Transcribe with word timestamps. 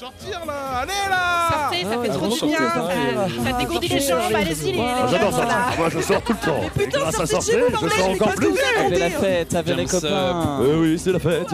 Sortir 0.00 0.46
là 0.46 0.78
Allez 0.80 0.92
là 1.10 1.50
Sortez, 1.52 1.82
ça 1.84 1.90
fait 1.90 2.08
Ah, 2.10 2.14
trop 2.14 2.28
bon, 2.28 2.34
du 2.34 2.46
bien. 2.46 2.58
Ça, 2.58 3.44
ça 3.44 3.58
dégourdit 3.58 3.88
les 3.88 4.00
jambes. 4.00 4.18
Allez-y, 4.34 4.64
les, 4.64 4.72
les 4.72 4.78
J'adore 5.10 5.30
ça. 5.30 5.36
voilà. 5.36 5.56
Moi, 5.76 5.88
je 5.90 6.00
sors 6.00 6.22
tout 6.22 6.32
le 6.32 6.38
temps. 6.46 6.60
Et 6.64 6.70
putain, 6.78 7.00
à 7.06 7.12
sortez 7.12 7.20
de 7.20 7.28
chez 7.28 7.34
sortir, 7.34 7.58
vous, 7.78 7.88
je 7.88 7.94
sors 7.94 8.08
encore 8.08 8.34
plus. 8.34 8.54
fait. 8.54 8.80
Avec 8.80 8.98
la 8.98 9.10
fête, 9.10 9.54
avec 9.54 9.76
les 9.76 9.84
copains. 9.84 10.60
Euh, 10.62 10.80
oui, 10.80 10.98
c'est 10.98 11.12
la 11.12 11.18
fête. 11.18 11.48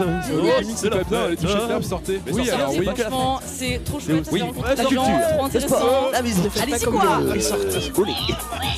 C'est 0.77 0.89
la 0.89 0.95
les 0.97 1.03
fête. 1.03 1.41
de 1.41 1.67
lave, 1.67 1.83
sortez. 1.83 2.21
Mais 2.25 2.31
Oui, 2.31 2.49
alors 2.49 2.71
c'est 2.71 2.79
oui. 2.79 2.85
Franchement, 2.85 3.39
c'est 3.45 3.83
trop 3.83 3.99
chouette. 3.99 4.31
La 4.31 4.75
encore 4.75 5.49
culture. 5.51 5.67
trop. 5.67 6.11
La 6.13 6.21
Allez-y, 6.61 6.85
quoi 6.85 7.19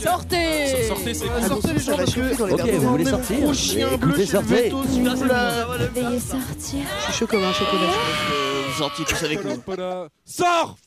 Sortez, 0.01 0.87
Sortez 0.87 1.13
c'est 1.13 1.47
Sortez 1.47 1.73
les 1.73 1.79
gens 1.79 1.95
parce 1.95 2.13
que... 2.15 2.53
Ok, 2.53 2.69
vous 2.71 2.89
voulez 2.89 3.05
sortir 3.05 3.37
Écoutez, 3.93 4.25
sortez. 4.25 4.73
Veuillez 5.93 6.19
sortir. 6.19 6.79
Je 6.97 7.03
suis 7.03 7.13
chaud 7.13 7.27
comme 7.27 7.43
un 7.43 7.53
chocolat. 7.53 8.48
Sortiez 8.79 9.03
tous 9.03 9.23
avec 9.25 9.43
nous. 9.43 9.61
Sors 10.23 10.77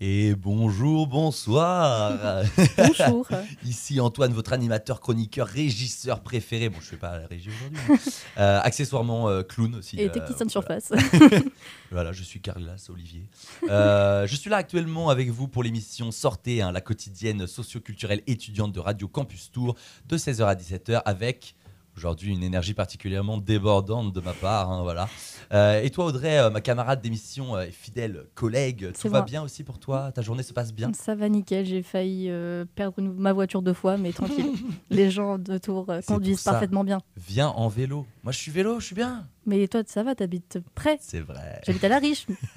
Et 0.00 0.34
bonjour, 0.34 1.06
bonsoir. 1.06 2.42
Bonjour. 2.76 3.28
Ici 3.64 4.00
Antoine, 4.00 4.32
votre 4.32 4.52
animateur, 4.52 4.98
chroniqueur, 4.98 5.46
régisseur 5.46 6.24
préféré. 6.24 6.68
Bon, 6.70 6.78
je 6.80 6.86
fais 6.86 6.96
pas 6.96 7.16
la 7.20 7.28
régie 7.28 7.50
aujourd'hui. 7.50 8.10
euh, 8.38 8.58
accessoirement 8.64 9.28
euh, 9.28 9.44
clown 9.44 9.76
aussi. 9.76 9.96
Et 9.96 10.06
euh, 10.06 10.10
technicien 10.10 10.44
de 10.46 10.50
voilà. 10.50 10.80
surface. 10.80 11.42
Voilà, 11.92 12.10
je 12.10 12.24
suis 12.24 12.40
Carlas 12.40 12.84
Olivier. 12.88 13.28
Euh, 13.70 14.26
je 14.26 14.34
suis 14.34 14.50
là 14.50 14.56
actuellement 14.56 15.08
avec 15.08 15.30
vous 15.30 15.46
pour 15.46 15.62
l'émission 15.62 16.10
Sortez, 16.10 16.62
hein, 16.62 16.72
la 16.72 16.80
quotidienne 16.80 17.46
socio-culturelle 17.46 18.22
étudiante 18.26 18.72
de 18.72 18.80
Radio 18.80 19.06
Campus 19.06 19.52
Tour, 19.52 19.76
de 20.08 20.18
16h 20.18 20.44
à 20.46 20.56
17h, 20.56 21.00
avec 21.04 21.54
aujourd'hui 21.96 22.32
une 22.34 22.42
énergie 22.42 22.74
particulièrement 22.74 23.38
débordante 23.38 24.12
de 24.12 24.20
ma 24.20 24.32
part. 24.32 24.70
hein, 24.70 24.82
voilà. 24.82 25.08
Euh, 25.52 25.80
et 25.82 25.90
toi, 25.90 26.06
Audrey, 26.06 26.38
euh, 26.38 26.50
ma 26.50 26.60
camarade 26.60 27.00
d'émission 27.00 27.56
euh, 27.56 27.66
et 27.66 27.70
fidèle 27.70 28.26
collègue, 28.34 28.92
tout 29.00 29.08
va 29.08 29.18
moi. 29.18 29.22
bien 29.26 29.42
aussi 29.42 29.62
pour 29.64 29.78
toi? 29.78 30.10
Ta 30.12 30.20
journée 30.22 30.42
se 30.42 30.52
passe 30.52 30.72
bien? 30.72 30.90
Ça 30.92 31.14
va 31.14 31.28
nickel, 31.28 31.64
j'ai 31.64 31.82
failli 31.82 32.30
perdre 32.74 32.98
une- 32.98 33.12
ma 33.14 33.32
voiture 33.32 33.62
deux 33.62 33.72
fois, 33.72 33.96
mais 33.96 34.12
tranquille. 34.12 34.52
Les 34.90 35.10
gens 35.10 35.38
de 35.38 35.58
Tours 35.58 35.86
conduisent 36.06 36.42
parfaitement 36.42 36.84
bien. 36.84 36.98
Viens 37.16 37.48
en 37.48 37.68
vélo. 37.68 38.06
Moi, 38.24 38.32
je 38.32 38.38
suis 38.38 38.50
vélo, 38.50 38.80
je 38.80 38.86
suis 38.86 38.94
bien. 38.94 39.26
Mais 39.46 39.68
toi, 39.68 39.82
ça 39.86 40.02
va, 40.02 40.14
t'habites 40.16 40.58
près. 40.74 40.98
C'est 41.00 41.20
vrai. 41.20 41.60
J'habite 41.64 41.84
à 41.84 41.88
La 41.88 41.98
Riche. 41.98 42.26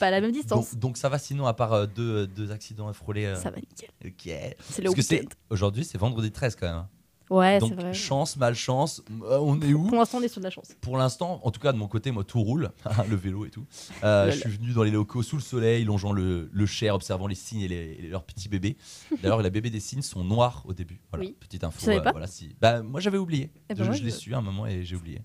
Pas 0.00 0.06
à 0.06 0.10
la 0.10 0.20
même 0.20 0.32
distance. 0.32 0.72
Donc, 0.72 0.80
donc 0.80 0.96
ça 0.96 1.08
va 1.08 1.18
sinon, 1.18 1.46
à 1.46 1.54
part 1.54 1.72
euh, 1.72 1.86
deux, 1.86 2.26
deux 2.26 2.50
accidents 2.50 2.88
à 2.88 2.92
frôler. 2.92 3.24
euh, 3.26 3.36
Ça 3.36 3.50
va 3.50 3.56
nickel. 3.56 3.88
Ok. 4.04 4.22
C'est 4.60 4.82
le 4.82 4.90
Parce 4.92 5.06
que 5.06 5.16
aujourd'hui, 5.50 5.84
c'est 5.84 5.98
vendredi 5.98 6.30
13 6.32 6.56
quand 6.56 6.66
même. 6.66 6.86
Ouais, 7.30 7.58
c'est 7.60 7.68
Donc 7.68 7.74
vrai. 7.80 7.92
chance, 7.92 8.36
malchance, 8.36 9.02
euh, 9.22 9.38
on 9.40 9.60
est 9.60 9.72
où 9.74 9.84
Pour 9.86 9.98
l'instant, 9.98 10.18
on 10.18 10.22
est 10.22 10.28
sur 10.28 10.40
de 10.40 10.44
la 10.44 10.50
chance. 10.50 10.68
Pour 10.80 10.96
l'instant, 10.96 11.40
en 11.44 11.50
tout 11.50 11.60
cas 11.60 11.72
de 11.72 11.76
mon 11.78 11.86
côté, 11.88 12.10
moi 12.10 12.24
tout 12.24 12.40
roule, 12.42 12.70
le 13.08 13.16
vélo 13.16 13.44
et 13.44 13.50
tout. 13.50 13.66
Euh, 14.04 14.24
Lol. 14.26 14.34
je 14.34 14.38
suis 14.40 14.48
venu 14.50 14.72
dans 14.72 14.82
les 14.82 14.90
locaux 14.90 15.22
sous 15.22 15.36
le 15.36 15.42
soleil, 15.42 15.84
longeant 15.84 16.12
le, 16.12 16.48
le 16.52 16.66
Cher, 16.66 16.94
observant 16.94 17.26
les 17.26 17.34
cygnes 17.34 17.60
et, 17.60 17.68
les- 17.68 17.96
et 18.00 18.08
leurs 18.08 18.24
petits 18.24 18.48
bébés. 18.48 18.76
D'ailleurs, 19.22 19.42
les 19.42 19.50
bébés 19.50 19.70
des 19.70 19.80
cygnes 19.80 20.02
sont 20.02 20.24
noirs 20.24 20.62
au 20.66 20.72
début. 20.72 21.00
Voilà, 21.10 21.26
Oui. 21.26 21.36
petite 21.38 21.64
info. 21.64 21.78
Tu 21.80 21.84
savais 21.86 22.00
pas 22.02 22.12
voilà, 22.12 22.26
si... 22.26 22.56
bah, 22.60 22.82
moi 22.82 23.00
j'avais 23.00 23.18
oublié. 23.18 23.50
Eh 23.68 23.74
ben 23.74 23.92
je 23.92 24.02
l'ai 24.02 24.10
je- 24.10 24.16
su 24.16 24.34
à 24.34 24.38
un 24.38 24.42
moment 24.42 24.66
et 24.66 24.82
j'ai 24.84 24.96
oublié. 24.96 25.20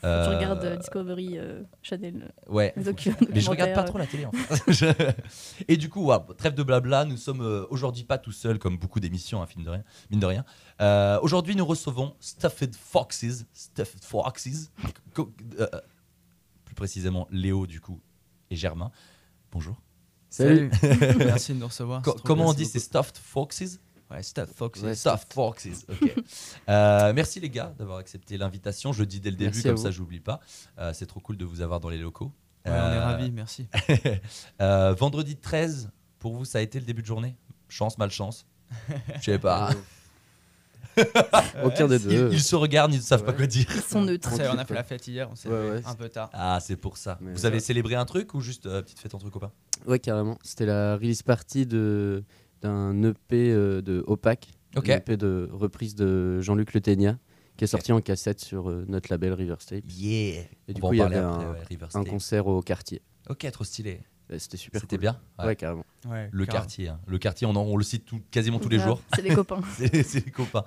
Tu 0.00 0.06
Euh, 0.06 0.36
regardes 0.36 0.64
euh, 0.64 0.76
Discovery 0.76 1.38
euh, 1.38 1.62
Channel. 1.82 2.32
Ouais. 2.48 2.74
Mais 3.30 3.40
je 3.40 3.48
regarde 3.50 3.72
pas 3.72 3.82
trop 3.84 3.98
la 3.98 4.06
télé 4.06 4.26
en 4.26 4.32
fait. 4.32 5.16
Et 5.68 5.76
du 5.76 5.88
coup, 5.88 6.04
ouais, 6.06 6.16
trêve 6.36 6.54
de 6.54 6.62
blabla, 6.62 7.04
nous 7.04 7.16
sommes 7.16 7.66
aujourd'hui 7.70 8.04
pas 8.04 8.18
tout 8.18 8.32
seuls 8.32 8.58
comme 8.58 8.76
beaucoup 8.78 9.00
d'émissions, 9.00 9.42
hein, 9.42 9.46
mine 9.56 9.64
de 9.64 9.70
rien. 9.70 9.84
Mine 10.10 10.20
de 10.20 10.26
rien. 10.26 10.44
Euh, 10.80 11.18
aujourd'hui, 11.22 11.56
nous 11.56 11.64
recevons 11.66 12.14
Stuffed 12.20 12.74
Foxes, 12.76 13.46
Stuffed 13.54 14.04
Foxes, 14.04 14.70
euh, 15.58 15.66
plus 16.64 16.74
précisément 16.74 17.26
Léo 17.30 17.66
du 17.66 17.80
coup 17.80 18.00
et 18.50 18.56
Germain. 18.56 18.90
Bonjour. 19.50 19.80
Salut. 20.28 20.70
Merci 21.18 21.54
de 21.54 21.58
nous 21.58 21.66
recevoir. 21.68 22.02
Co- 22.02 22.16
comment 22.22 22.48
on 22.48 22.52
dit 22.52 22.66
c'est 22.66 22.80
Stuffed 22.80 23.16
Foxes? 23.16 23.80
Ouais, 24.10 24.22
Stuff 24.22 24.50
Fox. 24.54 24.80
Ouais, 24.82 24.94
Stuffed 24.94 25.32
Foxes. 25.32 25.86
Euh, 26.68 27.12
merci 27.14 27.38
les 27.40 27.50
gars 27.50 27.72
d'avoir 27.78 27.98
accepté 27.98 28.36
l'invitation. 28.38 28.92
Je 28.92 29.00
le 29.00 29.06
dis 29.06 29.20
dès 29.20 29.30
le 29.30 29.36
début 29.36 29.50
Merci 29.50 29.62
comme 29.68 29.76
ça, 29.76 29.90
j'oublie 29.90 30.20
pas. 30.20 30.40
Euh, 30.78 30.92
c'est 30.92 31.06
trop 31.06 31.20
cool 31.20 31.36
de 31.36 31.44
vous 31.44 31.60
avoir 31.60 31.78
dans 31.80 31.88
les 31.88 31.98
locaux. 31.98 32.32
Ouais, 32.64 32.72
on 32.72 32.74
est 32.74 32.78
Euh, 32.96 33.04
ravis, 33.04 33.30
merci. 33.30 33.68
Euh, 34.60 34.92
vendredi 34.94 35.36
13, 35.36 35.90
pour 36.18 36.34
vous, 36.34 36.44
ça 36.44 36.58
a 36.58 36.60
été 36.60 36.80
le 36.80 36.86
début 36.86 37.02
de 37.02 37.06
journée? 37.06 37.36
Chance, 37.68 37.98
malchance 37.98 38.46
Je 39.20 39.22
sais 39.22 39.38
pas. 39.38 39.70
Aucun 41.64 41.86
des 41.88 41.96
Ils, 42.04 42.08
deux. 42.08 42.30
ils 42.32 42.40
se 42.42 42.56
regardent, 42.56 42.94
ils 42.94 42.98
ne 42.98 43.02
savent 43.02 43.24
pas 43.24 43.32
quoi 43.34 43.46
dire. 43.46 43.66
Ils 43.74 43.82
sont 43.82 44.02
neutres. 44.02 44.30
On 44.32 44.58
a 44.58 44.64
fait 44.64 44.74
la 44.74 44.82
fête 44.84 45.06
hier, 45.06 45.28
on 45.30 45.34
s'est 45.36 45.48
Ouais, 45.48 45.54
levé 45.54 45.70
ouais, 45.78 45.82
un 45.86 45.94
peu 45.94 46.08
tard. 46.08 46.30
Ah, 46.32 46.58
c'est 46.62 46.76
pour 46.76 46.96
ça. 46.96 47.18
Mais 47.20 47.32
vous 47.32 47.44
avez 47.44 47.60
célébré 47.60 47.94
un 47.96 48.06
truc 48.06 48.32
ou 48.34 48.40
juste 48.40 48.64
euh, 48.66 48.80
petite 48.82 48.98
fête 48.98 49.14
entre 49.14 49.28
copains? 49.28 49.52
Ouais, 49.86 49.98
carrément. 49.98 50.38
C'était 50.42 50.64
la 50.66 50.94
release 50.96 51.22
party 51.22 51.66
de 51.66 52.24
d'un 52.66 53.02
EP 53.10 53.50
euh, 53.52 53.80
de 53.82 54.02
Opac, 54.06 54.48
Ok. 54.76 54.88
un 54.90 54.96
EP 54.96 55.16
de 55.16 55.48
reprise 55.52 55.94
de 55.94 56.40
Jean-Luc 56.40 56.74
Le 56.74 56.80
Ténia, 56.80 57.18
qui 57.56 57.64
est 57.64 57.68
sorti 57.68 57.92
en 57.92 58.00
cassette 58.00 58.40
sur 58.40 58.68
euh, 58.70 58.84
notre 58.88 59.10
label 59.10 59.32
River 59.32 59.56
State. 59.60 59.84
Yeah 59.88 60.42
Et 60.68 60.74
du 60.74 60.80
On 60.82 60.88
coup, 60.88 60.94
il 60.94 60.96
y 60.96 61.00
parler 61.00 61.16
avait 61.16 61.26
après, 61.26 61.44
un, 61.46 61.52
ouais, 61.52 61.88
un 61.94 62.04
concert 62.04 62.46
au 62.46 62.60
quartier. 62.62 63.02
Ok, 63.28 63.48
trop 63.50 63.64
stylé. 63.64 64.00
C'était 64.38 64.56
super 64.56 64.80
C'était 64.80 64.96
cool. 64.96 65.02
bien 65.02 65.20
Ouais. 65.38 65.46
Ouais. 65.46 65.56
carrément. 65.56 65.84
Ouais, 66.08 66.28
Le 66.32 66.46
quartier, 66.46 66.88
hein. 66.88 66.98
le 67.06 67.16
quartier, 67.18 67.46
on, 67.46 67.50
en- 67.50 67.62
on 67.62 67.76
le 67.76 67.84
cite 67.84 68.04
tout- 68.04 68.20
quasiment 68.32 68.58
tous 68.58 68.68
les 68.68 68.80
jours. 68.80 69.00
C'est 69.14 69.22
les 69.22 69.32
copains. 69.34 69.60
C'est 69.76 70.24
les 70.26 70.32
copains. 70.32 70.64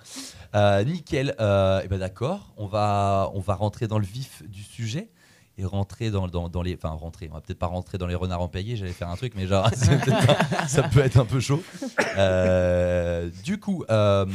Euh, 0.56 0.84
nickel. 0.86 1.36
Euh, 1.42 1.82
et 1.82 1.90
ben 1.90 2.00
d'accord. 2.00 2.54
On 2.56 2.68
va, 2.68 3.30
on 3.34 3.42
va 3.42 3.56
rentrer 3.56 3.88
dans 3.88 4.00
le 4.00 4.06
vif 4.06 4.44
du 4.48 4.64
sujet 4.64 5.10
et 5.60 5.66
rentrer 5.66 6.10
dans, 6.10 6.28
dans, 6.28 6.50
dans 6.50 6.62
les. 6.62 6.76
Enfin, 6.76 6.90
rentrer. 6.90 7.28
On 7.32 7.36
va 7.36 7.42
peut-être 7.42 7.60
pas 7.60 7.68
rentrer 7.68 7.98
dans 7.98 8.08
les 8.08 8.16
renards 8.16 8.42
empaillés. 8.42 8.76
J'allais 8.78 8.94
faire 8.94 9.10
un 9.10 9.16
truc, 9.16 9.34
mais 9.36 9.46
genre, 9.46 9.70
ça 10.68 10.84
peut 10.84 11.02
être 11.02 11.18
un 11.18 11.26
peu 11.26 11.40
chaud. 11.40 11.62
Euh, 12.18 13.30
du 13.44 13.60
coup, 13.60 13.84
euh, 13.90 14.26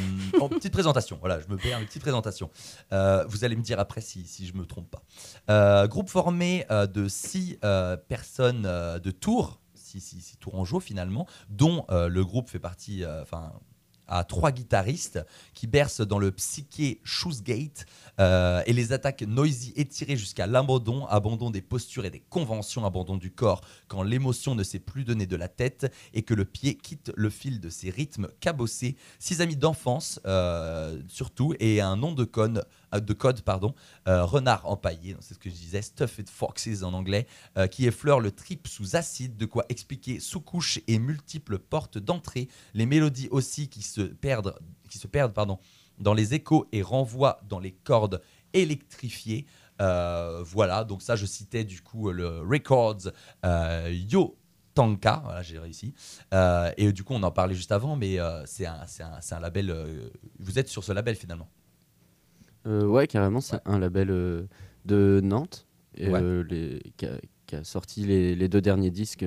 en 0.40 0.48
petite 0.48 0.72
présentation. 0.72 1.18
Voilà, 1.20 1.40
je 1.40 1.48
me 1.48 1.56
perds 1.56 1.78
une 1.80 1.86
petite 1.86 2.02
présentation. 2.02 2.50
Euh, 2.92 3.24
vous 3.28 3.44
allez 3.44 3.56
me 3.56 3.62
dire 3.62 3.80
après 3.80 4.00
si, 4.00 4.26
si 4.26 4.46
je 4.46 4.54
me 4.54 4.66
trompe 4.66 4.90
pas. 4.90 5.02
Euh, 5.50 5.86
groupe 5.86 6.10
formé 6.10 6.66
euh, 6.70 6.86
de 6.86 7.08
six 7.08 7.58
euh, 7.64 7.96
personnes 7.96 8.62
de 8.62 9.10
Tours. 9.10 9.60
Six, 9.74 10.00
six, 10.00 10.20
six 10.20 10.36
Tourangeaux 10.38 10.80
finalement, 10.80 11.26
dont 11.48 11.86
le 11.88 12.24
groupe 12.24 12.50
fait 12.50 12.58
partie, 12.58 13.04
enfin, 13.22 13.52
à 14.08 14.24
trois 14.24 14.52
guitaristes 14.52 15.24
qui 15.54 15.66
bercent 15.66 16.00
dans 16.00 16.18
le 16.18 16.30
psyché 16.30 17.00
Shoesgate 17.04 17.86
euh, 18.20 18.62
et 18.66 18.72
les 18.72 18.92
attaques 18.92 19.22
noisy 19.22 19.72
étirées 19.76 20.16
jusqu'à 20.16 20.46
l'abandon, 20.46 21.06
abandon 21.06 21.50
des 21.50 21.62
postures 21.62 22.04
et 22.04 22.10
des 22.10 22.22
conventions, 22.28 22.84
abandon 22.84 23.16
du 23.16 23.30
corps 23.30 23.60
quand 23.88 24.02
l'émotion 24.02 24.54
ne 24.54 24.62
s'est 24.62 24.78
plus 24.78 25.04
donné 25.04 25.26
de 25.26 25.36
la 25.36 25.48
tête 25.48 25.92
et 26.12 26.22
que 26.22 26.34
le 26.34 26.44
pied 26.44 26.76
quitte 26.76 27.12
le 27.16 27.30
fil 27.30 27.60
de 27.60 27.68
ses 27.68 27.90
rythmes 27.90 28.28
cabossés. 28.40 28.96
Six 29.18 29.40
amis 29.40 29.56
d'enfance 29.56 30.20
euh, 30.26 31.00
surtout 31.08 31.54
et 31.58 31.80
un 31.80 31.96
nom 31.96 32.12
de 32.12 32.24
euh, 32.36 32.62
de 33.00 33.12
code 33.12 33.40
pardon, 33.42 33.74
euh, 34.08 34.24
renard 34.24 34.66
empaillé, 34.66 35.16
c'est 35.20 35.34
ce 35.34 35.38
que 35.38 35.50
je 35.50 35.54
disais, 35.54 35.82
Stuffed 35.82 36.28
Foxes 36.28 36.82
en 36.82 36.92
anglais, 36.94 37.26
euh, 37.58 37.66
qui 37.66 37.86
effleure 37.86 38.20
le 38.20 38.30
trip 38.30 38.66
sous 38.68 38.96
acide, 38.96 39.36
de 39.36 39.46
quoi 39.46 39.64
expliquer 39.68 40.20
sous-couches 40.20 40.80
et 40.86 40.98
multiples 40.98 41.58
portes 41.58 41.98
d'entrée, 41.98 42.48
les 42.74 42.86
mélodies 42.86 43.28
aussi 43.30 43.68
qui 43.68 43.82
se 43.82 44.00
perdent, 44.02 44.54
qui 44.88 44.98
se 44.98 45.06
perdent 45.06 45.32
pardon, 45.32 45.58
dans 45.98 46.14
les 46.14 46.34
échos 46.34 46.66
et 46.72 46.82
renvoient 46.82 47.40
dans 47.48 47.58
les 47.60 47.72
cordes 47.72 48.20
électrifiées. 48.52 49.46
Euh, 49.80 50.42
voilà, 50.44 50.84
donc 50.84 51.02
ça 51.02 51.16
je 51.16 51.26
citais 51.26 51.64
du 51.64 51.80
coup 51.82 52.10
le 52.12 52.40
Records 52.40 53.10
euh, 53.44 53.90
Yo 54.08 54.36
Tanka, 54.74 55.20
voilà 55.24 55.42
j'ai 55.42 55.58
réussi. 55.58 55.94
Euh, 56.32 56.70
et 56.76 56.92
du 56.92 57.02
coup 57.04 57.14
on 57.14 57.22
en 57.22 57.30
parlait 57.30 57.54
juste 57.54 57.72
avant, 57.72 57.96
mais 57.96 58.18
euh, 58.20 58.44
c'est 58.46 58.66
un, 58.66 58.82
un- 59.00 59.20
un 59.36 59.40
label, 59.40 59.70
euh, 59.70 60.10
vous 60.38 60.58
êtes 60.58 60.68
sur 60.68 60.82
ce 60.84 60.92
label 60.92 61.16
finalement. 61.16 61.48
Euh, 62.66 62.86
ouais, 62.86 63.06
carrément, 63.06 63.40
c'est 63.40 63.60
un 63.66 63.78
label 63.78 64.10
euh, 64.10 64.46
de 64.84 65.20
Nantes 65.22 65.66
et, 65.96 66.08
euh, 66.08 66.42
les- 66.48 66.80
qui, 66.96 67.06
a, 67.06 67.18
qui 67.46 67.56
a 67.56 67.64
sorti 67.64 68.04
les, 68.04 68.34
les 68.34 68.48
deux 68.48 68.60
derniers 68.60 68.90
disques 68.90 69.24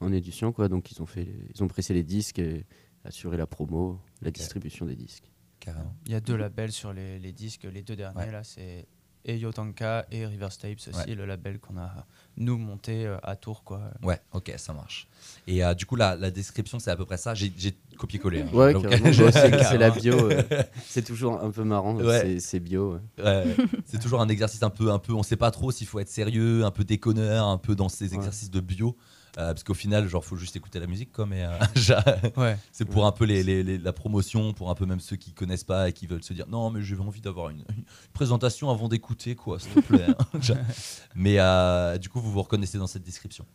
en 0.00 0.12
édition. 0.12 0.52
Quoi. 0.52 0.68
Donc, 0.68 0.90
ils 0.92 1.02
ont, 1.02 1.06
fait, 1.06 1.28
ils 1.54 1.62
ont 1.62 1.68
pressé 1.68 1.92
les 1.94 2.02
disques 2.02 2.38
et 2.38 2.64
assuré 3.04 3.36
la 3.36 3.46
promo, 3.46 4.00
la 4.22 4.30
distribution 4.30 4.86
des 4.86 4.96
disques. 4.96 5.30
Carrément. 5.58 5.94
Il 6.06 6.12
y 6.12 6.14
a 6.14 6.20
deux 6.20 6.36
labels 6.36 6.72
sur 6.72 6.92
les, 6.92 7.18
les 7.18 7.32
disques, 7.32 7.64
les 7.70 7.82
deux 7.82 7.96
derniers 7.96 8.18
Ouais. 8.18 8.30
là, 8.32 8.42
c'est 8.42 8.86
et 9.24 9.36
Yotanka 9.36 10.06
et 10.10 10.24
River 10.26 10.48
Tapes 10.60 10.78
aussi, 10.88 10.90
Ouais. 11.08 11.14
le 11.14 11.26
label 11.26 11.58
qu'on 11.58 11.76
a 11.78 12.06
nous 12.36 12.56
monté 12.56 13.06
euh, 13.06 13.16
à 13.22 13.36
Tours 13.36 13.62
quoi. 13.64 13.80
Ouais, 14.02 14.18
ok, 14.32 14.52
ça 14.56 14.72
marche. 14.72 15.06
Et 15.46 15.62
euh, 15.64 15.74
du 15.74 15.84
coup, 15.86 15.96
la, 15.96 16.16
la 16.16 16.30
description, 16.30 16.78
c'est 16.78 16.90
à 16.90 16.96
peu 16.96 17.04
près 17.04 17.16
ça. 17.18 17.34
J'ai 17.34 17.52
copié-collé. 17.98 18.42
hein. 18.42 18.48
Ouais, 18.54 18.72
c'est 19.32 19.76
la 19.78 19.90
bio. 19.90 20.14
euh, 20.30 20.42
c'est 20.86 21.04
toujours 21.04 21.42
un 21.42 21.50
peu 21.50 21.64
marrant. 21.64 21.94
Ouais. 21.96 22.38
c'est- 22.40 22.60
bio. 22.60 22.94
ouais. 23.18 23.24
Ouais, 23.24 23.56
c'est 23.84 24.00
toujours 24.00 24.20
un 24.22 24.28
exercice 24.28 24.62
un 24.62 24.70
peu, 24.70 24.90
un 24.90 24.98
peu. 24.98 25.12
On 25.12 25.22
sait 25.22 25.36
pas 25.36 25.50
trop 25.50 25.70
s'il 25.70 25.86
faut 25.86 25.98
être 26.00 26.08
sérieux, 26.08 26.64
un 26.64 26.70
peu 26.70 26.84
déconneur, 26.84 27.46
un 27.46 27.58
peu 27.58 27.74
dans 27.74 27.88
ces 27.88 28.08
Ouais. 28.10 28.14
exercices 28.16 28.50
de 28.50 28.60
bio. 28.60 28.96
Euh, 29.38 29.52
parce 29.52 29.62
qu'au 29.62 29.74
final, 29.74 30.08
genre, 30.08 30.24
faut 30.24 30.36
juste 30.36 30.56
écouter 30.56 30.80
la 30.80 30.86
musique, 30.88 31.12
quoi. 31.12 31.24
Mais 31.26 31.44
euh, 31.44 31.50
Ouais. 32.36 32.56
c'est 32.72 32.84
pour 32.84 33.06
un 33.06 33.12
peu 33.12 33.24
les, 33.24 33.42
les- 33.44 33.62
les- 33.62 33.78
la 33.78 33.92
promotion, 33.92 34.52
pour 34.52 34.70
un 34.70 34.74
peu 34.74 34.86
même 34.86 34.98
ceux 35.00 35.16
qui 35.16 35.32
connaissent 35.32 35.62
pas 35.64 35.88
et 35.88 35.92
qui 35.92 36.06
veulent 36.08 36.24
se 36.24 36.32
dire 36.32 36.46
non, 36.48 36.70
mais 36.70 36.82
j'ai 36.82 36.96
envie 36.98 37.20
d'avoir 37.20 37.48
une, 37.50 37.58
une 37.76 37.84
présentation 38.12 38.70
avant 38.70 38.88
d'écouter, 38.88 39.36
quoi, 39.36 39.58
s'il 39.60 39.70
te 39.72 39.80
plaît. 39.80 40.06
hein. 40.08 40.40
Mais 41.14 41.36
euh, 41.38 41.96
du 41.98 42.08
coup, 42.08 42.20
vous 42.20 42.32
vous 42.32 42.42
reconnaissez 42.42 42.78
dans 42.78 42.86
cette 42.88 43.04
description. 43.04 43.46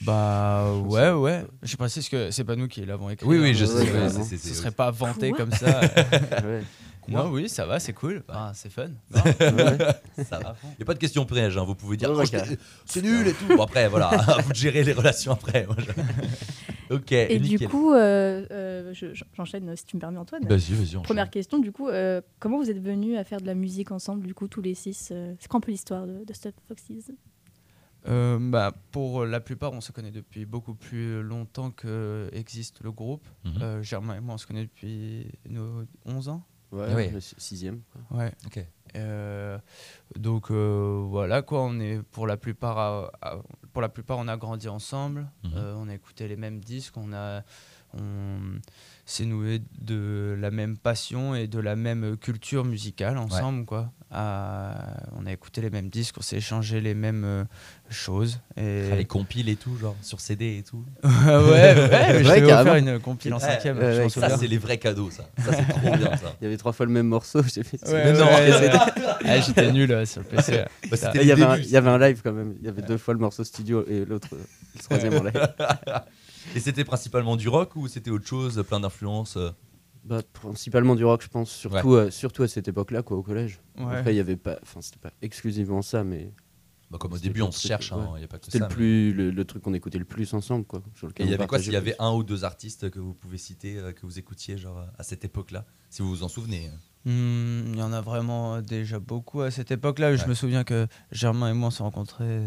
Bah 0.00 0.64
Je 0.74 0.80
ouais, 0.88 1.00
sais 1.02 1.12
ouais. 1.12 1.46
Je 1.62 1.76
précise 1.76 2.08
que 2.08 2.30
c'est 2.30 2.44
pas 2.44 2.56
nous 2.56 2.66
qui 2.66 2.82
l'avons 2.86 3.10
écrit. 3.10 3.26
Oui, 3.26 3.38
oui, 3.38 3.50
hein. 3.50 3.52
je 3.54 3.66
sais. 3.66 3.82
ouais, 3.92 4.04
ouais, 4.16 4.24
Ce 4.38 4.54
serait 4.54 4.70
pas 4.70 4.90
vanté 4.90 5.28
Quoi 5.30 5.38
comme 5.40 5.52
ça. 5.52 5.80
Ouais. 7.08 7.14
non, 7.14 7.30
oui, 7.30 7.48
ça 7.48 7.66
va, 7.66 7.80
c'est 7.80 7.92
cool. 7.92 8.22
Ah, 8.28 8.52
c'est 8.54 8.70
fun. 8.70 8.90
Ouais. 9.14 10.24
Ça 10.24 10.38
va. 10.38 10.54
Il 10.64 10.68
n'y 10.78 10.82
a 10.82 10.84
pas 10.84 10.94
de 10.94 10.98
question 10.98 11.24
piège, 11.24 11.56
hein. 11.56 11.64
vous 11.64 11.74
pouvez 11.74 11.96
dire 11.96 12.10
Oh, 12.12 12.22
c'est 12.84 13.02
nul 13.02 13.26
et 13.26 13.32
tout. 13.32 13.46
Bon, 13.56 13.62
après, 13.64 13.88
voilà, 13.88 14.08
à 14.10 14.40
vous 14.42 14.50
de 14.50 14.54
gérer 14.56 14.84
les 14.84 14.92
relations 14.92 15.32
après. 15.32 15.66
Moi, 15.66 15.76
je- 15.78 16.94
ok, 16.94 17.12
Et 17.12 17.38
du 17.38 17.68
coup, 17.68 17.92
euh, 17.92 18.46
euh, 18.50 18.94
je- 18.94 19.14
j'enchaîne 19.34 19.74
si 19.76 19.84
tu 19.84 19.96
me 19.96 20.00
permets, 20.00 20.18
Antoine. 20.18 20.46
Vas-y, 20.46 20.74
vas-y. 20.74 21.02
Première 21.02 21.30
question, 21.30 21.58
du 21.58 21.72
coup, 21.72 21.88
euh, 21.88 22.20
comment 22.38 22.58
vous 22.58 22.70
êtes 22.70 22.82
venus 22.82 23.18
à 23.18 23.24
faire 23.24 23.40
de 23.40 23.46
la 23.46 23.54
musique 23.54 23.90
ensemble, 23.90 24.26
du 24.26 24.34
coup, 24.34 24.48
tous 24.48 24.62
les 24.62 24.74
six 24.74 25.12
C'est 25.38 25.48
quoi 25.48 25.58
un 25.58 25.60
peu 25.60 25.70
l'histoire 25.72 26.06
de, 26.06 26.24
de 26.24 26.32
Stop 26.32 26.54
Foxes? 26.68 27.10
Euh, 28.08 28.36
bah, 28.40 28.72
pour 28.90 29.24
la 29.24 29.38
plupart, 29.38 29.72
on 29.72 29.80
se 29.80 29.92
connaît 29.92 30.10
depuis 30.10 30.44
beaucoup 30.44 30.74
plus 30.74 31.22
longtemps 31.22 31.70
que 31.70 32.28
existe 32.32 32.80
le 32.82 32.90
groupe. 32.90 33.24
Mhm. 33.44 33.52
Euh, 33.62 33.82
Germain 33.82 34.16
et 34.16 34.20
moi, 34.20 34.34
on 34.34 34.38
se 34.38 34.46
connaît 34.46 34.64
depuis 34.64 35.26
nos 35.48 35.84
11 36.04 36.28
ans. 36.28 36.44
Ouais, 36.72 36.94
Ouais. 36.94 37.10
le 37.10 37.20
si- 37.20 37.34
sixième. 37.38 37.80
Ouais. 38.10 38.32
Ok. 38.46 38.64
Euh, 38.96 39.58
donc 40.18 40.50
euh, 40.50 41.02
voilà 41.08 41.42
quoi, 41.42 41.62
on 41.62 41.78
est 41.80 42.02
pour 42.02 42.26
la 42.26 42.36
plupart, 42.36 42.78
à- 42.78 43.12
à- 43.22 43.36
pour 43.72 43.80
la 43.82 43.88
plupart, 43.88 44.18
on 44.18 44.28
a 44.28 44.36
grandi 44.36 44.68
ensemble. 44.68 45.30
Mhm. 45.44 45.52
Euh, 45.56 45.74
on 45.76 45.88
a 45.88 45.94
écouté 45.94 46.28
les 46.28 46.36
mêmes 46.36 46.60
disques, 46.60 46.96
on 46.96 47.12
a, 47.12 47.42
on 47.94 48.60
s'est 49.04 49.24
noué 49.26 49.60
de 49.80 50.36
la 50.40 50.50
même 50.50 50.76
passion 50.78 51.34
et 51.34 51.46
de 51.46 51.58
la 51.58 51.76
même 51.76 52.16
culture 52.16 52.64
musicale 52.64 53.18
ensemble 53.18 53.64
quoi. 53.64 53.90
À- 54.14 54.74
on 55.18 55.24
a 55.24 55.32
écouté 55.32 55.62
les 55.62 55.70
mêmes 55.70 55.88
disques, 55.88 56.16
on 56.18 56.22
s'est 56.22 56.36
échangé 56.36 56.82
les 56.82 56.92
mêmes 56.94 57.24
euh, 57.24 57.44
choses. 57.88 58.40
Et 58.58 58.90
Ah, 58.92 58.96
les 58.96 59.06
compiles 59.06 59.48
et 59.48 59.56
tout, 59.56 59.74
genre 59.78 59.96
sur 60.02 60.20
CD 60.20 60.58
et 60.58 60.62
tout. 60.62 60.84
ouais, 61.02 61.10
ouais, 61.10 62.22
je 62.22 62.28
Ouais, 62.28 62.42
offert 62.52 62.74
une 62.76 62.98
compile 63.00 63.32
en 63.32 63.38
cinquième. 63.38 63.78
ouais. 63.78 64.08
Ça, 64.10 64.36
c'est 64.36 64.46
les 64.48 64.58
vrais 64.58 64.76
cadeaux, 64.76 65.10
ça. 65.10 65.24
Ça, 65.38 65.52
c'est 65.54 65.66
trop 65.66 65.96
bien, 65.96 66.14
ça. 66.16 66.34
Il 66.42 66.44
y 66.44 66.46
avait 66.46 66.58
trois 66.58 66.72
fois 66.72 66.84
le 66.84 66.92
même 66.92 67.06
morceau. 67.08 67.40
j'ai 67.42 67.62
fait- 67.62 67.82
Ouais, 67.90 68.12
Non, 68.12 68.26
ouais, 68.26 68.50
mais 68.50 68.68
ouais. 68.68 68.70
Ah, 69.24 69.40
J'étais 69.46 69.72
nul 69.72 69.90
euh, 69.90 70.04
sur 70.04 70.20
le 70.20 70.26
PC. 70.28 70.62
Bah, 70.90 70.96
c'était 70.98 71.18
les 71.18 71.24
Il 71.24 71.28
y, 71.28 71.32
avait 71.32 71.42
un, 71.44 71.54
débuts, 71.56 71.66
il 71.68 71.72
y 71.72 71.76
avait 71.78 71.90
un 71.90 71.98
live 71.98 72.20
quand 72.22 72.32
même. 72.32 72.54
Il 72.60 72.66
y 72.66 72.68
avait 72.68 72.82
deux 72.82 72.98
fois 72.98 73.14
le 73.14 73.20
morceau 73.20 73.44
studio 73.44 73.82
et 73.88 74.04
l'autre, 74.04 74.28
euh, 74.34 74.44
le 74.74 74.80
troisième 74.82 75.14
en 75.14 75.22
live. 75.22 75.48
Et 76.54 76.60
c'était 76.60 76.84
principalement 76.84 77.36
du 77.36 77.48
rock 77.48 77.76
ou 77.76 77.88
c'était 77.88 78.10
autre 78.10 78.26
chose, 78.26 78.62
plein 78.68 78.80
d'influences 78.80 79.36
euh 79.36 79.50
Bah, 80.04 80.20
principalement 80.32 80.94
du 80.96 81.04
rock, 81.04 81.22
je 81.22 81.28
pense, 81.28 81.50
surtout, 81.50 81.94
euh, 81.94 82.10
surtout 82.10 82.42
à 82.42 82.48
cette 82.48 82.68
époque-là, 82.68 83.02
quoi, 83.02 83.16
au 83.16 83.22
collège. 83.22 83.60
Ouais. 83.78 83.96
Après, 83.96 84.12
il 84.12 84.16
y 84.16 84.20
avait 84.20 84.36
pas, 84.36 84.58
enfin, 84.62 84.80
c'était 84.80 84.98
pas 84.98 85.12
exclusivement 85.22 85.82
ça, 85.82 86.02
mais 86.04 86.32
Bah, 86.90 86.98
Comme 87.00 87.12
au 87.14 87.18
début, 87.18 87.40
on 87.40 87.50
se 87.52 87.66
cherche, 87.66 87.90
il 87.96 88.12
ouais. 88.12 88.18
n'y 88.18 88.24
a 88.24 88.28
pas 88.28 88.38
que 88.38 88.44
c'était 88.46 88.58
le 88.58 88.66
mais- 88.76 89.12
le, 89.12 89.30
le 89.30 89.44
truc 89.46 89.62
qu'on 89.62 89.72
écoutait 89.72 89.98
le 89.98 90.04
plus 90.04 90.34
ensemble, 90.34 90.64
quoi. 90.66 90.82
Sur 90.94 91.06
Et 91.06 91.10
lequel 91.10 91.26
il 91.26 91.30
y 91.30 91.34
avait 91.34 91.46
quoi? 91.46 91.58
S'il 91.58 91.72
y 91.72 91.76
avait 91.76 91.96
un 91.98 92.12
ou 92.12 92.22
deux 92.22 92.44
artistes 92.44 92.90
que 92.90 92.98
vous 92.98 93.14
pouvez 93.14 93.38
citer, 93.38 93.78
euh, 93.78 93.92
que 93.92 94.04
vous 94.04 94.18
écoutiez 94.18 94.58
genre, 94.58 94.84
à 94.98 95.02
cette 95.02 95.24
époque-là 95.24 95.64
Si 95.88 96.02
vous 96.02 96.08
vous 96.10 96.22
en 96.22 96.28
souvenez. 96.28 96.66
hein? 96.68 96.78
Hmm, 97.04 97.72
Il 97.72 97.78
y 97.78 97.82
en 97.82 97.92
a 97.94 98.00
vraiment 98.02 98.60
déjà 98.60 98.98
beaucoup 99.00 99.40
à 99.40 99.50
cette 99.50 99.70
époque-là. 99.70 100.14
Je 100.16 100.26
me 100.26 100.34
souviens 100.34 100.64
que 100.64 100.86
Germain 101.10 101.50
et 101.50 101.54
moi 101.54 101.68
on 101.68 101.70
s'est 101.70 101.82
rencontrés. 101.82 102.42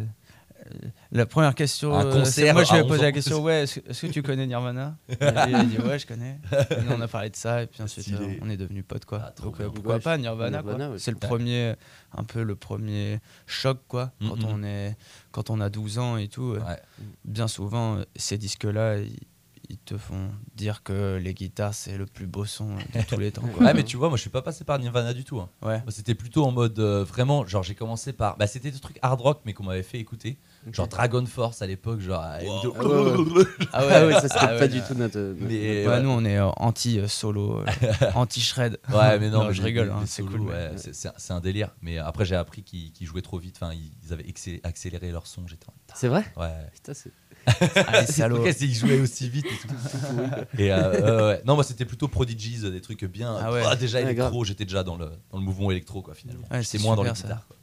La 1.12 1.26
première 1.26 1.54
question, 1.56 1.94
Un 1.96 2.06
euh, 2.08 2.12
concert 2.14 2.54
moi 2.54 2.64
je 2.64 2.74
lui 2.74 2.80
ai 2.80 2.84
posé 2.84 2.94
11 3.00 3.02
la 3.02 3.12
question 3.12 3.44
ouais, 3.44 3.64
est-ce 3.64 3.80
que, 4.06 4.12
tu 4.12 4.22
connais 4.24 4.48
Nirvana 4.48 4.98
Et 5.10 5.16
Il 5.22 5.56
a 5.56 5.64
dit 5.64 5.78
ouais, 5.78 6.00
je 6.00 6.08
connais. 6.08 6.40
Et 6.72 6.76
on 6.90 7.00
a 7.02 7.08
parlé 7.08 7.30
de 7.30 7.36
ça 7.36 7.64
et 7.64 7.68
puis 7.68 7.82
ensuite 7.84 8.04
Stylé. 8.06 8.36
euh, 8.38 8.40
on 8.42 8.50
est 8.50 8.58
devenus 8.58 8.84
potes 8.88 9.06
quoi. 9.06 9.22
Ah, 9.24 9.34
Donc 9.42 9.58
bien. 9.60 9.70
pourquoi 9.70 9.96
Ouais, 9.96 10.00
pas 10.02 10.18
Nirvana, 10.18 10.62
quoi. 10.62 10.72
Nirvana, 10.74 10.92
ouais. 10.94 11.00
C'est 11.00 11.12
le 11.12 11.18
premier, 11.18 11.76
un 12.14 12.24
peu 12.24 12.42
le 12.44 12.56
premier 12.56 13.20
choc 13.46 13.80
quoi. 13.88 14.12
Quand 14.22 14.38
Mhm. 14.38 14.46
on 14.50 14.64
est, 14.64 14.98
quand 15.32 15.50
on 15.50 15.60
a 15.62 15.70
12 15.70 16.00
ans 16.00 16.18
et 16.18 16.28
tout. 16.28 16.54
euh, 16.54 16.60
Ouais. 16.60 16.80
Bien 17.26 17.48
souvent, 17.48 17.98
euh, 17.98 18.04
ces 18.16 18.38
disques-là, 18.38 18.98
ils, 19.00 19.78
te 19.86 19.98
font 19.98 20.30
dire 20.56 20.84
que 20.84 21.18
les 21.22 21.34
guitares 21.34 21.74
c'est 21.74 21.98
le 21.98 22.06
plus 22.06 22.28
beau 22.28 22.46
son 22.46 22.76
de 22.76 23.02
tous 23.08 23.20
les 23.20 23.32
temps. 23.32 23.42
Quoi. 23.56 23.66
Ouais, 23.66 23.74
mais 23.74 23.84
tu 23.84 23.98
vois, 23.98 24.08
moi 24.10 24.18
je 24.18 24.22
suis 24.22 24.30
pas 24.30 24.42
passé 24.44 24.64
par 24.64 24.80
Nirvana 24.80 25.14
du 25.14 25.24
tout. 25.24 25.40
hein. 25.40 25.50
Ouais. 25.64 25.82
C'était 25.90 26.16
plutôt 26.16 26.46
en 26.46 26.52
mode 26.52 26.78
euh, 26.80 27.04
vraiment, 27.04 27.46
genre 27.46 27.62
j'ai 27.64 27.76
commencé 27.76 28.14
par. 28.14 28.38
Bah, 28.38 28.48
c'était 28.48 28.72
des 28.72 28.80
trucs 28.80 28.98
hard 29.02 29.20
rock, 29.22 29.42
mais 29.46 29.54
qu'on 29.54 29.64
m'avait 29.64 29.84
fait 29.84 30.00
écouter. 30.00 30.38
Genre 30.72 30.88
Dragon 30.88 31.26
Force 31.26 31.62
à 31.62 31.68
l'époque, 31.68 32.00
genre. 32.00 32.22
à 32.22 32.40
M2. 32.40 32.72
Ah 32.80 32.84
ouais, 32.84 33.34
ouais. 33.38 33.44
Ah 33.72 33.84
Ah 33.88 34.06
ouais, 34.08 34.14
ça 34.14 34.22
c'était 34.22 34.36
Ah 34.40 34.48
pas 34.48 34.60
ouais, 34.62 34.68
du 34.68 34.82
tout 34.82 34.96
notre. 34.96 35.20
notre- 35.20 35.38
Mais 35.42 35.86
Ouais, 35.86 35.88
ouais. 35.94 36.02
nous 36.02 36.10
on 36.10 36.26
est 36.26 36.38
euh, 36.38 36.48
anti-solo, 36.58 37.64
anti-shred. 38.16 38.80
Ouais, 38.92 39.20
mais 39.20 39.30
non, 39.30 39.40
Non, 39.42 39.48
mais 39.50 39.54
je 39.54 39.62
rigole, 39.62 39.92
hein, 39.92 40.04
c'est 40.06 40.24
cool, 40.24 40.52
c'est- 40.78 41.32
un- 41.34 41.40
délire. 41.40 41.70
Mais 41.82 41.98
après, 41.98 42.26
j'ai 42.26 42.36
appris 42.36 42.64
qu'ils 42.64 42.92
jouaient 43.06 43.22
trop 43.22 43.38
vite. 43.38 43.58
Enfin, 43.62 43.74
ils, 43.74 44.12
avaient 44.14 44.24
accé- 44.24 44.60
accéléré 44.64 45.12
leur 45.12 45.28
son. 45.28 45.48
J'étais. 45.48 45.68
C'est 45.94 46.08
vrai? 46.08 46.24
Ouais. 46.38 46.50
Putain, 46.74 46.94
c'est. 46.94 47.12
Ah, 47.48 48.06
c'est- 48.08 48.66
ils 48.66 48.74
jouaient 48.74 49.00
aussi 49.00 49.30
vite 49.30 49.46
et 49.46 49.68
tout. 49.68 49.74
et 50.58 50.72
euh, 50.72 50.78
euh, 50.94 51.28
ouais. 51.30 51.42
Non, 51.46 51.56
moi 51.56 51.64
c'était 51.64 51.86
plutôt 51.86 52.08
Prodigies, 52.08 52.72
des 52.72 52.82
trucs 52.82 53.04
bien. 53.06 53.36
Ah 53.40 53.52
ouais. 53.52 53.62
Ah, 53.66 53.76
déjà 53.76 54.00
Ouais, 54.00 54.06
électro, 54.12 54.44
j'étais 54.44 54.66
déjà 54.66 54.84
dans 54.84 54.96
le, 54.98 55.10
dans 55.32 55.38
le 55.38 55.44
mouvement 55.44 55.70
électro, 55.70 56.02
quoi, 56.02 56.16
finalement. 56.16 56.48
Ouais, 56.50 56.64
J'étais 56.64 56.78
c'est 56.80 56.84
moins 56.84 56.96
dans 56.96 57.04
les 57.04 57.12
guitares. 57.12 57.46
quoi. 57.48 57.56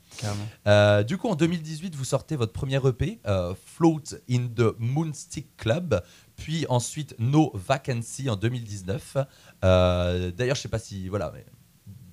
Euh, 0.66 1.02
du 1.02 1.18
coup, 1.18 1.28
en 1.28 1.34
2018, 1.34 1.94
vous 1.94 2.04
sortez 2.04 2.36
votre 2.36 2.52
premier 2.52 2.76
EP, 2.86 3.18
euh, 3.26 3.54
Float 3.76 4.02
in 4.30 4.46
the 4.54 4.74
Moonstick 4.78 5.56
Club, 5.56 6.00
puis 6.36 6.64
ensuite 6.68 7.14
No 7.18 7.50
Vacancy 7.54 8.30
en 8.30 8.36
2019. 8.36 9.16
Euh, 9.64 10.30
D'ailleurs, 10.32 10.56
je 10.56 10.62
sais 10.62 10.68
pas 10.68 10.78
si. 10.78 11.08
Voilà. 11.08 11.30
mais 11.34 11.44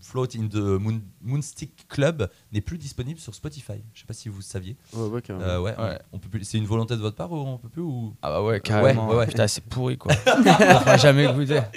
Float 0.02 0.30
in 0.38 0.48
the 0.48 0.56
Moon- 0.56 1.04
Moonstick 1.22 1.88
Club 1.88 2.30
n'est 2.52 2.62
plus 2.62 2.80
disponible 2.80 3.20
sur 3.20 3.36
Spotify. 3.36 3.84
Je 3.94 4.00
sais 4.00 4.06
pas 4.08 4.14
si 4.16 4.28
vous 4.28 4.42
saviez. 4.42 4.76
Ouais, 4.94 5.08
ouais, 5.08 5.22
carrément. 5.22 5.46
Euh, 5.48 5.60
ouais, 5.60 5.76
Ouais. 5.78 6.00
on 6.12 6.18
peut 6.18 6.30
plus. 6.30 6.44
C'est 6.46 6.58
une 6.58 6.66
volonté 6.66 6.96
de 6.96 7.02
votre 7.02 7.16
part 7.16 7.32
ou 7.32 7.36
on 7.36 7.58
peut 7.60 7.70
plus 7.70 7.82
ou... 7.84 8.16
Ah 8.24 8.30
bah 8.30 8.42
ouais, 8.42 8.60
carrément. 8.60 9.08
ouais, 9.10 9.18
ouais. 9.18 9.28
Putain, 9.28 9.48
c'est 9.48 9.64
pourri 9.64 9.98
quoi. 10.00 10.14
on 10.26 10.44
fera 10.44 10.98
jamais 10.98 11.32
goûter. 11.32 11.62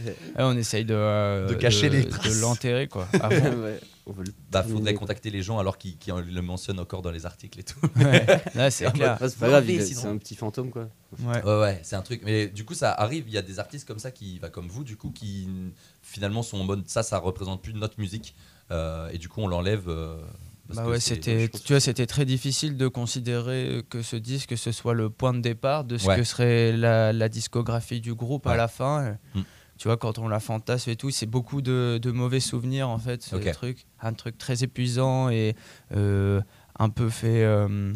Ouais, 0.00 0.14
on 0.44 0.56
essaye 0.56 0.84
de, 0.84 0.94
euh, 0.94 1.48
De 1.48 1.54
cacher 1.54 1.88
les 1.88 2.04
de 2.04 2.40
l'enterrer 2.40 2.86
quoi. 2.86 3.06
fond. 3.12 3.20
Bah, 4.50 4.62
faudrait 4.62 4.94
contacter 4.94 5.30
les 5.30 5.42
gens 5.42 5.58
alors 5.58 5.78
qu'ils 5.78 5.96
le 6.06 6.40
mentionnent 6.40 6.80
encore 6.80 7.02
dans 7.02 7.10
les 7.10 7.26
articles 7.26 7.58
et 7.60 7.62
tout. 7.62 7.78
Ouais, 7.96 8.26
Ouais, 8.54 8.70
c'est 8.70 8.84
clair. 8.92 9.18
Pas 9.18 9.28
grave, 9.48 9.64
un 10.06 10.16
petit 10.18 10.34
fantôme 10.34 10.70
quoi. 10.70 10.88
Ouais. 11.20 11.42
Ouais, 11.44 11.60
ouais, 11.60 11.80
c'est 11.82 11.96
un 11.96 12.02
truc. 12.02 12.22
Mais 12.24 12.48
du 12.48 12.64
coup, 12.64 12.74
ça 12.74 12.92
arrive. 12.92 13.24
Il 13.26 13.32
y 13.34 13.38
a 13.38 13.42
des 13.42 13.58
artistes 13.58 13.86
comme 13.86 13.98
ça 13.98 14.10
qui, 14.10 14.38
bah, 14.40 14.50
comme 14.50 14.68
vous, 14.68 14.84
du 14.84 14.96
coup, 14.96 15.10
qui 15.10 15.48
finalement 16.02 16.42
sont 16.42 16.58
en 16.60 16.64
mode 16.64 16.88
ça, 16.88 17.02
ça 17.02 17.18
représente 17.18 17.62
plus 17.62 17.74
notre 17.74 17.98
musique. 18.00 18.34
Euh, 18.70 19.08
et 19.10 19.18
du 19.18 19.28
coup, 19.28 19.40
on 19.40 19.46
l'enlève. 19.46 19.88
euh, 19.88 20.20
parce 20.68 20.80
Bah 20.80 20.86
ouais, 20.88 21.00
c'était, 21.00 21.48
tu 21.48 21.72
vois, 21.72 21.80
c'était 21.80 22.06
très 22.06 22.26
difficile 22.26 22.76
de 22.76 22.88
considérer 22.88 23.82
que 23.88 24.02
ce 24.02 24.16
disque 24.16 24.56
ce 24.58 24.70
soit 24.70 24.92
le 24.92 25.08
point 25.08 25.32
de 25.32 25.40
départ 25.40 25.84
de 25.84 25.96
ce 25.96 26.06
Ouais. 26.06 26.16
que 26.16 26.24
serait 26.24 26.72
la, 26.72 27.12
la 27.14 27.28
discographie 27.30 28.00
du 28.02 28.14
groupe 28.14 28.46
à 28.46 28.56
la 28.56 28.68
fin. 28.68 29.16
Mm. 29.34 29.40
Tu 29.78 29.86
vois, 29.88 29.96
quand 29.96 30.18
on 30.18 30.26
la 30.28 30.40
fantasme 30.40 30.90
et 30.90 30.96
tout, 30.96 31.10
c'est 31.10 31.26
beaucoup 31.26 31.62
de, 31.62 31.98
de 32.02 32.10
mauvais 32.10 32.40
souvenirs 32.40 32.88
en 32.88 32.98
fait, 32.98 33.22
ce 33.22 33.36
Ok. 33.36 33.50
truc. 33.52 33.86
Un 34.00 34.12
truc 34.12 34.36
très 34.36 34.64
épuisant 34.64 35.28
et 35.30 35.54
euh, 35.94 36.40
un 36.78 36.88
peu 36.90 37.08
fait. 37.08 37.44
euh, 37.44 37.92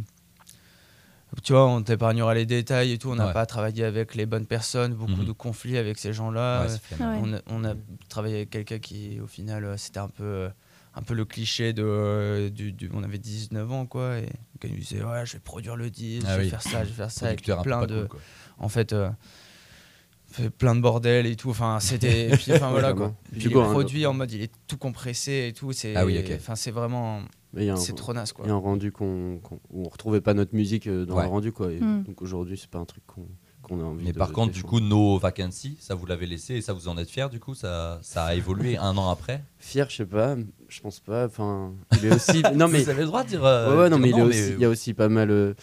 tu 1.43 1.55
vois, 1.55 1.67
on 1.67 1.83
t'épargnera 1.83 2.35
les 2.35 2.45
détails 2.47 2.93
et 2.93 2.99
tout. 2.99 3.11
On 3.11 3.15
n'a 3.17 3.29
Ouais. 3.29 3.33
pas 3.33 3.47
travaillé 3.47 3.85
avec 3.85 4.15
les 4.15 4.27
bonnes 4.27 4.47
personnes, 4.47 4.95
beaucoup 4.95 5.13
Mhm. 5.23 5.25
de 5.25 5.33
conflits 5.33 5.79
avec 5.79 5.99
ces 5.99 6.13
gens-là. 6.13 6.67
Ouais. 6.67 6.77
On, 7.01 7.33
a, 7.35 7.39
on 7.49 7.65
a 7.65 7.75
travaillé 8.09 8.37
avec 8.37 8.51
quelqu'un 8.51 8.79
qui, 8.79 9.19
au 9.21 9.27
final, 9.27 9.65
euh, 9.65 9.77
c'était 9.79 9.99
un 9.99 10.09
peu, 10.09 10.23
euh, 10.25 10.49
un 10.95 11.01
peu 11.03 11.15
le 11.15 11.25
cliché 11.25 11.73
de. 11.73 11.83
euh, 11.85 12.51
du, 12.51 12.73
du- 12.73 12.91
on 12.93 13.03
avait 13.03 13.17
19 13.19 13.73
ans, 13.73 13.87
quoi. 13.87 14.19
Et 14.19 14.29
quand 14.61 14.69
il 14.69 14.79
disait, 14.79 15.03
ouais, 15.03 15.25
je 15.25 15.33
vais 15.33 15.39
produire 15.41 15.75
le 15.75 15.89
disque, 15.91 16.27
Ah 16.29 16.35
je 16.35 16.39
vais 16.39 16.45
oui. 16.45 16.51
faire 16.51 16.63
ça, 16.63 16.85
je 16.85 16.91
vais 16.91 16.95
faire 16.97 17.11
ça. 17.11 17.27
Avec 17.27 17.43
plein 17.43 17.87
de. 17.87 18.05
cool. 18.05 18.21
En 18.59 18.69
fait. 18.69 18.93
euh, 18.93 19.09
fait 20.33 20.51
plein 20.51 20.75
de 20.75 20.81
bordel 20.81 21.27
et 21.27 21.37
tout 21.37 21.51
enfin 21.51 21.79
c'était 21.81 22.29
et 22.31 22.37
puis 22.37 22.53
enfin 22.53 22.71
voilà 22.73 22.93
quoi 22.95 23.15
puis 23.33 23.55
un- 23.57 23.71
produit 23.71 24.07
en 24.07 24.15
mode 24.15 24.33
il 24.33 24.43
est 24.43 24.53
tout 24.67 24.77
compressé 24.79 25.47
et 25.49 25.53
tout 25.53 25.73
c'est 25.73 25.95
Ah 25.97 26.05
oui, 26.07 26.19
ok. 26.19 26.33
enfin 26.37 26.55
c'est 26.57 26.71
vraiment 26.71 27.21
un, 27.57 27.77
c'est 27.77 27.95
trop 27.95 28.13
naze 28.15 28.33
quoi 28.33 28.45
il 28.47 28.49
y 28.49 28.51
a 28.51 28.55
un 28.55 28.59
rendu 28.59 28.93
qu'on, 28.93 29.39
qu'on- 29.43 29.61
où 29.71 29.85
on 29.85 29.89
retrouvait 29.89 30.21
pas 30.23 30.35
notre 30.35 30.55
musique 30.55 30.87
euh, 30.87 31.05
dans 31.05 31.17
Ouais. 31.17 31.25
le 31.25 31.29
rendu 31.29 31.53
quoi. 31.53 31.71
Et 31.71 31.79
Hmm. 31.81 32.03
Donc 32.05 32.23
aujourd'hui, 32.23 32.57
c'est 32.57 32.71
pas 32.71 32.79
un 32.79 32.85
truc 32.87 33.05
qu'on, 33.07 33.27
qu'on 33.63 33.79
a 33.81 33.85
envie 33.85 34.05
Mais 34.07 34.13
de. 34.13 34.19
par 34.19 34.33
contre, 34.33 34.53
du 34.53 34.63
coup, 34.63 34.81
No 34.81 35.19
Vacancy, 35.19 35.77
ça 35.81 35.95
vous 35.95 36.07
l'avez 36.07 36.27
laissé 36.27 36.55
et 36.55 36.61
ça 36.63 36.73
vous 36.73 36.89
en 36.89 36.97
êtes 36.97 37.11
fier. 37.11 37.29
Du 37.29 37.41
coup, 37.41 37.55
ça, 37.55 37.99
ça 38.03 38.25
a 38.25 38.35
évolué 38.35 38.77
un 38.79 38.97
an 38.97 39.11
après? 39.11 39.45
Fier, 39.59 39.87
je 39.91 39.97
sais 39.97 40.07
pas, 40.07 40.37
je 40.69 40.81
pense 40.81 41.01
pas. 41.01 41.27
Enfin, 41.27 41.75
il 41.99 42.07
est 42.07 42.15
aussi. 42.15 42.43
non 42.55 42.69
mais 42.69 42.83
vous 42.83 42.89
avez 42.89 43.03
le 43.03 43.07
droit 43.09 43.23
de 43.25 43.29
dire. 43.29 43.45
euh, 43.45 43.71
Ouais, 43.77 43.83
ouais, 43.83 43.91
non, 43.91 43.99
dire 43.99 44.07
mais, 44.07 44.11
il, 44.11 44.23
aussi- 44.23 44.55
y 44.59 44.65
a 44.65 44.69
aussi 44.71 44.95
pas 44.95 45.09
mal 45.11 45.31
euh, 45.31 45.55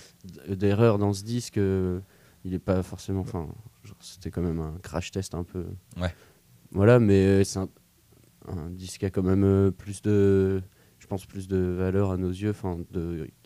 d'erreurs 0.47 0.99
dans 0.99 1.13
ce 1.13 1.23
disque. 1.23 1.57
euh, 1.57 1.99
il 2.45 2.53
est 2.53 2.59
pas 2.59 2.83
forcément. 2.83 3.21
Enfin, 3.21 3.47
c'était 3.99 4.31
quand 4.31 4.41
même 4.41 4.59
un 4.59 4.77
crash 4.81 5.11
test 5.11 5.35
un 5.35 5.43
peu. 5.43 5.65
Ouais. 5.99 6.13
Voilà, 6.71 6.99
mais 6.99 7.25
euh, 7.25 7.43
c'est 7.43 7.59
un, 7.59 7.69
un 8.47 8.69
disque 8.69 8.99
qui 8.99 9.05
a 9.05 9.09
quand 9.09 9.23
même 9.23 9.43
euh, 9.43 9.71
plus 9.71 10.01
de. 10.01 10.61
Je 10.99 11.07
pense 11.07 11.25
plus 11.25 11.47
de 11.47 11.57
valeur 11.57 12.11
à 12.11 12.17
nos 12.17 12.29
yeux. 12.29 12.51
Enfin, 12.51 12.77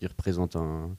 représente 0.01 0.55
un, 0.55 0.95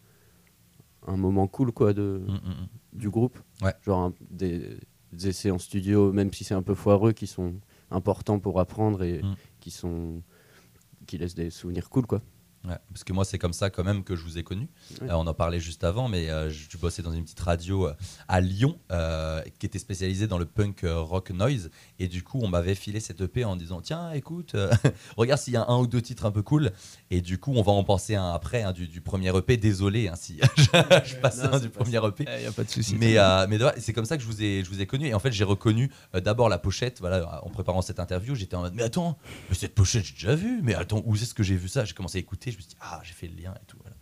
un 1.06 1.16
moment 1.16 1.46
cool, 1.46 1.72
quoi, 1.72 1.92
de, 1.92 2.22
Mm, 2.26 2.32
mm, 2.32 2.36
mm. 2.36 2.68
du 2.98 3.10
groupe. 3.10 3.38
Ouais. 3.62 3.74
Genre 3.82 4.00
un- 4.00 4.14
des, 4.30 4.78
des 5.12 5.28
essais 5.28 5.50
en 5.50 5.58
studio, 5.58 6.12
même 6.12 6.32
si 6.32 6.44
c'est 6.44 6.54
un 6.54 6.62
peu 6.62 6.74
foireux, 6.74 7.12
qui 7.12 7.26
sont 7.26 7.54
importants 7.90 8.38
pour 8.40 8.60
apprendre 8.60 9.02
et 9.02 9.20
qui 9.60 9.70
sont. 9.70 10.22
qui 11.06 11.18
laissent 11.18 11.34
des 11.34 11.50
souvenirs 11.50 11.90
cool, 11.90 12.06
quoi. 12.06 12.22
Ouais, 12.66 12.78
parce 12.88 13.04
que 13.04 13.12
moi, 13.12 13.26
c'est 13.26 13.38
comme 13.38 13.52
ça 13.52 13.68
quand 13.68 13.84
même 13.84 14.04
que 14.04 14.16
je 14.16 14.22
vous 14.22 14.38
ai 14.38 14.42
connu. 14.42 14.68
Ouais. 15.02 15.10
Euh, 15.10 15.16
on 15.16 15.26
en 15.26 15.34
parlait 15.34 15.60
juste 15.60 15.84
avant, 15.84 16.08
mais 16.08 16.30
euh, 16.30 16.48
je 16.48 16.78
bossais 16.78 17.02
dans 17.02 17.12
une 17.12 17.22
petite 17.22 17.40
radio 17.40 17.88
euh, 17.88 17.94
à 18.26 18.40
Lyon 18.40 18.78
euh, 18.90 19.42
qui 19.58 19.66
était 19.66 19.78
spécialisée 19.78 20.26
dans 20.26 20.38
le 20.38 20.46
punk 20.46 20.80
rock 20.84 21.30
noise. 21.30 21.70
Et 21.98 22.08
du 22.08 22.22
coup, 22.22 22.40
on 22.42 22.48
m'avait 22.48 22.74
filé 22.74 23.00
cette 23.00 23.20
EP 23.20 23.44
en 23.44 23.56
disant 23.56 23.82
Tiens, 23.82 24.12
écoute, 24.12 24.56
regarde 25.18 25.40
s'il 25.40 25.52
y 25.52 25.56
a 25.58 25.66
un 25.68 25.78
ou 25.78 25.86
deux 25.86 26.00
titres 26.00 26.24
un 26.24 26.30
peu 26.30 26.42
cool. 26.42 26.72
Et 27.10 27.20
du 27.20 27.38
coup, 27.38 27.52
on 27.54 27.60
va 27.60 27.72
en 27.72 27.84
penser 27.84 28.14
un 28.14 28.32
après 28.32 28.62
hein, 28.62 28.72
du, 28.72 28.88
du 28.88 29.02
premier 29.02 29.36
EP. 29.36 29.58
Désolé 29.58 30.08
hein, 30.08 30.16
si 30.16 30.40
je, 30.56 30.62
je 30.64 31.16
passe 31.16 31.42
Non, 31.42 31.54
un 31.54 31.60
du 31.60 31.68
premier 31.68 31.98
EP. 31.98 32.24
Il 32.26 32.40
n'y 32.40 32.46
a 32.46 32.52
pas 32.52 32.64
de 32.64 32.70
souci. 32.70 32.96
Mais, 32.96 33.16
c'est 33.78 33.92
comme 33.92 34.06
ça 34.06 34.16
que 34.16 34.22
je 34.22 34.26
vous 34.28 34.42
ai, 34.42 34.64
je 34.64 34.70
vous 34.70 34.80
ai 34.80 34.86
connu. 34.86 35.06
Et 35.08 35.14
en 35.14 35.18
fait, 35.18 35.32
j'ai 35.32 35.44
reconnu 35.44 35.90
d'abord 36.14 36.48
la 36.48 36.58
pochette. 36.58 37.00
Voilà, 37.00 37.44
en 37.44 37.50
préparant 37.50 37.82
cette 37.82 38.00
interview, 38.00 38.34
j'étais 38.34 38.56
en 38.56 38.62
mode 38.62 38.74
Mais 38.74 38.82
attends, 38.82 39.18
mais 39.50 39.54
cette 39.54 39.74
pochette, 39.74 40.04
j'ai 40.06 40.14
déjà 40.14 40.34
vu. 40.34 40.60
Mais 40.62 40.74
attends, 40.74 41.02
où 41.04 41.14
est-ce 41.14 41.34
que 41.34 41.42
j'ai 41.42 41.56
vu 41.56 41.68
ça 41.68 41.84
J'ai 41.84 41.92
commencé 41.92 42.16
à 42.16 42.20
écouter. 42.20 42.53
Je 42.54 42.58
me 42.58 42.62
suis 42.62 42.70
dit 42.70 42.76
Ah, 42.80 43.00
j'ai 43.02 43.12
fait 43.12 43.26
le 43.28 43.36
lien 43.36 43.52
et 43.60 43.64
tout. 43.66 43.76
voilà. 43.82 43.96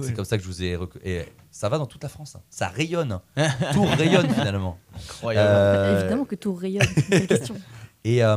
C'est 0.00 0.14
comme 0.14 0.24
ça 0.24 0.36
que 0.38 0.42
je 0.42 0.48
vous 0.48 0.62
ai. 0.62 0.78
Et 1.04 1.24
ça 1.50 1.68
va 1.68 1.78
dans 1.78 1.86
toute 1.86 2.02
la 2.02 2.08
France. 2.08 2.36
hein. 2.36 2.42
Ça 2.50 2.68
rayonne. 2.68 3.20
tout 3.72 3.84
rayonne 3.84 4.28
finalement. 4.32 4.78
Incroyable. 4.94 5.48
Euh, 5.50 6.00
Évidemment 6.00 6.24
que 6.24 6.34
tout 6.36 6.54
rayonne. 6.54 6.86
Question. 7.28 7.56
Et, 8.04 8.22
euh, 8.22 8.36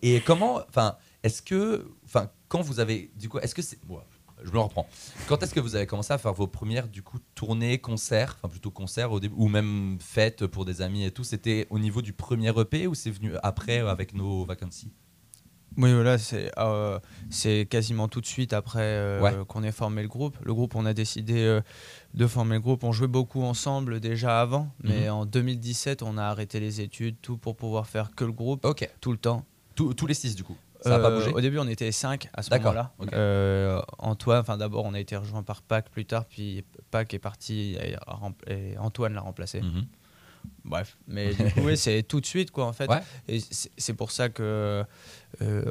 et 0.00 0.22
comment, 0.22 0.62
enfin, 0.70 0.96
est-ce 1.22 1.42
que, 1.42 1.86
enfin, 2.06 2.30
quand 2.48 2.62
vous 2.62 2.80
avez, 2.80 3.10
du 3.14 3.28
coup, 3.28 3.38
est-ce 3.40 3.54
que 3.54 3.60
c'est, 3.60 3.78
ouais, 3.90 4.00
je 4.42 4.50
me 4.50 4.58
reprends. 4.58 4.88
Quand 5.28 5.42
est-ce 5.42 5.52
que 5.52 5.60
vous 5.60 5.76
avez 5.76 5.86
commencé 5.86 6.14
à 6.14 6.18
faire 6.18 6.32
vos 6.32 6.46
premières, 6.46 6.88
du 6.88 7.02
coup, 7.02 7.18
tournées, 7.34 7.78
concerts, 7.78 8.36
enfin 8.38 8.48
plutôt 8.48 8.70
concerts 8.70 9.12
au 9.12 9.20
début, 9.20 9.34
ou 9.36 9.48
même 9.48 9.98
fêtes 10.00 10.46
pour 10.46 10.64
des 10.64 10.80
amis 10.80 11.04
et 11.04 11.10
tout 11.10 11.24
C'était 11.24 11.66
au 11.68 11.78
niveau 11.78 12.00
du 12.00 12.14
premier 12.14 12.58
EP 12.58 12.86
ou 12.86 12.94
c'est 12.94 13.10
venu 13.10 13.32
après 13.42 13.80
avec 13.80 14.14
nos 14.14 14.46
vacancies 14.46 14.92
Oui, 15.76 15.92
voilà, 15.92 16.18
c'est 16.18 16.50
euh, 16.58 16.98
c'est 17.30 17.66
quasiment 17.68 18.06
tout 18.08 18.20
de 18.20 18.26
suite 18.26 18.52
après 18.52 18.80
euh, 18.82 19.20
Ouais. 19.20 19.32
qu'on 19.48 19.62
ait 19.64 19.72
formé 19.72 20.02
le 20.02 20.08
groupe. 20.08 20.36
Le 20.44 20.54
groupe, 20.54 20.74
on 20.76 20.86
a 20.86 20.94
décidé 20.94 21.42
euh, 21.44 21.60
de 22.14 22.26
former 22.26 22.54
le 22.56 22.60
groupe. 22.60 22.84
On 22.84 22.92
jouait 22.92 23.08
beaucoup 23.08 23.42
ensemble 23.42 23.98
déjà 24.00 24.40
avant, 24.40 24.70
mais 24.82 25.06
Mhm. 25.06 25.12
en 25.12 25.26
2017, 25.26 26.02
on 26.02 26.16
a 26.18 26.24
arrêté 26.24 26.60
les 26.60 26.80
études, 26.80 27.16
tout 27.20 27.36
pour 27.36 27.56
pouvoir 27.56 27.86
faire 27.86 28.10
que 28.14 28.24
le 28.24 28.32
groupe 28.32 28.64
Ok. 28.64 28.88
tout 29.00 29.10
le 29.12 29.18
temps. 29.18 29.44
Tous- 29.74 29.94
tous 29.94 30.06
les 30.06 30.14
six, 30.14 30.36
du 30.36 30.44
coup. 30.44 30.56
Ça 30.82 30.90
n'a 30.90 30.98
pas 30.98 31.10
bougé? 31.10 31.32
Au 31.32 31.40
début, 31.40 31.58
on 31.58 31.66
était 31.66 31.90
cinq 31.92 32.28
à 32.34 32.42
ce 32.42 32.50
moment-là. 32.54 32.92
ok. 32.98 33.12
Euh, 33.14 33.80
Antoine, 33.98 34.40
enfin 34.42 34.58
d'abord, 34.58 34.84
on 34.84 34.92
a 34.92 35.00
été 35.00 35.16
rejoint 35.16 35.42
par 35.42 35.62
Pac 35.62 35.88
plus 35.88 36.04
tard, 36.04 36.26
puis 36.26 36.62
Pac 36.90 37.14
est 37.14 37.18
parti 37.18 37.74
et, 37.82 37.94
a 37.96 38.18
Antoine 38.80 39.14
l'a 39.14 39.22
remplacé. 39.22 39.62
Mhm. 39.62 39.86
Bref, 40.66 40.98
mais 41.08 41.32
du 41.34 41.44
coup, 41.54 41.60
oui, 41.64 41.76
c'est 41.78 42.02
tout 42.02 42.20
de 42.20 42.26
suite, 42.26 42.50
quoi, 42.50 42.66
en 42.66 42.74
fait. 42.74 42.86
Ouais. 42.90 43.00
Et 43.28 43.40
c'est 43.78 43.94
pour 43.94 44.10
ça 44.10 44.28
que, 44.28 44.84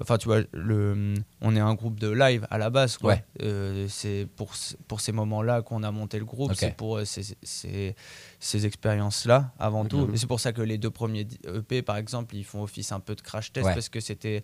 enfin, 0.01 0.17
tu 0.17 0.27
vois, 0.27 0.41
le, 0.51 1.13
on 1.41 1.55
est 1.55 1.59
un 1.59 1.73
groupe 1.73 1.99
de 1.99 2.09
live 2.09 2.45
à 2.49 2.57
la 2.57 2.69
base, 2.69 2.97
quoi. 2.97 3.13
Ouais. 3.13 3.23
Euh, 3.41 3.87
c'est 3.89 4.27
pour, 4.35 4.51
pour 4.87 4.99
ces 5.01 5.11
moments-là 5.11 5.61
qu'on 5.61 5.83
a 5.83 5.91
monté 5.91 6.19
le 6.19 6.25
groupe, 6.25 6.53
c'est 6.55 6.75
pour 6.75 6.97
euh, 6.97 7.05
ces, 7.05 7.23
ces, 7.43 7.95
ces 8.39 8.65
expériences-là, 8.65 9.51
avant 9.59 9.85
tout. 9.85 10.07
Mhm. 10.07 10.13
Et 10.13 10.17
c'est 10.17 10.27
pour 10.27 10.39
ça 10.39 10.51
que 10.53 10.61
les 10.61 10.77
deux 10.77 10.89
premiers 10.91 11.27
EP, 11.47 11.81
par 11.81 11.97
exemple, 11.97 12.35
ils 12.35 12.43
font 12.43 12.63
office 12.63 12.91
un 12.91 12.99
peu 12.99 13.15
de 13.15 13.21
crash 13.21 13.51
test, 13.53 13.65
Ouais. 13.65 13.73
parce 13.73 13.89
que 13.89 13.99
c'était. 13.99 14.43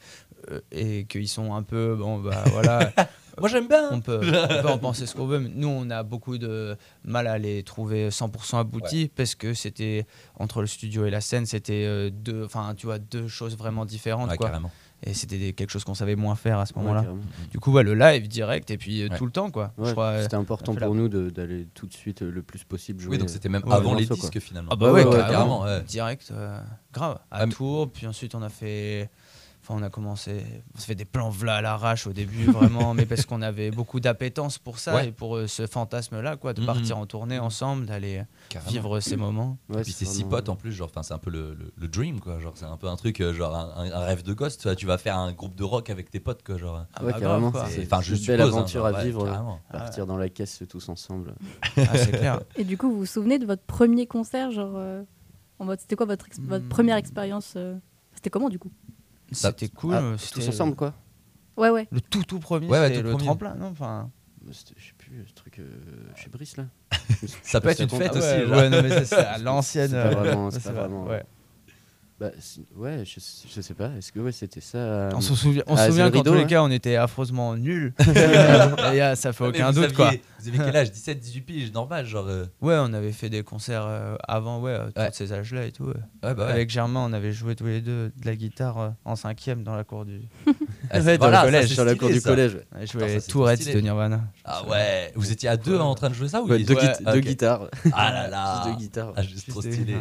euh, 0.51 0.59
et 0.71 1.05
qu'ils 1.05 1.27
sont 1.27 1.53
un 1.53 1.63
peu, 1.63 1.95
bon, 1.95 2.19
bah 2.19 2.43
voilà. 2.51 2.91
Moi, 3.39 3.47
j'aime 3.47 3.67
bien. 3.69 3.87
On 3.91 4.01
peut, 4.01 4.19
on 4.21 4.61
peut 4.61 4.67
en 4.69 4.77
penser 4.77 5.05
ce 5.05 5.15
qu'on 5.15 5.25
veut, 5.25 5.39
mais 5.39 5.49
nous, 5.53 5.69
on 5.69 5.89
a 5.91 6.03
beaucoup 6.03 6.37
de 6.37 6.75
mal 7.05 7.25
à 7.25 7.37
les 7.37 7.63
trouver 7.63 8.09
100% 8.09 8.59
aboutis 8.59 9.09
parce 9.15 9.33
que 9.35 9.53
c'était 9.53 10.05
entre 10.35 10.59
le 10.59 10.67
studio 10.67 11.05
et 11.05 11.09
la 11.09 11.21
scène, 11.21 11.45
c'était 11.45 11.85
euh, 11.85 12.09
deux, 12.09 12.43
enfin, 12.43 12.73
tu 12.75 12.85
vois, 12.87 12.99
deux 12.99 13.29
choses 13.29 13.55
vraiment 13.55 13.85
différentes, 13.85 14.29
Ouais, 14.31 14.35
quoi. 14.37 14.47
carrément. 14.49 14.71
Et 15.05 15.13
c'était 15.13 15.53
quelque 15.53 15.69
chose 15.69 15.85
qu'on 15.85 15.93
savait 15.93 16.17
moins 16.17 16.35
faire 16.35 16.59
à 16.59 16.65
ce 16.65 16.73
moment-là. 16.75 17.05
du 17.51 17.59
coup, 17.59 17.71
ouais, 17.71 17.83
le 17.83 17.95
live 17.95 18.27
direct 18.27 18.69
et 18.69 18.77
puis 18.77 19.01
euh, 19.03 19.07
Ouais. 19.09 19.17
tout 19.17 19.25
le 19.25 19.31
temps, 19.31 19.49
quoi. 19.49 19.71
Crois, 19.81 20.05
euh, 20.07 20.23
C'était 20.23 20.35
important 20.35 20.75
pour 20.75 20.93
nous 20.93 21.07
d'aller 21.07 21.67
tout 21.73 21.87
de 21.87 21.93
suite 21.93 22.21
euh, 22.21 22.29
le 22.29 22.41
plus 22.41 22.63
possible 22.65 22.99
jouer. 22.99 23.11
Oui, 23.13 23.17
donc 23.17 23.29
c'était 23.29 23.47
même 23.49 23.63
Ouais, 23.65 23.73
avant 23.73 23.93
les 23.95 24.05
morceaux, 24.05 24.15
quoi. 24.21 24.29
disques 24.29 24.45
finalement. 24.45 24.69
Ah 24.73 24.75
bah 24.75 24.87
Ouais, 24.91 25.03
ouais, 25.03 25.05
ouais, 25.05 25.11
carrément. 25.17 25.29
carrément, 25.31 25.61
ouais. 25.63 25.81
Direct, 25.83 26.29
euh, 26.31 26.59
grave. 26.91 27.17
À 27.31 27.43
Ah, 27.43 27.47
Tours, 27.47 27.89
puis 27.91 28.07
ensuite 28.07 28.35
on 28.35 28.41
a 28.41 28.49
fait. 28.49 29.09
Enfin, 29.69 29.79
on 29.79 29.83
a 29.85 29.89
commencé. 29.89 30.43
On 30.75 30.79
se 30.79 30.85
fait 30.85 30.95
des 30.95 31.05
plans 31.05 31.29
v'là 31.29 31.57
à 31.57 31.61
l'arrache 31.61 32.07
au 32.07 32.13
début, 32.13 32.45
vraiment, 32.51 32.93
mais 32.95 33.05
parce 33.05 33.25
qu'on 33.25 33.41
avait 33.41 33.69
beaucoup 33.71 33.99
d'appétence 33.99 34.57
pour 34.57 34.79
ça 34.79 34.95
Ouais. 34.95 35.07
et 35.09 35.11
pour 35.11 35.35
euh, 35.37 35.47
ce 35.47 35.67
fantasme-là, 35.67 36.37
quoi, 36.37 36.53
de 36.53 36.61
Mhm. 36.61 36.65
partir 36.65 36.97
en 36.97 37.05
tournée 37.05 37.37
ensemble, 37.39 37.85
d'aller 37.85 38.23
Carrément. 38.49 38.71
vivre 38.71 38.99
ces 38.99 39.15
moments. 39.15 39.57
Ouais, 39.69 39.81
Et 39.81 39.83
puis 39.83 39.91
c'est 39.93 40.05
six 40.05 40.21
vraiment- 40.21 40.29
potes 40.31 40.49
en 40.49 40.55
plus, 40.55 40.71
genre, 40.71 40.89
enfin, 40.89 41.03
c'est 41.03 41.13
un 41.13 41.19
peu 41.19 41.29
le, 41.29 41.53
le- 41.53 41.71
le 41.77 41.87
dream, 41.87 42.19
quoi. 42.19 42.39
Genre, 42.39 42.53
c'est 42.55 42.65
un 42.65 42.77
peu 42.77 42.87
un 42.87 42.95
truc, 42.95 43.21
euh, 43.21 43.33
genre, 43.33 43.55
un, 43.55 43.91
un 43.91 43.99
rêve 44.05 44.23
de 44.23 44.33
gosse. 44.33 44.57
Tu, 44.57 44.85
vas 44.87 44.97
faire 44.97 45.17
un 45.17 45.31
groupe 45.33 45.55
de 45.55 45.63
rock 45.63 45.89
avec 45.91 46.09
tes 46.09 46.19
potes, 46.19 46.43
quoi. 46.43 46.57
Genre, 46.57 46.85
Ah 46.95 47.03
Ouais, 47.03 47.11
bah, 47.13 47.19
carrément. 47.19 47.51
C'est- 47.67 47.75
C'est 47.81 47.83
enfin, 47.93 48.01
je 48.01 48.15
une 48.15 48.25
belle 48.25 48.39
suppose, 48.39 48.53
hein, 48.53 48.57
aventure 48.57 48.79
genre, 48.81 48.87
à 48.87 48.99
ouais, 48.99 49.05
vivre. 49.05 49.59
Partir 49.71 50.05
dans 50.07 50.17
la 50.17 50.29
caisse 50.29 50.63
tous 50.67 50.89
ensemble. 50.89 51.35
Ah, 51.77 51.97
c'est 51.97 52.11
clair. 52.11 52.39
Et 52.55 52.63
du 52.63 52.77
coup, 52.77 52.89
vous 52.89 52.97
vous 52.99 53.05
souvenez 53.05 53.37
de 53.39 53.45
votre 53.45 53.63
premier 53.63 54.07
concert 54.07 54.51
genre, 54.51 54.73
euh, 54.75 55.03
en 55.59 55.65
mode, 55.65 55.79
C'était 55.79 55.95
quoi 55.95 56.05
votre, 56.05 56.25
ex- 56.27 56.39
votre 56.39 56.65
Hmm. 56.65 56.69
première 56.69 56.97
expérience 56.97 57.53
euh, 57.55 57.75
C'était 58.15 58.29
comment 58.29 58.49
du 58.49 58.57
coup? 58.59 58.71
C'était 59.31 59.69
cool. 59.69 59.93
Ah, 59.93 60.01
euh, 60.01 60.13
tous 60.13 60.25
c'était 60.41 60.47
ensemble, 60.47 60.75
quoi. 60.75 60.93
Ouais, 61.57 61.69
ouais. 61.69 61.87
Le 61.91 62.01
tout 62.01 62.23
tout 62.23 62.39
premier, 62.39 62.67
Ouais, 62.67 62.79
ouais, 62.79 62.87
c'était 62.87 62.99
tout 63.01 63.05
le 63.07 63.11
premier. 63.11 63.25
tremplin, 63.25 63.55
non 63.55 63.67
enfin, 63.67 64.09
Bah, 64.41 64.51
Je 64.53 64.57
sais 64.57 64.93
plus, 64.97 65.25
ce 65.27 65.33
truc 65.33 65.59
euh, 65.59 65.65
chez 66.15 66.29
Brice 66.29 66.55
là. 66.57 66.65
Ça 67.43 67.59
peut 67.59 67.69
être 67.69 67.81
une 67.81 67.89
fête 67.89 68.11
ah 68.13 68.17
aussi. 68.17 68.51
ouais, 68.51 68.69
non, 68.69 68.81
mais 68.81 68.89
ça, 68.89 69.05
c'est 69.05 69.15
à 69.15 69.37
l'ancienne. 69.37 69.87
C'est 70.51 70.63
pas 70.63 70.69
euh, 70.69 70.73
vraiment- 70.73 71.07
Bah, 72.19 72.31
ouais, 72.75 73.03
je, 73.05 73.19
je 73.55 73.61
sais 73.61 73.73
pas. 73.73 73.91
Est-ce 73.97 74.11
que 74.11 74.19
ouais, 74.19 74.33
c'était 74.33 74.59
ça 74.59 74.77
euh, 74.77 75.11
On 75.15 75.21
se 75.21 75.33
souvient, 75.35 75.63
on 75.67 75.77
se 75.77 75.81
Ah, 75.81 75.87
souvient 75.87 76.11
qu'en 76.11 76.21
tous 76.21 76.33
les 76.33 76.41
hein. 76.41 76.47
cas, 76.47 76.63
on 76.63 76.69
était 76.69 76.97
affreusement 76.97 77.55
nuls. 77.55 77.93
Et, 77.99 79.01
euh, 79.01 79.15
ça 79.15 79.31
fait 79.31 79.45
Ah, 79.45 79.47
aucun 79.47 79.71
vous 79.71 79.81
doute, 79.81 79.93
quoi. 79.93 80.11
Vous 80.41 80.49
avez 80.49 80.57
quel 80.57 80.75
âge? 80.75 80.91
17, 80.91 81.17
18 81.17 81.41
piges, 81.41 81.71
normal, 81.71 82.05
genre. 82.05 82.27
euh, 82.27 82.43
Ouais, 82.61 82.75
on 82.77 82.91
avait 82.91 83.13
fait 83.13 83.29
des 83.29 83.41
concerts 83.43 83.85
euh, 83.87 84.15
avant, 84.27 84.59
ouais, 84.59 84.73
à 84.73 84.87
tous 84.91 84.99
Ouais. 84.99 85.09
ces 85.13 85.31
âges-là 85.31 85.65
et 85.67 85.71
tout. 85.71 85.85
ouais. 85.85 85.93
Ouais, 86.23 86.33
bah 86.33 86.45
ouais. 86.47 86.51
Avec 86.51 86.69
Germain, 86.69 87.05
on 87.09 87.13
avait 87.13 87.31
joué 87.31 87.55
tous 87.55 87.65
les 87.67 87.79
deux 87.79 88.09
de 88.09 88.25
la 88.25 88.35
guitare 88.35 88.77
euh, 88.79 88.89
en 89.05 89.15
cinquième 89.15 89.63
dans 89.63 89.75
la 89.75 89.85
cour 89.85 90.03
du. 90.05 90.19
Ah, 90.91 90.99
c'est- 91.01 91.05
Ouais, 91.07 91.17
dans 91.19 91.29
voilà, 91.29 91.45
le 91.45 91.51
ça, 91.51 91.57
collège, 91.59 91.73
sur 91.73 91.85
la 91.85 91.95
cour 91.95 92.09
du 92.09 92.21
collège. 92.21 92.55
ouais. 92.55 92.85
Ça, 92.87 93.07
c'est 93.19 93.27
Tourette 93.27 93.73
de 93.73 93.79
Nirvana. 93.79 94.21
Ah 94.43 94.63
ouais, 94.67 95.11
vous 95.15 95.31
étiez 95.31 95.47
à 95.47 95.55
deux 95.55 95.77
en 95.77 95.93
train 95.95 96.09
de 96.09 96.15
jouer 96.15 96.27
ça 96.27 96.41
ou 96.41 96.47
deux, 96.49 96.55
ok. 96.73 97.19
guitares. 97.19 97.69
Ah 97.93 98.11
là 98.11 98.27
là. 98.27 98.63
deux 98.65 98.75
guitares. 98.75 99.13
Ah, 99.15 99.21
juste 99.23 99.49
trop 99.49 99.61
stylé. 99.61 99.97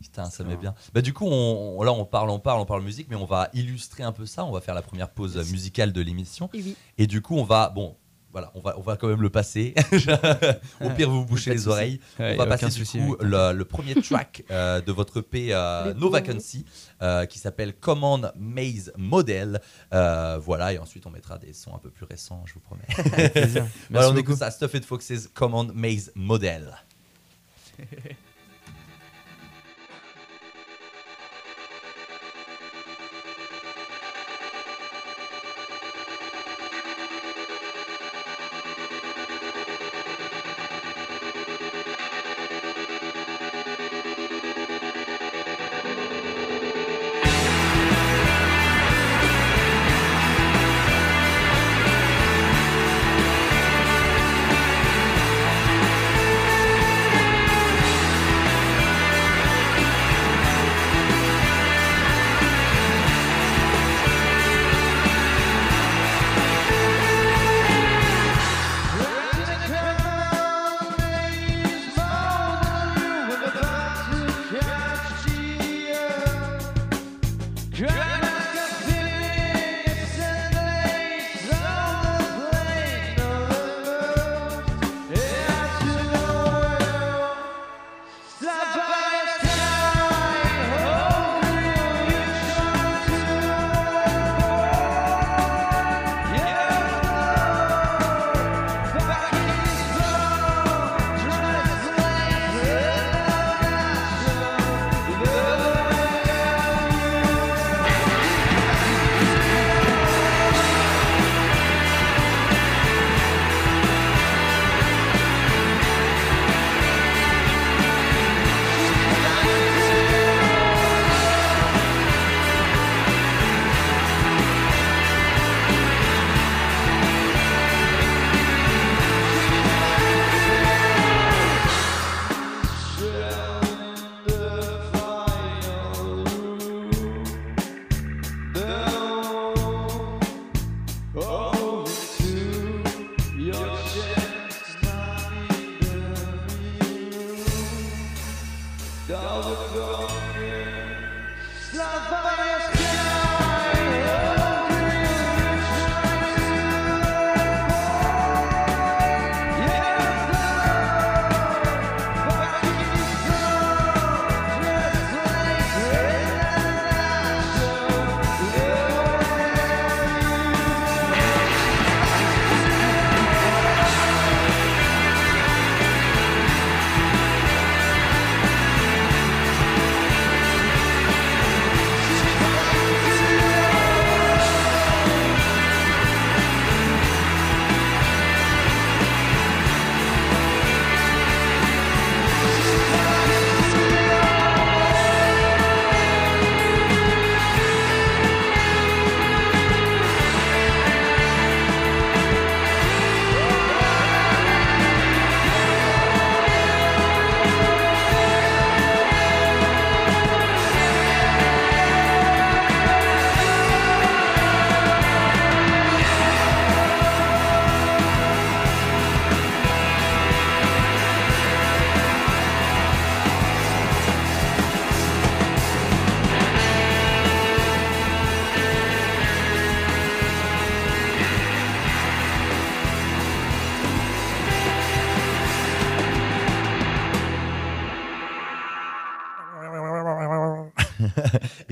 Putain, 0.00 0.26
ça 0.30 0.44
met 0.44 0.56
bien. 0.56 0.74
Bah 0.94 1.00
du 1.02 1.12
coup, 1.12 1.26
on, 1.26 1.78
on- 1.78 1.82
là 1.82 1.92
on 1.92 2.04
parle, 2.04 2.30
on 2.30 2.38
parle, 2.38 2.60
on 2.60 2.66
parle 2.66 2.82
musique, 2.82 3.08
mais 3.10 3.16
on 3.16 3.24
va 3.26 3.48
illustrer 3.52 4.02
un 4.04 4.12
peu 4.12 4.26
ça. 4.26 4.44
On 4.44 4.52
va 4.52 4.60
faire 4.60 4.74
la 4.74 4.82
première 4.82 5.10
pause 5.10 5.36
musicale 5.50 5.92
de 5.92 6.00
l'émission. 6.00 6.48
Et 6.54 6.62
oui. 6.62 6.76
Et 6.98 7.06
du 7.06 7.20
coup, 7.20 7.36
on 7.36 7.42
va, 7.44 7.68
bon, 7.70 7.96
voilà, 8.30 8.52
on 8.54 8.60
va, 8.60 8.78
on 8.78 8.82
va 8.82 8.96
quand 8.96 9.08
même 9.08 9.22
le 9.22 9.30
passer. 9.30 9.74
Au 10.80 10.90
pire, 10.90 11.10
vous 11.10 11.22
vous 11.22 11.26
bouchez 11.30 11.50
les 11.50 11.66
oreilles. 11.66 11.98
Ouais, 12.20 12.34
on 12.34 12.36
va 12.36 12.46
passer 12.46 12.66
du 12.66 12.72
souci 12.72 12.98
coup 13.00 13.16
le, 13.20 13.52
le 13.52 13.64
premier 13.64 13.94
track 14.02 14.44
euh, 14.50 14.80
de 14.80 14.92
votre 14.92 15.16
EP 15.18 15.48
euh, 15.52 15.92
No. 15.94 16.10
Vacancy, 16.10 16.64
euh, 17.02 17.26
qui 17.26 17.38
s'appelle 17.40 17.74
Command 17.74 18.32
Maze 18.38 18.92
Model. 18.96 19.60
Voilà, 19.90 20.72
et 20.74 20.78
ensuite 20.78 21.06
on 21.06 21.10
mettra 21.10 21.38
des 21.38 21.52
sons 21.52 21.74
un 21.74 21.78
peu 21.78 21.90
plus 21.90 22.04
récents, 22.04 22.44
je 22.46 22.54
vous 22.54 22.60
promets. 22.60 23.62
voilà, 23.90 24.10
on 24.10 24.16
écoute 24.16 24.36
ça, 24.36 24.50
Stuff 24.52 24.74
It 24.74 24.84
Foxes 24.84 25.28
Command 25.34 25.72
Maze 25.74 26.12
Model. 26.14 26.72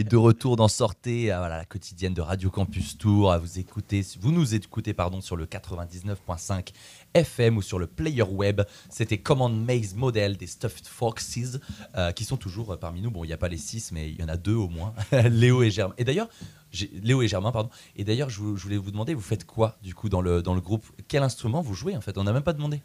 Et 0.07 0.09
de 0.09 0.17
retour 0.17 0.55
dans 0.55 0.69
Sortez, 0.69 1.33
à, 1.33 1.41
voilà, 1.41 1.57
la 1.57 1.65
quotidienne 1.65 2.15
de 2.15 2.21
Radio 2.21 2.49
Campus 2.49 2.97
Tour, 2.97 3.33
à 3.33 3.39
vous 3.39 3.59
écouter, 3.59 4.07
vous 4.21 4.31
nous 4.31 4.55
écoutez 4.55 4.95
pardon 4.95 5.21
sur 5.21 5.35
le 5.35 5.47
99.5 5.47 6.69
FM 7.13 7.57
ou 7.57 7.63
sur 7.63 7.81
le 7.81 7.89
player 7.89 8.23
web. 8.23 8.61
C'était 8.89 9.19
Command 9.19 9.53
Maze 9.53 9.95
Model 9.97 10.37
des 10.37 10.47
Stuffed 10.47 10.87
Foxes 10.87 11.59
euh, 11.97 12.13
qui 12.13 12.25
sont 12.25 12.37
toujours 12.37 12.73
euh, 12.73 12.77
parmi 12.77 13.01
nous. 13.03 13.11
Bon, 13.11 13.25
il 13.25 13.27
n'y 13.27 13.33
a 13.33 13.37
pas 13.37 13.49
les 13.49 13.57
six, 13.57 13.91
mais 13.91 14.09
il 14.09 14.21
y 14.21 14.23
en 14.23 14.29
a 14.29 14.37
deux 14.37 14.55
au 14.55 14.69
moins, 14.69 14.95
Léo 15.13 15.65
et 15.65 15.73
Germain. 15.73 15.95
Et 15.99 16.05
d'ailleurs, 16.05 16.29
Léo 17.03 17.23
et 17.23 17.27
Germain, 17.29 17.51
pardon. 17.51 17.71
Et 17.97 18.05
d'ailleurs, 18.05 18.31
je, 18.31 18.39
vou- 18.39 18.57
je 18.57 18.63
voulais 18.63 18.77
vous 18.77 18.93
demander, 18.93 19.13
vous 19.13 19.21
faites 19.21 19.45
quoi 19.45 19.77
du 19.83 19.93
coup 19.93 20.09
dans 20.09 20.21
le, 20.21 20.41
dans 20.41 20.55
le 20.55 20.61
groupe? 20.61 20.85
Quel 21.09 21.25
instrument 21.25 21.63
vous 21.63 21.75
jouez 21.75 21.97
en 21.97 22.01
fait? 22.01 22.17
On 22.17 22.23
n'a 22.23 22.33
même 22.33 22.45
pas 22.45 22.53
demandé. 22.53 22.81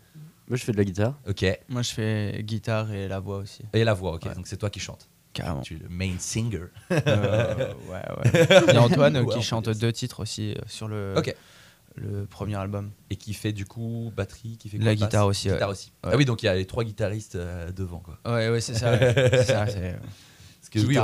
Moi, 0.48 0.58
je 0.58 0.64
fais 0.64 0.72
de 0.72 0.78
la 0.78 0.84
guitare. 0.86 1.20
Ok. 1.30 1.44
Et 1.44 1.60
Moi, 1.70 1.84
je 1.84 1.92
fais 1.92 2.42
guitare 2.44 2.92
et 2.92 3.08
la 3.08 3.20
voix 3.20 3.38
aussi. 3.38 3.62
la 3.74 3.94
voix, 3.94 4.14
ok. 4.14 4.26
Ouais. 4.26 4.34
Donc 4.34 4.48
c'est 4.48 4.58
toi 4.58 4.72
qui 4.72 4.80
chantes. 4.80 5.08
Carrément. 5.34 5.62
Tu 5.62 5.76
es 5.76 5.80
le 5.80 5.90
main 5.90 6.14
singer. 6.20 6.66
Euh, 6.92 7.74
ouais, 7.90 7.94
ouais. 7.94 8.48
Il 8.68 8.74
y 8.74 8.78
a 8.78 8.82
Antoine 8.82 9.16
euh, 9.16 9.22
Ouais, 9.24 9.36
qui 9.36 9.42
chante 9.42 9.70
deux 9.70 9.92
titres 9.94 10.20
aussi 10.22 10.52
euh, 10.54 10.56
sur 10.68 10.88
le, 10.88 11.16
le 11.96 12.26
premier 12.26 12.56
album. 12.56 12.92
Et 13.10 13.16
qui 13.16 13.34
fait 13.34 13.54
du 13.54 13.66
coup 13.66 14.12
batterie, 14.16 14.58
qui 14.58 14.70
fait 14.70 14.78
La 14.78 14.84
quoi, 14.84 14.92
basse 14.94 15.00
guitare 15.00 15.26
aussi, 15.28 15.48
ouais. 15.48 15.54
Guitare 15.56 15.70
aussi. 15.70 15.92
Ouais. 16.04 16.12
Ah 16.14 16.18
oui, 16.18 16.26
donc 16.26 16.44
il 16.44 16.48
y 16.48 16.50
a 16.50 16.56
les 16.56 16.66
trois 16.66 16.84
guitaristes 16.84 17.36
euh, 17.36 17.72
devant 17.72 18.00
quoi. 18.00 18.18
Ouais, 18.26 18.50
ouais, 18.50 18.62
c'est 18.62 18.74
ça. 18.76 18.92
ouais. 18.94 19.14
C'est 19.32 19.44
ça, 19.46 19.68
c'est 19.68 19.98
Parce 20.60 20.70
que 20.70 20.80
oui, 20.80 20.98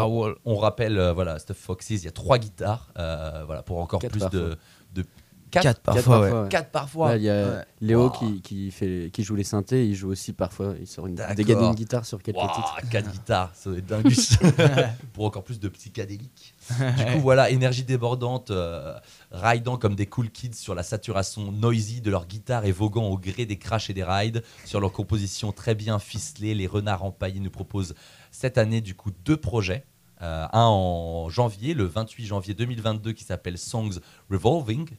on, 0.45 0.57
rappelle, 0.57 0.97
euh, 0.97 1.13
voilà, 1.13 1.39
Stuff 1.39 1.57
Foxes, 1.57 1.89
il 1.91 2.03
y 2.03 2.07
a 2.07 2.11
trois 2.11 2.37
guitares, 2.37 2.91
euh, 2.97 3.43
voilà, 3.45 3.63
pour 3.63 3.79
encore 3.79 3.99
Quatre 4.01 4.11
plus 4.11 4.19
parfois. 4.19 4.39
de, 4.39 4.57
de 4.93 5.05
Quatre 5.49 5.63
Quatre 5.63 5.81
parfois, 5.81 6.19
ouais. 6.19 6.31
ouais. 6.31 6.49
Quatre 6.49 6.71
parfois. 6.71 7.07
Ouais, 7.09 7.17
Il 7.19 7.23
y 7.23 7.29
a 7.29 7.49
Ouais. 7.57 7.65
Léo 7.81 8.03
Wow. 8.05 8.09
qui, 8.11 8.41
qui, 8.41 8.71
fait, 8.71 9.09
qui 9.13 9.23
joue 9.23 9.35
les 9.35 9.43
synthés, 9.45 9.85
il 9.87 9.95
joue 9.95 10.09
aussi 10.09 10.33
parfois, 10.33 10.73
il 10.79 10.87
sort 10.87 11.07
une, 11.07 11.15
dégage 11.35 11.61
une 11.61 11.73
guitare 11.75 12.05
sur 12.05 12.21
quelques 12.21 12.37
Wow, 12.37 12.47
titres. 12.47 12.89
quatre 12.91 13.11
guitares, 13.11 13.51
ça 13.55 13.69
doit 13.69 13.79
être 13.79 13.85
dingus. 13.85 14.37
pour 15.13 15.25
encore 15.25 15.43
plus 15.43 15.59
de 15.59 15.69
psychédéliques. 15.69 16.53
Du 16.97 17.05
coup, 17.13 17.19
voilà, 17.21 17.49
énergie 17.49 17.83
débordante, 17.83 18.51
euh, 18.51 18.93
ridant 19.31 19.77
comme 19.77 19.95
des 19.95 20.05
cool 20.07 20.29
kids 20.31 20.53
sur 20.55 20.75
la 20.75 20.83
saturation 20.83 21.51
noisy 21.51 22.01
de 22.01 22.11
leur 22.11 22.25
guitare 22.27 22.65
et 22.65 22.71
voguant 22.73 23.07
au 23.07 23.17
gré 23.17 23.45
des 23.45 23.57
crashs 23.57 23.89
et 23.89 23.93
des 23.93 24.03
rides. 24.03 24.43
Sur 24.65 24.81
leur 24.81 24.91
composition 24.91 25.51
très 25.53 25.75
bien 25.75 25.97
ficelée, 25.99 26.55
les 26.55 26.67
renards 26.67 27.03
empaillés 27.05 27.39
nous 27.39 27.51
proposent 27.51 27.93
cette 28.31 28.57
année, 28.57 28.81
du 28.81 28.95
coup, 28.95 29.11
deux 29.23 29.37
projets. 29.37 29.85
Euh, 30.21 30.45
un 30.51 30.63
en 30.65 31.29
janvier, 31.29 31.73
le 31.75 31.85
28 31.85 32.25
janvier 32.25 32.53
2022, 32.55 33.13
qui 33.13 33.23
s'appelle 33.23 33.57
Songs 33.57 33.99
Revolving. 34.31 34.89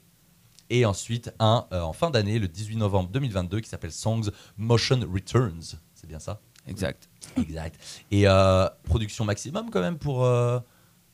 Et 0.71 0.85
ensuite 0.85 1.33
un 1.39 1.67
euh, 1.73 1.81
en 1.81 1.93
fin 1.93 2.11
d'année, 2.11 2.39
le 2.39 2.49
18 2.49 2.77
novembre 2.77 3.09
2022, 3.11 3.61
qui 3.61 3.69
s'appelle 3.69 3.93
Songs 3.93 4.31
Motion 4.57 5.01
Returns. 5.13 5.79
C'est 5.95 6.07
bien 6.07 6.19
ça 6.19 6.41
Exact. 6.67 7.09
Exact. 7.37 7.81
Et 8.11 8.29
euh, 8.29 8.69
production 8.85 9.25
maximum 9.25 9.71
quand 9.71 9.81
même 9.81 9.99
pour, 9.99 10.25
euh, 10.25 10.61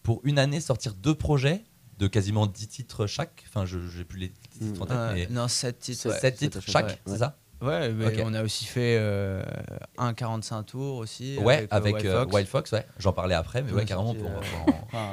pour 0.03 0.21
une 0.25 0.39
année 0.39 0.61
sortir 0.61 0.95
deux 0.95 1.15
projets 1.15 1.63
de 1.99 2.09
quasiment 2.09 2.47
10 2.47 2.69
titres 2.69 3.07
chaque. 3.07 3.45
Enfin, 3.49 3.65
je 3.65 3.79
j'ai 3.89 4.05
plus 4.05 4.19
les 4.19 4.33
titres 4.51 4.83
en 4.83 4.87
tête, 4.87 4.97
mais 5.15 5.29
non, 5.31 5.47
7 5.47 5.79
titres. 5.79 6.09
Ouais. 6.09 6.19
7 6.19 6.37
titres 6.37 6.61
chaque 6.61 7.01
c'est 7.07 7.19
ça 7.19 7.39
Ouais, 7.61 7.93
mais 7.93 8.23
on 8.23 8.35
a 8.35 8.43
aussi 8.43 8.67
fait 8.67 8.97
euh, 8.99 9.43
un 9.97 10.13
45 10.13 10.65
tours 10.65 10.99
aussi. 10.99 11.39
Ouais, 11.39 11.67
avec, 11.71 11.95
avec, 11.95 11.95
Wild 11.95 12.13
Fox. 12.13 12.35
Wild 12.35 12.49
Fox, 12.49 12.73
ouais. 12.73 12.87
J'en 12.99 13.13
parlais 13.13 13.35
après, 13.35 13.63
mais 13.63 13.73
ouais, 13.73 13.87
carrément 13.87 14.15
pour. 14.15 14.31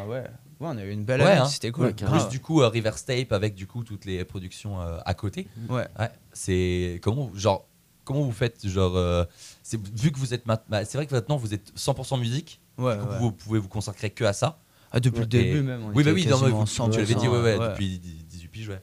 ouais. 0.10 0.24
Ouais, 0.62 0.68
on 0.72 0.78
a 0.78 0.84
eu 0.86 0.92
une 0.92 1.04
belle 1.04 1.22
Ouais, 1.22 1.28
année, 1.28 1.42
hein. 1.42 1.46
c'était 1.46 1.72
cool. 1.72 1.88
Ouais. 1.88 1.94
Plus 1.94 2.28
du 2.30 2.40
coup 2.40 2.62
euh, 2.62 2.70
River 2.70 2.92
Tape 3.06 3.32
avec 3.34 3.56
du 3.56 3.68
coup 3.68 3.84
toutes 3.84 4.06
les 4.06 4.24
productions 4.24 4.80
euh, 4.82 5.00
à 5.06 5.14
côté. 5.14 5.48
Ouais. 5.70 5.88
Ouais, 6.00 6.10
c'est 6.34 7.00
comment 7.04 7.32
genre 7.36 7.68
comment 8.04 8.22
vous 8.24 8.32
faites 8.32 8.68
genre 8.68 8.96
euh, 8.96 9.26
c'est 9.64 9.80
vu 9.98 10.12
que 10.12 10.18
vous 10.20 10.34
êtes 10.34 10.46
mat- 10.46 10.64
bah, 10.70 10.86
c'est 10.86 10.98
vrai 10.98 11.06
que 11.08 11.14
maintenant 11.14 11.38
vous 11.38 11.54
êtes 11.54 11.72
100% 11.78 12.20
musique. 12.20 12.60
Ouais, 12.78 12.96
du 12.98 13.04
coup, 13.04 13.10
ouais. 13.12 13.20
vous 13.20 13.32
pouvez 13.32 13.60
vous 13.60 13.68
consacrer 13.68 14.10
que 14.10 14.24
à 14.24 14.34
ça. 14.34 14.60
Ah, 14.92 15.00
depuis 15.00 15.20
le 15.20 15.24
Et- 15.26 15.28
début 15.28 15.62
même. 15.62 15.84
on 15.84 15.94
Oui, 15.94 16.04
bah 16.04 16.12
oui, 16.14 16.26
non, 16.28 16.38
vous, 16.38 16.66
tu 16.92 16.98
l'avais 17.00 17.16
dit, 17.16 17.28
ouais, 17.28 17.42
ouais, 17.42 17.58
100%, 17.58 17.70
depuis 17.72 18.00
18 18.00 18.48
piges, 18.50 18.70
ouais. 18.70 18.82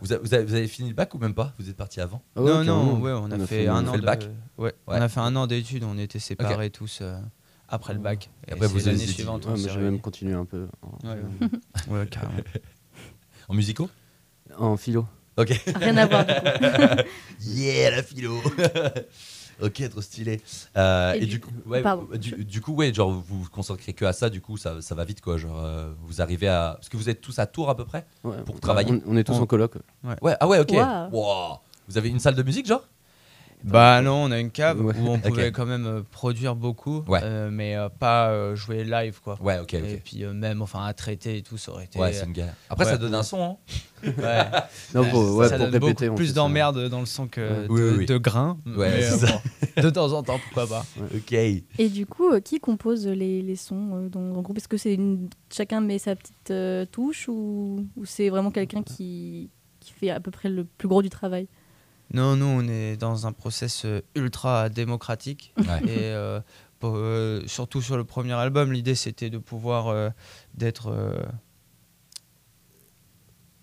Vous, 0.00 0.12
a- 0.12 0.18
vous 0.18 0.32
avez, 0.34 0.44
vous 0.44 0.54
avez 0.54 0.68
fini 0.68 0.88
le 0.88 0.94
bac 0.94 1.12
ou 1.14 1.18
même 1.18 1.34
pas? 1.34 1.52
Vous 1.58 1.68
êtes 1.68 1.76
parti 1.76 2.00
avant? 2.00 2.22
Ah 2.34 2.40
non, 2.40 2.46
non, 2.46 2.64
carrément. 2.64 3.00
ouais, 3.00 3.12
on 3.12 3.30
a, 3.30 3.46
fait, 3.46 3.68
on 3.68 3.74
un 3.74 3.82
fait 3.82 3.88
an 3.90 3.92
le 3.94 4.00
de- 4.00 4.06
bac? 4.06 4.22
Ouais, 4.56 4.64
Ouais. 4.68 4.72
on 4.86 4.92
a 5.02 5.08
fait 5.08 5.20
un 5.20 5.36
an 5.36 5.46
d'études, 5.46 5.84
on 5.84 5.98
était 5.98 6.18
séparés 6.18 6.70
tous 6.70 7.00
euh, 7.02 7.18
après 7.68 7.94
le 7.94 8.00
bac. 8.00 8.30
Et 8.48 8.52
après, 8.52 8.66
vous 8.66 8.86
avez 8.88 8.92
l'année 8.98 9.06
suivante. 9.06 9.46
Ouais, 9.46 9.56
j'ai 9.56 9.66
même 9.76 9.78
réunis. 9.84 10.00
continué 10.00 10.34
un 10.34 10.44
peu 10.44 10.68
en, 10.82 11.08
Ouais, 11.08 11.20
Ouais, 11.90 12.06
carrément. 12.06 12.32
En 13.48 13.54
musicaux 13.54 13.88
en 14.58 14.76
philo. 14.76 15.04
Ok. 15.36 15.48
Rien 15.76 15.96
à 15.98 16.06
voir. 16.06 16.24
yeah, 17.42 17.90
la 17.90 18.02
philo 18.02 18.40
Ok, 19.62 19.88
trop 19.88 20.02
stylé. 20.02 20.40
Euh, 20.76 21.14
et, 21.14 21.22
Et 21.22 21.26
du, 21.26 21.40
coup, 21.40 21.50
ouais, 21.64 21.82
du, 22.18 22.44
du 22.44 22.60
coup, 22.60 22.74
ouais, 22.74 22.92
genre 22.92 23.10
vous 23.10 23.22
vous 23.42 23.48
concentrez 23.50 23.94
que 23.94 24.04
à 24.04 24.12
ça, 24.12 24.28
du 24.28 24.42
coup, 24.42 24.58
ça, 24.58 24.82
ça 24.82 24.94
va 24.94 25.04
vite, 25.04 25.22
quoi. 25.22 25.38
Genre, 25.38 25.58
euh, 25.64 25.92
vous 26.02 26.20
arrivez 26.20 26.46
à. 26.48 26.74
Parce 26.76 26.90
que 26.90 26.96
vous 26.98 27.08
êtes 27.08 27.22
tous 27.22 27.38
à 27.38 27.46
Tours 27.46 27.70
à 27.70 27.76
peu 27.76 27.86
près 27.86 28.04
Ouais. 28.22 28.36
Pour 28.44 28.60
travailler. 28.60 28.92
On, 29.06 29.14
on 29.14 29.16
est 29.16 29.24
tous 29.24 29.32
On- 29.32 29.42
en 29.42 29.46
coloc. 29.46 29.76
Ouais, 30.20 30.36
ah 30.40 30.46
ouais, 30.46 30.58
ok. 30.58 30.72
Waouh. 30.72 31.10
Wow. 31.10 31.58
Vous 31.88 31.96
avez 31.96 32.10
une 32.10 32.18
salle 32.20 32.34
de 32.34 32.42
musique, 32.42 32.66
genre? 32.66 32.86
Bah 33.66 34.00
non, 34.00 34.24
on 34.24 34.30
a 34.30 34.38
une 34.38 34.50
cave 34.50 34.80
Ouais. 34.84 34.94
où 34.98 35.08
on 35.08 35.18
pouvait 35.20 35.50
quand 35.52 35.66
même 35.66 35.86
euh, 35.86 36.02
produire 36.10 36.54
beaucoup, 36.54 37.02
Ouais. 37.08 37.20
euh, 37.22 37.50
mais 37.50 37.76
euh, 37.76 37.88
pas 37.88 38.30
euh, 38.30 38.54
jouer 38.54 38.84
live 38.84 39.20
quoi. 39.22 39.36
Ouais, 39.42 39.58
ok, 39.58 39.74
Et 39.74 40.00
puis 40.04 40.24
euh, 40.24 40.32
même 40.32 40.62
enfin 40.62 40.84
à 40.84 40.94
traiter 40.94 41.38
et 41.38 41.42
tout, 41.42 41.58
ça 41.58 41.72
aurait 41.72 41.84
été. 41.84 41.98
Ouais, 41.98 42.12
c'est 42.12 42.26
une 42.26 42.32
galère. 42.32 42.54
Après, 42.70 42.84
Ouais. 42.84 42.90
ça 42.92 42.96
donne 42.98 43.14
un 43.14 43.22
son, 43.24 43.42
hein 43.42 43.56
ouais. 44.04 44.12
Non, 44.94 45.04
pour, 45.10 45.36
ouais, 45.36 45.48
ça 45.48 45.56
pour 45.58 45.66
donne 45.66 45.80
beaucoup 45.80 45.86
répéter. 45.86 46.10
plus 46.14 46.28
ça. 46.28 46.34
d'emmerde 46.34 46.88
dans 46.88 47.00
le 47.00 47.06
son 47.06 47.26
que 47.26 47.66
de, 47.66 47.96
Oui, 47.98 48.06
de 48.06 48.16
grain. 48.18 48.58
Ouais, 48.66 48.90
mais, 48.90 49.04
euh, 49.04 49.16
ça. 49.16 49.40
bon, 49.76 49.82
de 49.82 49.90
temps 49.90 50.12
en 50.12 50.22
temps, 50.22 50.38
pourquoi 50.38 50.66
pas. 50.68 50.86
Ok. 51.14 51.32
Et 51.32 51.88
du 51.88 52.06
coup, 52.06 52.30
euh, 52.32 52.40
qui 52.40 52.60
compose 52.60 53.06
les, 53.08 53.42
les 53.42 53.56
sons 53.56 53.90
euh, 53.94 54.08
dans 54.08 54.20
le 54.20 54.40
groupe? 54.42 54.58
Est-ce 54.58 54.68
que 54.68 54.76
c'est 54.76 54.94
une- 54.94 55.28
chacun 55.52 55.80
met 55.80 55.98
sa 55.98 56.14
petite 56.14 56.50
euh, 56.52 56.84
touche 56.86 57.28
ou, 57.28 57.84
ou 57.96 58.04
c'est 58.04 58.28
vraiment 58.28 58.50
quelqu'un 58.52 58.82
qui, 58.82 59.50
qui 59.80 59.92
fait 59.92 60.10
à 60.10 60.20
peu 60.20 60.30
près 60.30 60.48
le 60.48 60.64
plus 60.64 60.86
gros 60.88 61.02
du 61.02 61.10
travail? 61.10 61.48
Non, 62.14 62.36
nous 62.36 62.46
on 62.46 62.68
est 62.68 62.96
dans 62.96 63.26
un 63.26 63.32
process 63.32 63.84
euh, 63.84 64.00
ultra 64.14 64.68
démocratique 64.68 65.52
Ouais. 65.58 65.82
et 65.84 65.98
euh, 66.12 66.40
pour, 66.78 66.92
euh, 66.96 67.42
surtout 67.46 67.82
sur 67.82 67.96
le 67.96 68.04
premier 68.04 68.32
album, 68.34 68.72
l'idée 68.72 68.94
c'était 68.94 69.30
de 69.30 69.38
pouvoir 69.38 69.88
euh, 69.88 70.10
d'être 70.54 70.88
euh, 70.88 71.18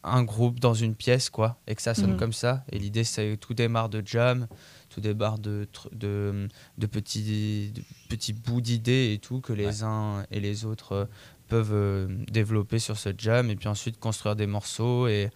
un 0.06 0.24
groupe 0.24 0.60
dans 0.60 0.74
une 0.74 0.96
pièce, 0.96 1.30
quoi, 1.30 1.58
et 1.66 1.76
que 1.76 1.82
ça 1.82 1.94
sonne 1.94 2.12
Mhm. 2.12 2.18
comme 2.18 2.34
ça. 2.34 2.66
Et 2.74 2.78
l'idée, 2.80 3.06
c'est 3.06 3.38
tout 3.38 3.54
démarre 3.54 3.88
de 3.88 4.04
jam, 4.06 4.48
tout 4.90 5.00
démarre 5.00 5.40
de, 5.40 5.66
de, 5.94 6.50
de 6.78 6.86
petits, 6.88 7.72
de 7.74 7.82
petits 8.10 8.34
bouts 8.34 8.60
d'idées 8.60 9.14
et 9.14 9.20
tout 9.20 9.40
que 9.40 9.54
les 9.54 9.82
uns 9.84 10.26
et 10.30 10.42
les 10.42 10.66
autres 10.66 10.92
euh, 10.92 11.06
peuvent 11.48 11.72
euh, 11.74 12.08
développer 12.30 12.80
sur 12.80 12.98
ce 12.98 13.10
jam, 13.18 13.50
et 13.50 13.56
puis 13.56 13.70
ensuite 13.70 13.98
construire 13.98 14.36
des 14.36 14.48
morceaux. 14.48 15.08
Et 15.08 15.30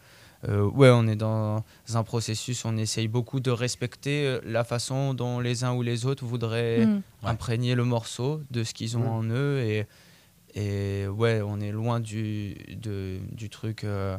euh, 0.47 0.63
ouais, 0.69 0.89
on 0.91 1.07
est 1.07 1.15
dans 1.15 1.63
un 1.93 2.03
processus, 2.03 2.63
on 2.65 2.77
essaye 2.77 3.07
beaucoup 3.07 3.39
de 3.39 3.49
respecter 3.51 4.25
euh, 4.27 4.39
la 4.45 4.63
façon 4.63 5.13
dont 5.13 5.39
les 5.39 5.63
uns 5.63 5.73
ou 5.73 5.81
les 5.81 6.05
autres 6.05 6.25
voudraient 6.25 6.85
Mm. 6.85 7.01
Ouais. 7.23 7.29
imprégner 7.29 7.73
le 7.75 7.83
morceau 7.85 8.41
de 8.51 8.63
ce 8.63 8.73
qu'ils 8.73 8.97
ont 8.97 9.01
Ouais. 9.01 9.07
en 9.07 9.23
eux 9.29 9.59
et, 9.61 9.87
et 10.55 11.07
ouais 11.07 11.41
on 11.43 11.59
est 11.59 11.71
loin 11.71 11.99
du, 11.99 12.53
de, 12.81 13.19
du 13.31 13.49
truc 13.49 13.83
euh, 13.83 14.17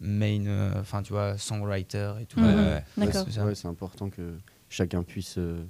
main 0.00 0.46
euh, 0.46 0.72
enfin 0.80 1.02
tu 1.02 1.12
vois 1.12 1.38
songwriter 1.38 2.12
et 2.20 2.26
tout 2.26 2.40
Mhm. 2.40 2.46
Ouais, 2.46 2.84
ouais, 2.98 3.12
c'est 3.12 3.30
ça. 3.30 3.44
Ouais, 3.44 3.54
c'est 3.54 3.68
important 3.68 4.10
que 4.10 4.34
chacun 4.68 5.02
puisse 5.02 5.38
euh, 5.38 5.64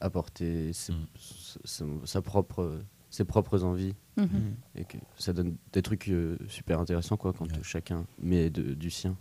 apporter 0.00 0.72
ses, 0.72 0.92
Mm. 0.92 1.06
s- 1.16 1.58
sa 2.04 2.22
propre, 2.22 2.78
ses 3.10 3.24
propres 3.24 3.64
envies 3.64 3.94
Mhm. 4.16 4.56
Et 4.74 4.84
que 4.84 4.96
ça 5.16 5.32
donne 5.32 5.56
des 5.72 5.80
trucs 5.80 6.08
euh, 6.08 6.36
super 6.48 6.80
intéressants 6.80 7.16
quoi 7.16 7.32
quand 7.32 7.44
Ouais. 7.44 7.58
chacun 7.62 8.04
met 8.20 8.50
de- 8.50 8.74
du 8.74 8.90
sien. 8.90 9.16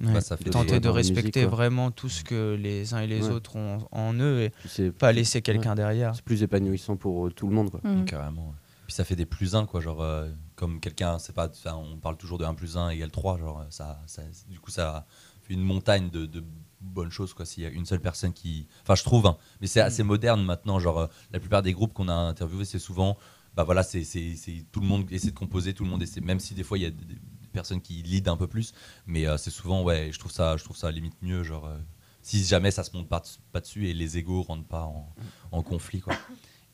Ouais. 0.00 0.12
Bah, 0.14 0.20
ça 0.22 0.36
fait 0.38 0.48
tenter 0.48 0.80
de 0.80 0.88
musique, 0.88 1.14
respecter 1.16 1.44
vraiment 1.44 1.90
tout 1.90 2.08
ce 2.08 2.24
que 2.24 2.54
les 2.54 2.94
uns 2.94 3.00
et 3.00 3.06
les 3.06 3.26
Ouais. 3.26 3.30
autres 3.34 3.56
ont 3.56 3.78
en 3.92 4.14
eux 4.14 4.42
et 4.42 4.50
Puis 4.50 4.90
pas 4.90 5.12
laisser 5.12 5.42
quelqu'un 5.42 5.74
derrière 5.74 6.14
C'est 6.14 6.24
plus 6.24 6.42
épanouissant 6.42 6.96
pour 6.96 7.26
euh, 7.26 7.30
tout 7.30 7.46
le 7.48 7.54
monde 7.54 7.70
quoi. 7.70 7.80
Mhm. 7.84 8.04
Carrément. 8.06 8.46
ouais. 8.48 8.54
Puis 8.86 8.94
ça 8.94 9.04
fait 9.04 9.16
des 9.16 9.26
plus 9.26 9.54
1, 9.54 9.66
quoi. 9.66 9.82
Genre, 9.82 10.00
euh, 10.00 10.30
comme 10.56 10.80
quelqu'un, 10.80 11.18
c'est 11.18 11.34
pas. 11.34 11.50
On 11.74 11.98
parle 11.98 12.16
toujours 12.16 12.38
de 12.38 12.44
1 12.46 12.54
plus 12.54 12.78
1 12.78 12.88
égale 12.88 13.10
3. 13.10 13.36
Genre, 13.36 13.66
ça, 13.68 14.00
ça- 14.06 14.22
du 14.48 14.58
coup, 14.60 14.70
ça 14.70 15.04
fait 15.42 15.52
une 15.52 15.60
montagne 15.62 16.08
de, 16.08 16.24
de 16.24 16.42
bonnes 16.80 17.10
choses, 17.10 17.34
quoi. 17.34 17.44
S'il 17.44 17.62
y 17.62 17.66
a 17.66 17.70
une 17.70 17.86
seule 17.86 18.00
personne 18.00 18.32
qui. 18.32 18.66
Enfin, 18.82 18.94
je 18.94 19.02
trouve, 19.04 19.26
hein. 19.26 19.36
mais 19.60 19.66
c'est 19.66 19.80
assez 19.80 20.02
moderne 20.02 20.44
maintenant. 20.44 20.78
Genre, 20.78 20.98
euh, 21.00 21.06
la 21.32 21.40
plupart 21.40 21.62
des 21.62 21.72
groupes 21.72 21.92
qu'on 21.92 22.08
a 22.08 22.14
interviewés, 22.14 22.64
c'est 22.64 22.78
souvent. 22.78 23.16
Bah 23.56 23.64
voilà, 23.64 23.82
c'est 23.82 24.04
c'est- 24.04 24.36
c'est- 24.36 24.64
tout 24.70 24.80
le 24.80 24.86
monde 24.86 25.10
essaie 25.10 25.30
de 25.30 25.36
composer, 25.38 25.74
tout 25.74 25.84
le 25.84 25.90
monde 25.90 26.02
essaie, 26.02 26.20
même 26.20 26.38
si 26.40 26.54
des 26.54 26.62
fois 26.62 26.78
il 26.78 26.82
y 26.82 26.86
a 26.86 26.90
des, 26.90 27.04
des 27.04 27.18
personnes 27.52 27.80
qui 27.80 27.94
lead 28.02 28.28
un 28.28 28.36
peu 28.36 28.46
plus, 28.46 28.72
mais 29.06 29.26
euh, 29.26 29.36
c'est 29.36 29.50
souvent, 29.50 29.82
ouais, 29.82 30.10
je 30.12 30.18
trouve 30.20 30.30
ça, 30.30 30.56
je 30.56 30.62
trouve 30.64 30.76
ça 30.76 30.90
limite 30.92 31.20
mieux, 31.22 31.42
genre, 31.42 31.66
euh, 31.66 31.76
si 32.22 32.44
jamais 32.44 32.70
ça 32.70 32.84
se 32.84 32.96
monte 32.96 33.08
pas, 33.08 33.22
pas 33.52 33.60
dessus 33.60 33.88
et 33.88 33.94
les 33.94 34.16
égos 34.18 34.42
rentrent 34.42 34.68
pas 34.68 34.82
en, 34.84 35.12
en 35.50 35.62
conflit, 35.62 36.00
quoi. 36.00 36.14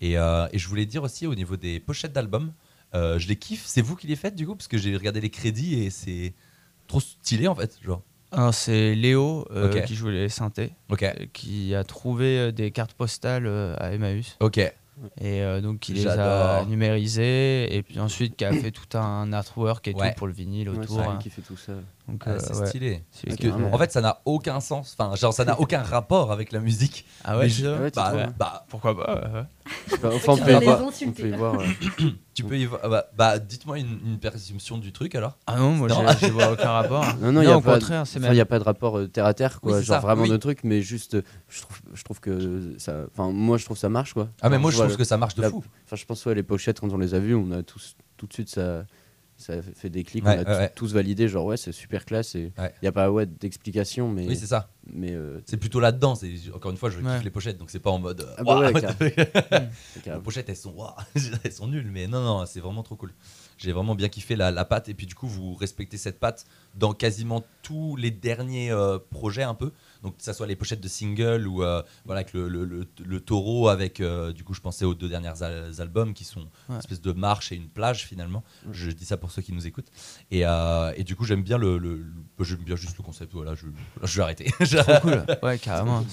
Et, 0.02 0.14
et 0.14 0.58
je 0.58 0.68
voulais 0.68 0.84
dire 0.84 1.02
aussi 1.04 1.26
au 1.26 1.34
niveau 1.34 1.56
des 1.56 1.80
pochettes 1.80 2.12
d'albums, 2.12 2.52
je 2.92 3.26
les 3.28 3.36
kiffe. 3.36 3.64
C'est 3.64 3.80
vous 3.80 3.96
qui 3.96 4.06
les 4.06 4.16
faites 4.16 4.34
du 4.34 4.46
coup? 4.46 4.54
Parce 4.56 4.68
que 4.68 4.76
j'ai 4.76 4.94
regardé 4.96 5.20
les 5.20 5.30
crédits 5.30 5.74
et 5.74 5.88
c'est 5.90 6.34
trop 6.88 7.00
stylé 7.00 7.48
en 7.48 7.54
fait. 7.54 7.78
Genre. 7.82 8.02
Alors, 8.36 8.54
c'est 8.54 8.94
Léo 8.94 9.46
euh, 9.52 9.80
qui 9.82 9.94
joue 9.94 10.08
les 10.08 10.28
synthés 10.28 10.72
euh, 10.90 11.10
qui 11.32 11.74
a 11.74 11.84
trouvé 11.84 12.38
euh, 12.38 12.52
des 12.52 12.70
cartes 12.70 12.92
postales 12.94 13.46
euh, 13.46 13.74
à 13.78 13.92
Emmaüs 13.92 14.36
Ok. 14.40 14.58
et 14.58 14.72
euh, 15.22 15.60
donc 15.60 15.80
qui 15.80 15.92
les 15.92 16.06
a 16.06 16.64
numérisées 16.64 17.74
et 17.74 17.82
puis 17.82 17.98
ensuite 18.00 18.36
qui 18.36 18.44
a 18.44 18.52
fait 18.52 18.70
tout 18.70 18.96
un 18.96 19.32
artwork 19.32 19.86
et 19.88 19.94
Ouais. 19.94 20.10
tout 20.12 20.18
pour 20.18 20.26
le 20.26 20.32
vinyle 20.32 20.68
Ouais, 20.70 20.78
autour 20.78 21.00
c'est 21.02 21.06
hein. 21.08 21.18
qui 21.22 21.30
fait 21.30 21.42
tout 21.42 21.56
ça. 21.56 21.72
donc 22.08 22.22
Ah, 22.26 22.30
euh, 22.30 22.38
c'est 22.40 22.54
ouais. 22.54 22.66
stylé. 22.66 23.02
En 23.72 23.78
fait, 23.78 23.90
ça 23.92 24.00
n'a 24.00 24.20
aucun 24.24 24.60
sens. 24.60 24.96
Enfin, 24.98 25.14
genre, 25.16 25.32
ça 25.32 25.44
n'a 25.44 25.58
aucun 25.60 25.82
rapport 25.82 26.30
avec 26.32 26.52
la 26.52 26.60
musique. 26.60 27.04
ah 27.24 27.38
ouais, 27.38 27.48
je- 27.48 27.90
bah, 27.90 28.12
bah, 28.38 28.66
pourquoi 28.68 28.96
pas 28.96 29.14
ouais, 29.14 29.40
ouais. 29.40 29.44
Enfin, 29.94 30.10
enfin, 30.12 30.32
on 30.32 30.36
tu 30.36 30.42
peut 30.44 30.52
y 30.52 30.64
voir. 30.64 30.82
On 30.84 30.88
insulter. 30.88 31.22
peut 31.22 31.28
y 31.28 31.32
voir 31.32 31.62
tu 32.34 32.42
peux 32.44 32.58
y 32.58 32.66
voir. 32.66 32.80
ah 32.84 32.88
Bah, 32.88 33.06
bah, 33.16 33.38
dites-moi 33.38 33.78
une, 33.78 33.98
une 34.04 34.18
perception 34.18 34.76
du 34.76 34.92
truc 34.92 35.14
alors. 35.14 35.38
ah 35.46 35.56
non 35.56 35.70
moi 35.72 35.88
Non. 35.88 36.04
je 36.20 36.26
vois 36.26 36.52
aucun 36.52 36.70
rapport 36.70 37.04
Non, 37.20 37.32
non, 37.32 37.40
il 37.42 37.48
y 37.48 37.50
a 37.50 37.56
au 37.56 37.60
pas- 37.60 37.74
contraire 37.74 38.06
c'est 38.06 38.18
Enfin, 38.18 38.26
même 38.26 38.32
il 38.32 38.36
n'y 38.36 38.40
a 38.40 38.46
pas 38.46 38.58
de 38.58 38.64
rapport 38.64 38.98
euh, 38.98 39.06
terre 39.08 39.24
à 39.26 39.32
terre, 39.34 39.60
quoi. 39.60 39.72
Oui, 39.72 39.78
c'est 39.78 39.84
genre 39.86 39.96
ça, 39.96 40.00
vraiment 40.00 40.24
oui. 40.24 40.28
de 40.30 40.36
truc, 40.36 40.60
mais 40.64 40.82
juste, 40.82 41.14
euh, 41.14 41.22
je 41.48 41.62
trouve, 41.62 41.80
je 41.94 42.02
trouve 42.04 42.20
que 42.20 42.74
ça. 42.78 43.04
Enfin, 43.12 43.30
moi, 43.30 43.56
je 43.56 43.64
trouve 43.64 43.78
ça 43.78 43.88
marche, 43.88 44.12
quoi. 44.14 44.28
Ah, 44.42 44.50
mais 44.50 44.58
moi, 44.58 44.70
je 44.70 44.78
trouve 44.82 44.96
que 44.96 45.04
ça 45.04 45.16
marche 45.16 45.34
de 45.36 45.42
la- 45.42 45.50
fou. 45.50 45.62
Enfin, 45.86 45.96
je 45.96 46.04
pense 46.04 46.24
ouais, 46.26 46.34
les 46.34 46.42
pochettes 46.42 46.80
quand 46.80 46.92
on 46.92 46.98
les 46.98 47.14
a 47.14 47.18
vues, 47.18 47.34
on 47.34 47.50
a 47.52 47.62
tous 47.62 47.94
tout 48.16 48.26
de 48.26 48.32
suite 48.32 48.48
ça, 48.50 48.84
ça 49.36 49.54
fait 49.62 49.90
des 49.90 50.02
clics, 50.04 50.24
Ouais, 50.24 50.30
on 50.30 50.34
a 50.34 50.36
ouais, 50.38 50.44
tous- 50.44 50.50
ouais. 50.50 50.72
tous 50.74 50.92
validé, 50.92 51.26
genre 51.28 51.46
ouais, 51.46 51.56
c'est 51.56 51.72
super 51.72 52.04
classe 52.04 52.34
et 52.34 52.52
il 52.56 52.60
Ouais. 52.62 52.74
n'y 52.82 52.88
a 52.88 52.92
pas 52.92 53.10
ouais 53.10 53.26
d'explication, 53.26 54.08
mais 54.10 54.26
Oui, 54.26 54.36
c'est 54.36 54.46
ça. 54.46 54.68
Mais 54.92 55.12
euh, 55.12 55.40
C'est 55.46 55.56
plutôt 55.56 55.80
là-dedans. 55.80 56.14
C'est 56.14 56.32
encore 56.54 56.70
une 56.70 56.76
fois, 56.76 56.90
je 56.90 56.98
kiffe 56.98 57.06
Ouais. 57.06 57.22
les 57.22 57.30
pochettes, 57.30 57.58
donc 57.58 57.70
c'est 57.70 57.78
pas 57.80 57.90
en 57.90 57.98
mode. 57.98 58.20
euh, 58.20 58.34
Ah 58.38 58.42
bah 58.44 58.58
ouais. 58.58 58.72
Les 60.06 60.20
pochettes, 60.22 60.48
elles 60.48 60.56
sont, 60.56 60.74
elles 61.44 61.52
sont 61.52 61.68
nulles, 61.68 61.90
mais 61.90 62.06
non, 62.06 62.22
non, 62.22 62.46
c'est 62.46 62.60
vraiment 62.60 62.82
trop 62.82 62.96
cool. 62.96 63.12
J'ai 63.56 63.72
vraiment 63.72 63.94
bien 63.94 64.08
kiffé 64.08 64.34
la, 64.36 64.50
la 64.50 64.64
patte, 64.64 64.88
et 64.88 64.94
puis 64.94 65.06
du 65.06 65.14
coup, 65.14 65.28
vous 65.28 65.54
respectez 65.54 65.96
cette 65.96 66.18
patte 66.18 66.44
dans 66.74 66.92
quasiment 66.92 67.44
tous 67.62 67.94
les 67.96 68.10
derniers 68.10 68.72
euh, 68.72 68.98
projets 69.10 69.44
un 69.44 69.54
peu. 69.54 69.70
Donc, 70.02 70.16
que 70.16 70.22
ça 70.24 70.34
soit 70.34 70.46
les 70.48 70.56
pochettes 70.56 70.80
de 70.80 70.88
single 70.88 71.46
ou 71.46 71.62
euh, 71.62 71.82
voilà, 72.04 72.20
avec 72.22 72.32
le, 72.34 72.48
le, 72.48 72.64
le- 72.64 72.86
le 73.04 73.20
taureau, 73.20 73.68
avec 73.68 74.00
euh, 74.00 74.32
du 74.32 74.42
coup, 74.44 74.54
je 74.54 74.60
pensais 74.60 74.84
aux 74.84 74.94
deux 74.94 75.08
derniers 75.08 75.40
al- 75.42 75.72
albums 75.78 76.12
qui 76.14 76.24
sont 76.24 76.46
une 76.68 76.76
espèce 76.76 77.00
de 77.00 77.12
marche 77.12 77.52
et 77.52 77.56
une 77.56 77.68
plage 77.68 78.04
finalement. 78.06 78.42
Je 78.72 78.90
dis 78.90 79.04
ça 79.04 79.16
pour 79.16 79.30
ceux 79.30 79.40
qui 79.40 79.52
nous 79.52 79.66
écoutent. 79.66 79.90
Et, 80.32 80.44
euh, 80.44 80.92
et 80.96 81.04
du 81.04 81.14
coup, 81.16 81.24
j'aime 81.24 81.42
bien 81.42 81.56
le, 81.56 81.78
le- 81.78 82.04
le- 82.38 82.44
j'aime 82.44 82.58
bien 82.58 82.76
juste 82.76 82.98
le 82.98 83.04
concept. 83.04 83.32
Voilà, 83.32 83.54
je, 83.54 83.66
je 84.02 84.16
vais 84.16 84.22
arrêter. 84.22 84.50
trop 84.82 85.00
cool 85.00 85.24
ouais 85.42 85.58
carrément 85.58 86.04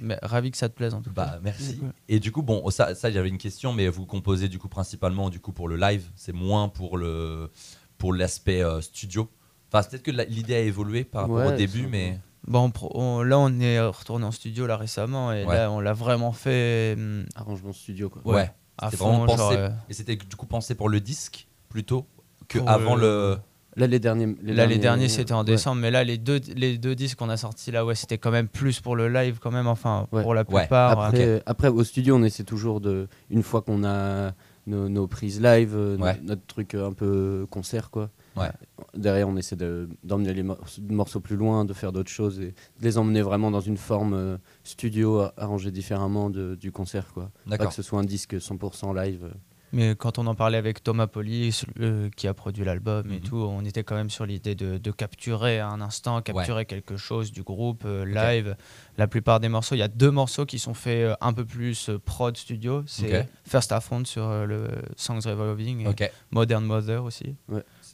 mais 0.00 0.18
ravi 0.22 0.50
que 0.50 0.56
ça 0.56 0.68
te 0.68 0.74
plaise 0.74 0.94
en 0.94 1.00
tout 1.02 1.10
cas 1.12 1.24
Bah 1.24 1.38
merci. 1.42 1.76
cool. 1.78 1.92
Et 2.08 2.20
du 2.20 2.32
coup 2.32 2.42
bon 2.42 2.68
ça 2.70 2.94
ça 2.94 3.10
j'avais 3.10 3.28
une 3.28 3.38
question 3.38 3.72
mais 3.72 3.88
vous 3.88 4.06
composez 4.06 4.48
du 4.48 4.58
coup 4.58 4.68
principalement 4.68 5.30
du 5.30 5.40
coup 5.40 5.52
pour 5.52 5.68
le 5.68 5.76
live, 5.76 6.04
c'est 6.16 6.32
moins 6.32 6.68
pour 6.68 6.96
le 6.98 7.50
pour 7.98 8.12
l'aspect 8.12 8.62
euh, 8.62 8.80
studio. 8.80 9.28
Enfin 9.72 9.86
peut-être 9.88 10.02
que 10.02 10.10
l'idée 10.10 10.54
a 10.54 10.60
évolué 10.60 11.04
par 11.04 11.22
rapport 11.22 11.36
Ouais, 11.36 11.52
au 11.54 11.56
début 11.56 11.86
mais 11.86 12.18
Bon, 12.46 12.70
on 12.92 13.22
là, 13.22 13.38
on 13.38 13.58
est 13.58 13.80
retourné 13.80 14.26
en 14.26 14.30
studio 14.30 14.66
là 14.66 14.76
récemment 14.76 15.32
et 15.32 15.44
Ouais. 15.46 15.56
là, 15.56 15.70
on 15.70 15.80
l'a 15.80 15.94
vraiment 15.94 16.32
fait 16.32 16.94
hum, 16.98 17.24
Arrangement 17.34 17.72
studio, 17.72 18.10
quoi. 18.10 18.20
ouais, 18.26 18.52
à 18.76 18.90
c'était 18.90 18.98
fond. 18.98 19.08
vraiment 19.18 19.26
genre, 19.28 19.48
pensé 19.48 19.56
euh, 19.58 19.70
et 19.88 19.94
c'était 19.94 20.16
du 20.16 20.36
coup 20.36 20.44
pensé 20.44 20.74
pour 20.74 20.90
le 20.90 21.00
disque 21.00 21.46
plutôt 21.70 22.06
que 22.48 22.58
Pour, 22.58 22.68
avant 22.68 22.96
le 22.96 23.38
Là, 23.76 23.86
les 23.86 23.98
derniers. 23.98 24.34
là, 24.42 24.66
les 24.66 24.78
derniers, 24.78 25.08
c'était 25.08 25.32
en 25.32 25.38
ouais. 25.40 25.44
décembre, 25.44 25.80
mais 25.80 25.90
là, 25.90 26.04
les 26.04 26.18
deux, 26.18 26.40
les 26.54 26.78
deux 26.78 26.94
disques 26.94 27.18
qu'on 27.18 27.28
a 27.28 27.36
sortis 27.36 27.70
là, 27.72 27.84
ouais, 27.84 27.94
c'était 27.94 28.18
quand 28.18 28.30
même 28.30 28.48
plus 28.48 28.80
pour 28.80 28.94
le 28.96 29.08
live, 29.08 29.38
quand 29.40 29.50
même. 29.50 29.66
Enfin, 29.66 30.06
Ouais. 30.12 30.22
pour 30.22 30.34
la 30.34 30.42
Ouais. 30.48 30.60
plupart. 30.62 30.98
Après, 31.00 31.24
euh, 31.26 31.36
euh, 31.36 31.40
après, 31.46 31.68
au 31.68 31.82
studio, 31.84 32.16
on 32.16 32.22
essaie 32.22 32.44
toujours 32.44 32.80
de, 32.80 33.08
une 33.30 33.42
fois 33.42 33.62
qu'on 33.62 33.84
a 33.84 34.32
nos, 34.66 34.88
nos 34.88 35.06
prises 35.06 35.40
live, 35.42 35.74
euh, 35.74 35.96
notre 36.22 36.46
truc 36.46 36.74
euh, 36.74 36.88
un 36.88 36.92
peu 36.92 37.46
concert, 37.50 37.90
quoi. 37.90 38.10
Ouais. 38.36 38.48
Derrière, 38.96 39.28
on 39.28 39.36
essaie 39.36 39.56
de- 39.56 39.88
d'emmener 40.02 40.32
les 40.34 40.42
mor- 40.42 40.58
morceaux 40.88 41.20
plus 41.20 41.36
loin, 41.36 41.64
de 41.64 41.72
faire 41.72 41.92
d'autres 41.92 42.10
choses 42.10 42.40
et 42.40 42.46
de 42.48 42.82
les 42.82 42.96
emmener 42.98 43.22
vraiment 43.22 43.50
dans 43.50 43.60
une 43.60 43.76
forme 43.76 44.14
euh, 44.14 44.36
studio 44.64 45.22
arrangée 45.36 45.70
différemment 45.70 46.30
de- 46.30 46.54
du 46.54 46.72
concert, 46.72 47.12
quoi. 47.12 47.30
Pas 47.48 47.58
que 47.58 47.74
ce 47.74 47.82
soit 47.82 47.98
un 48.00 48.04
disque 48.04 48.40
100% 48.40 48.92
live. 48.94 49.28
Mais 49.74 49.94
quand 49.96 50.18
on 50.18 50.26
en 50.28 50.34
parlait 50.36 50.56
avec 50.56 50.82
Thomas 50.84 51.06
Poli, 51.08 51.54
euh, 51.80 52.08
qui 52.16 52.28
a 52.28 52.32
produit 52.34 52.64
l'album 52.64 53.10
et 53.10 53.16
Mhm. 53.16 53.20
tout, 53.20 53.36
on 53.36 53.64
était 53.64 53.82
quand 53.82 53.96
même 53.96 54.08
sur 54.08 54.24
l'idée 54.24 54.54
de, 54.54 54.78
de 54.78 54.90
capturer 54.92 55.58
un 55.60 55.80
instant, 55.80 56.22
capturer 56.22 56.64
quelque 56.64 56.96
chose 56.96 57.32
du 57.32 57.42
groupe 57.42 57.82
euh, 57.84 58.04
live. 58.04 58.56
La 58.98 59.08
plupart 59.08 59.40
des 59.40 59.48
morceaux, 59.48 59.74
il 59.74 59.78
y 59.78 59.82
a 59.82 59.88
deux 59.88 60.12
morceaux 60.12 60.46
qui 60.46 60.58
sont 60.60 60.74
faits 60.74 61.08
euh, 61.10 61.14
un 61.20 61.32
peu 61.32 61.44
plus 61.44 61.88
euh, 61.90 61.98
prod 61.98 62.36
studio. 62.36 62.84
C'est. 62.86 63.28
First 63.46 63.72
Affront 63.72 64.04
sur 64.04 64.46
le 64.46 64.68
Songs 64.96 65.20
Revolving 65.24 65.80
et. 65.88 66.10
Modern 66.30 66.64
Mother 66.64 67.02
aussi. 67.04 67.34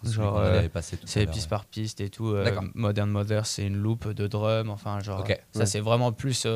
Genre, 0.05 0.41
C'est 1.05 1.27
piste 1.27 1.45
ouais. 1.45 1.49
par 1.51 1.65
piste 1.65 2.01
et 2.01 2.09
tout. 2.11 2.35
Modern 2.75 3.11
Mother, 3.11 3.47
c'est 3.47 3.67
une 3.67 3.77
loupe 3.77 4.09
de 4.13 4.27
drum. 4.27 4.71
Enfin, 4.71 5.01
genre, 5.01 5.27
ça 5.53 5.65
c'est 5.67 5.81
vraiment 5.81 6.13
plus 6.13 6.47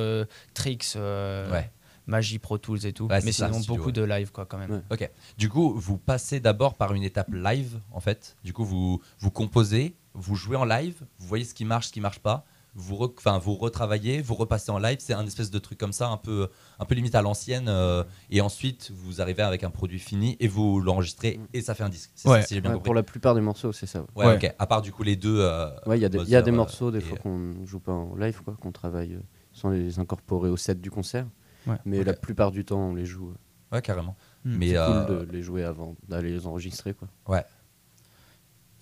tricks, 0.55 0.87
Ouais. 0.97 1.71
Magie 2.07 2.38
Pro 2.38 2.59
Tools 2.59 2.85
et 2.87 2.93
tout. 2.93 3.07
Ouais, 3.07 3.21
Mais 3.25 3.33
ça, 3.33 3.47
sinon, 3.47 3.59
studio, 3.61 3.75
beaucoup 3.77 3.87
ouais. 3.88 3.93
de 3.93 4.03
live 4.05 4.31
quoi 4.33 4.47
quand 4.47 4.59
même. 4.59 4.71
Ouais. 4.71 4.83
Ok. 4.90 5.11
Du 5.38 5.49
coup, 5.49 5.73
vous 5.75 5.97
passez 5.99 6.40
d'abord 6.40 6.75
par 6.75 6.93
une 6.95 7.03
étape 7.03 7.33
live, 7.33 7.79
en 7.93 8.01
fait. 8.01 8.37
Du 8.45 8.53
coup, 8.53 8.64
vous, 8.64 9.01
vous 9.19 9.31
composez, 9.31 9.95
vous 10.14 10.35
jouez 10.37 10.57
en 10.57 10.64
live, 10.64 10.97
vous 11.19 11.27
voyez 11.27 11.45
ce 11.45 11.55
qui 11.55 11.64
marche, 11.64 11.87
ce 11.88 11.93
qui 11.93 12.01
marche 12.01 12.19
pas. 12.21 12.45
Vous, 12.77 12.97
re- 12.97 13.12
enfin, 13.17 13.38
vous 13.38 13.55
retravaillez, 13.55 14.21
vous 14.21 14.35
repassez 14.35 14.73
en 14.73 14.81
live. 14.81 14.97
C'est 14.99 15.14
un 15.14 15.25
espèce 15.25 15.49
de 15.49 15.61
truc 15.61 15.79
comme 15.79 15.93
ça, 15.93 16.09
un 16.09 16.17
peu, 16.17 16.49
un 16.81 16.85
peu 16.85 16.97
limite 16.97 17.14
à 17.14 17.23
l'ancienne. 17.23 17.67
euh, 17.69 18.03
et 18.31 18.40
ensuite, 18.40 18.90
vous 18.93 19.21
arrivez 19.21 19.45
avec 19.45 19.62
un 19.62 19.71
produit 19.71 20.01
fini 20.01 20.37
et 20.40 20.49
vous 20.49 20.81
l'enregistrez 20.81 21.38
et 21.53 21.61
ça 21.62 21.77
fait 21.77 21.85
un 21.85 21.88
disque. 21.88 22.11
C'est 22.17 22.29
Ouais. 22.29 22.40
ça, 22.40 22.49
si 22.49 22.55
j'ai 22.57 22.61
bien 22.61 22.71
Ouais, 22.71 22.75
compris. 22.75 22.87
pour 22.88 22.95
la 22.95 23.05
plupart 23.05 23.37
des 23.37 23.40
morceaux, 23.40 23.71
c'est 23.73 23.87
ça. 23.87 24.05
ouais. 24.17 24.35
Ok. 24.35 24.53
À 24.59 24.67
part 24.67 24.83
du 24.83 24.90
coup 24.90 25.05
les 25.05 25.14
deux. 25.14 25.38
euh, 25.38 25.71
Ouais, 25.87 25.99
il 25.99 26.03
y 26.03 26.05
a 26.05 26.09
des, 26.09 26.19
il 26.19 26.29
y 26.31 26.35
a 26.35 26.43
des 26.43 26.51
Mother, 26.51 26.57
morceaux 26.67 26.90
des 26.90 26.99
et- 26.99 27.01
fois 27.01 27.17
qu'on 27.19 27.64
joue 27.64 27.79
pas 27.79 27.93
en 27.93 28.17
live, 28.17 28.43
quoi, 28.45 28.57
qu'on 28.61 28.73
travaille 28.73 29.14
euh, 29.14 29.21
sans 29.53 29.71
les 29.71 30.01
incorporer 30.01 30.51
au 30.51 30.57
set 30.57 30.81
du 30.81 30.90
concert. 30.90 31.27
Ouais. 31.66 31.77
Mais 31.85 32.05
la 32.05 32.12
plupart 32.14 32.50
du 32.53 32.64
temps, 32.64 32.81
on 32.90 32.94
les 32.94 33.07
joue. 33.07 33.31
euh, 33.31 33.77
Ouais, 33.77 33.83
carrément. 33.83 34.16
Hmm. 34.44 34.57
Mais 34.59 34.68
C'est 34.70 34.77
euh, 34.77 35.05
cool 35.07 35.16
de 35.27 35.33
les 35.33 35.42
jouer 35.42 35.64
avant 35.64 35.96
d'aller 36.09 36.31
les 36.31 36.46
enregistrer, 36.46 36.94
quoi. 36.94 37.09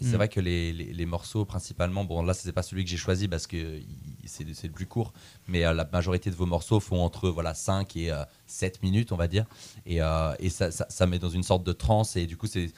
Et 0.01 0.05
C'est 0.05 0.13
Mm. 0.15 0.17
vrai 0.17 0.29
que 0.29 0.41
les, 0.41 0.73
les- 0.73 0.93
les 0.93 1.07
morceaux, 1.07 1.45
principalement, 1.45 2.05
bon 2.05 2.23
là, 2.23 2.35
c'est 2.35 2.51
pas 2.53 2.63
celui 2.63 2.83
que 2.85 2.91
j'ai 2.91 2.97
choisi 2.97 3.29
parce 3.29 3.47
que 3.47 3.81
c'est 4.25 4.53
c'est 4.55 4.67
le 4.67 4.73
plus 4.73 4.87
court, 4.87 5.13
mais 5.47 5.65
euh, 5.65 5.73
la 5.73 5.89
majorité 5.93 6.29
de 6.31 6.35
vos 6.35 6.47
morceaux 6.47 6.81
font 6.81 7.03
entre 7.03 7.29
voilà, 7.31 7.55
5 7.55 7.95
et 7.97 8.11
euh, 8.11 8.25
7 8.47 8.83
minutes, 8.83 9.13
on 9.13 9.17
va 9.17 9.29
dire. 9.29 9.47
Et, 9.87 10.03
euh, 10.03 10.35
et 10.41 10.49
ça, 10.51 10.73
ça, 10.73 10.87
ça 10.89 11.07
met 11.07 11.21
dans 11.21 11.29
une 11.29 11.45
sorte 11.45 11.63
de 11.65 11.73
transe, 11.73 12.17
et 12.17 12.27
du 12.27 12.37
coup, 12.37 12.47
c'est. 12.49 12.73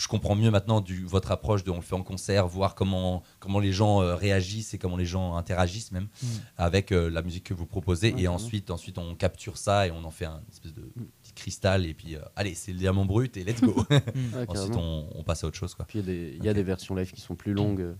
Je 0.00 0.06
comprends 0.06 0.36
mieux 0.36 0.50
maintenant 0.52 0.80
du, 0.80 1.04
votre 1.04 1.32
approche 1.32 1.64
de 1.64 1.72
on 1.72 1.76
le 1.76 1.82
fait 1.82 1.96
en 1.96 2.04
concert, 2.04 2.46
voir 2.46 2.76
comment, 2.76 3.24
comment 3.40 3.58
les 3.58 3.72
gens 3.72 4.00
euh, 4.00 4.14
réagissent 4.14 4.72
et 4.72 4.78
comment 4.78 4.96
les 4.96 5.04
gens 5.04 5.34
interagissent 5.34 5.90
même 5.90 6.08
Mm. 6.22 6.26
avec 6.56 6.92
euh, 6.92 7.10
la 7.10 7.20
musique 7.20 7.42
que 7.44 7.52
vous 7.54 7.66
proposez. 7.66 8.14
Et 8.16 8.28
ensuite, 8.28 8.70
ensuite, 8.70 8.96
on 8.98 9.16
capture 9.16 9.56
ça 9.58 9.88
et 9.88 9.90
on 9.90 10.04
en 10.04 10.10
fait 10.12 10.24
un 10.26 10.40
espèce 10.52 10.72
de 10.72 10.82
petit 11.22 11.32
cristal. 11.34 11.84
Et 11.84 11.94
puis, 11.94 12.14
euh, 12.14 12.20
allez, 12.36 12.54
c'est 12.54 12.72
le 12.72 12.78
diamant 12.78 13.04
brut 13.04 13.36
et 13.36 13.42
let's 13.42 13.60
go. 13.60 13.74
Ouais, 13.90 14.44
ensuite, 14.46 14.76
on, 14.76 15.08
on 15.14 15.22
passe 15.24 15.42
à 15.42 15.48
autre 15.48 15.56
chose. 15.58 15.74
Quoi. 15.74 15.84
Puis 15.86 15.98
il 15.98 16.06
y 16.06 16.08
a 16.08 16.12
des- 16.14 16.36
il 16.38 16.44
y 16.44 16.48
a 16.48 16.52
Ok. 16.52 16.56
des 16.56 16.62
versions 16.62 16.94
live 16.94 17.10
qui 17.12 17.20
sont 17.20 17.34
plus 17.34 17.52
longues. 17.52 17.80
euh, 17.80 17.94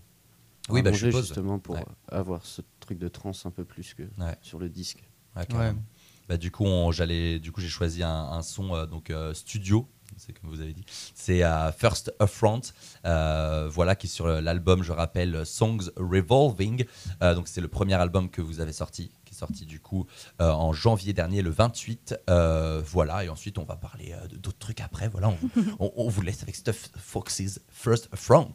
Oui, 0.69 0.81
bah, 0.81 0.93
je 0.93 1.07
suppose. 1.07 1.25
justement 1.27 1.59
pour 1.59 1.75
Ouais. 1.75 1.85
avoir 2.07 2.45
ce 2.45 2.61
truc 2.79 2.97
de 2.97 3.09
trance 3.09 3.45
un 3.45 3.51
peu 3.51 3.65
plus 3.65 3.93
que 3.93 4.03
Ouais. 4.03 4.35
sur 4.41 4.57
le 4.59 4.69
disque. 4.69 5.03
Ouais. 5.35 5.73
Bah, 6.29 6.37
du 6.37 6.49
coup, 6.51 6.63
on- 6.65 6.91
j'allais, 6.93 7.39
du 7.39 7.51
coup, 7.51 7.59
j'ai 7.59 7.67
choisi 7.67 8.03
un, 8.03 8.09
un 8.09 8.41
son 8.41 8.73
euh, 8.75 8.85
donc 8.85 9.09
euh, 9.09 9.33
studio. 9.33 9.87
C'est 10.19 10.33
comme 10.33 10.49
vous 10.49 10.61
avez 10.61 10.73
dit. 10.73 10.83
C'est 11.15 11.43
euh, 11.43 11.71
First 11.71 12.13
Affront, 12.19 12.61
euh, 13.05 13.69
voilà, 13.71 13.95
qui 13.95 14.07
est 14.07 14.09
sur 14.09 14.27
l'album, 14.27 14.83
je 14.83 14.91
rappelle, 14.91 15.45
Songs 15.45 15.89
Revolving. 15.97 16.85
Euh, 17.23 17.33
donc 17.35 17.47
c'est 17.47 17.61
le 17.61 17.67
premier 17.67 17.93
album 17.95 18.29
que 18.29 18.41
vous 18.41 18.59
avez 18.59 18.73
sorti, 18.73 19.11
qui 19.25 19.33
est 19.33 19.37
sorti 19.37 19.65
du 19.65 19.79
coup 19.79 20.05
euh, 20.41 20.49
en 20.51 20.73
janvier 20.73 21.13
dernier, 21.13 21.41
le 21.41 21.49
28. 21.51 22.15
Euh, 22.29 22.81
voilà, 22.85 23.23
et 23.23 23.29
ensuite 23.29 23.57
on 23.57 23.63
va 23.63 23.75
parler 23.77 24.13
euh, 24.13 24.27
d'autres 24.37 24.59
trucs 24.59 24.81
après. 24.81 25.07
Voilà, 25.07 25.33
on, 25.79 26.09
vous- 26.09 26.21
laisse 26.21 26.43
avec 26.43 26.55
Stuff 26.55 26.89
Fox's 26.97 27.59
First 27.69 28.09
Affront. 28.11 28.53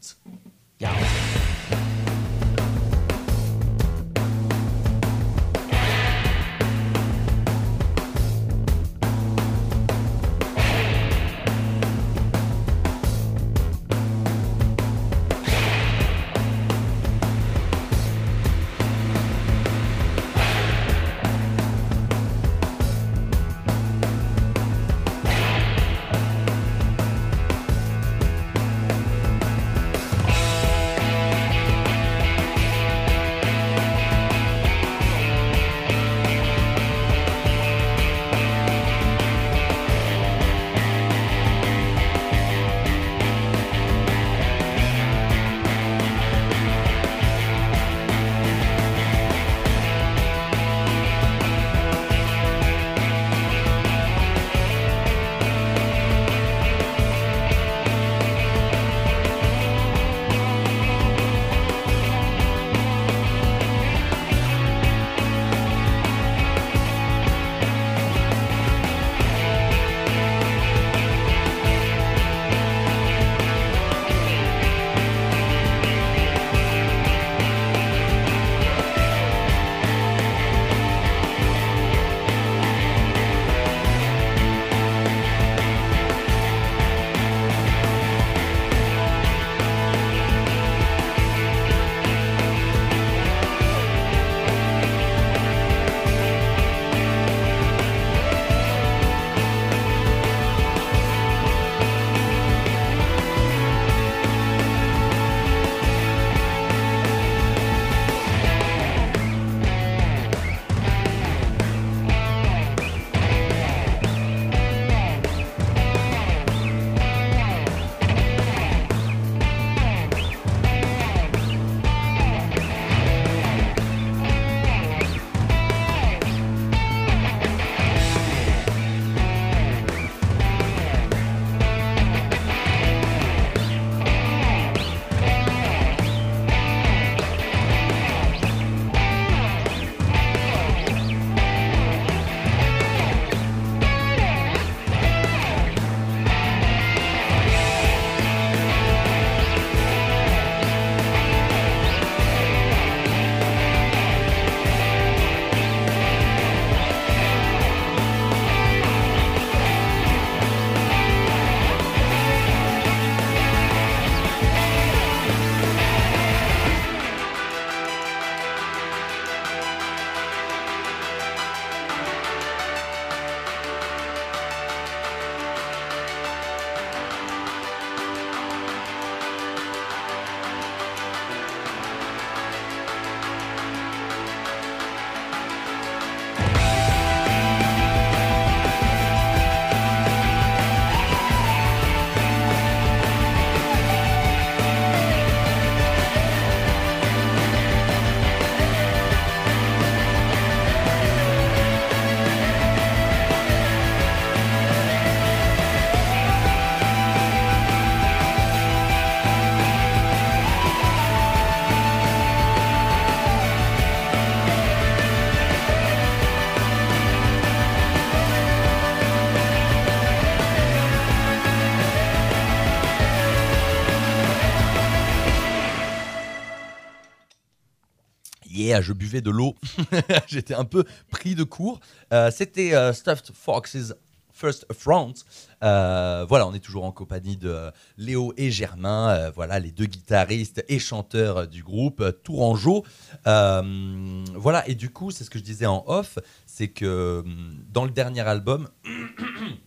Je 228.80 228.92
buvais 228.92 229.20
de 229.20 229.30
l'eau. 229.30 229.54
J'étais 230.26 230.54
un 230.54 230.64
peu 230.64 230.84
pris 231.10 231.34
de 231.34 231.44
court. 231.44 231.80
Euh, 232.12 232.30
C'était 232.30 232.74
euh, 232.74 232.92
Stuffed 232.92 233.30
Fox's 233.34 233.94
First 234.32 234.66
Affront. 234.68 235.14
Euh, 235.62 236.26
voilà, 236.28 236.46
on 236.48 236.54
est 236.54 236.60
toujours 236.60 236.84
en 236.84 236.92
compagnie 236.92 237.36
de 237.36 237.70
Léo 237.96 238.34
et 238.36 238.50
Germain, 238.50 239.30
voilà, 239.30 239.60
les 239.60 239.70
deux 239.70 239.86
guitaristes 239.86 240.64
et 240.68 240.80
chanteurs 240.80 241.46
du 241.46 241.62
groupe 241.62 242.04
Tourangeau. 242.24 242.84
Voilà, 243.24 244.68
et 244.68 244.74
du 244.74 244.90
coup, 244.90 245.12
c'est 245.12 245.22
ce 245.22 245.30
que 245.30 245.38
je 245.38 245.44
disais 245.44 245.66
en 245.66 245.84
off, 245.86 246.18
c'est 246.46 246.66
que 246.66 247.24
dans 247.72 247.84
le 247.84 247.92
dernier 247.92 248.22
album, 248.22 248.68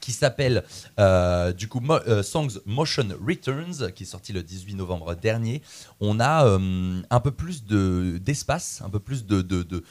qui 0.00 0.12
s'appelle 0.12 0.64
euh, 0.98 1.52
du 1.52 1.68
coup 1.68 1.80
Mo- 1.80 2.00
euh, 2.08 2.22
Songs 2.22 2.58
Motion 2.66 3.08
Returns, 3.26 3.92
qui 3.94 4.02
est 4.04 4.06
sorti 4.06 4.32
le 4.32 4.42
18 4.42 4.74
novembre 4.74 5.14
dernier. 5.14 5.62
On 6.00 6.18
a 6.20 6.46
euh, 6.46 7.02
un 7.10 7.20
peu 7.20 7.30
plus 7.30 7.64
de 7.64 8.18
d'espace, 8.22 8.80
un 8.84 8.90
peu 8.90 8.98
plus 9.00 9.26
de, 9.26 9.42
de- 9.42 9.84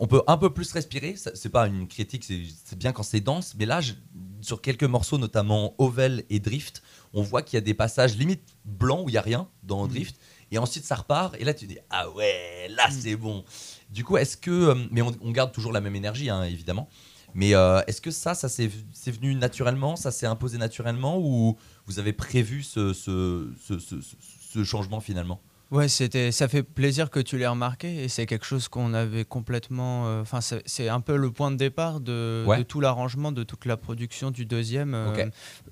on 0.00 0.06
peut 0.06 0.22
un 0.26 0.38
peu 0.38 0.50
plus 0.52 0.72
respirer. 0.72 1.14
C'est 1.34 1.50
pas 1.50 1.66
une 1.66 1.86
critique, 1.86 2.24
c'est 2.24 2.78
bien 2.78 2.92
quand 2.92 3.02
c'est 3.02 3.20
dense, 3.20 3.54
mais 3.58 3.66
là, 3.66 3.80
je- 3.80 3.92
sur 4.40 4.60
quelques 4.62 4.84
morceaux, 4.84 5.18
notamment 5.18 5.74
Ovel 5.78 6.24
et 6.30 6.40
Drift, 6.40 6.82
on 7.12 7.22
voit 7.22 7.42
qu'il 7.42 7.56
y 7.56 7.58
a 7.58 7.60
des 7.60 7.74
passages 7.74 8.16
limite 8.16 8.42
blancs 8.64 9.04
où 9.06 9.08
il 9.10 9.12
y 9.14 9.18
a 9.18 9.22
rien 9.22 9.46
dans 9.62 9.86
Drift, 9.86 10.16
et 10.50 10.58
ensuite 10.58 10.84
ça 10.84 10.94
repart, 10.96 11.34
et 11.38 11.44
là 11.44 11.52
tu 11.54 11.66
dis 11.66 11.78
ah 11.90 12.10
ouais, 12.10 12.66
là 12.70 12.88
c'est 12.90 13.16
bon. 13.16 13.44
Du 13.90 14.04
coup, 14.04 14.16
est-ce 14.16 14.36
que, 14.36 14.74
mais 14.90 15.02
on, 15.02 15.14
on 15.22 15.30
garde 15.30 15.52
toujours 15.52 15.72
la 15.72 15.80
même 15.80 15.96
énergie, 15.96 16.28
hein, 16.30 16.42
évidemment. 16.44 16.88
Mais 17.34 17.54
euh, 17.54 17.80
est-ce 17.86 18.00
que 18.00 18.10
ça, 18.10 18.34
ça 18.34 18.48
s'est 18.48 18.70
c'est 18.92 19.10
venu 19.10 19.34
naturellement, 19.34 19.96
ça 19.96 20.10
s'est 20.10 20.26
imposé 20.26 20.56
naturellement, 20.58 21.18
ou 21.18 21.56
vous 21.86 21.98
avez 21.98 22.12
prévu 22.12 22.62
ce, 22.62 22.92
ce, 22.92 23.48
ce, 23.66 23.78
ce- 23.78 24.00
ce- 24.00 24.16
ce 24.52 24.64
changement 24.64 25.00
finalement? 25.00 25.40
Ouais, 25.70 25.88
c'était, 25.88 26.30
ça 26.30 26.46
fait 26.46 26.62
plaisir 26.62 27.10
que 27.10 27.18
tu 27.18 27.36
l'aies 27.36 27.48
remarqué 27.48 28.04
et 28.04 28.08
c'est 28.08 28.26
quelque 28.26 28.44
chose 28.44 28.68
qu'on 28.68 28.94
avait 28.94 29.24
complètement. 29.24 30.06
euh, 30.06 30.20
Enfin, 30.20 30.40
c'est, 30.40 30.62
c'est 30.66 30.88
un 30.88 31.00
peu 31.00 31.16
le 31.16 31.32
point 31.32 31.50
de 31.50 31.56
départ 31.56 31.98
de, 32.00 32.44
Ouais. 32.46 32.58
de 32.58 32.62
tout 32.62 32.80
l'arrangement, 32.80 33.32
de 33.32 33.42
toute 33.42 33.64
la 33.64 33.76
production 33.76 34.30
du 34.30 34.46
deuxième. 34.46 34.94
euh, 34.94 35.26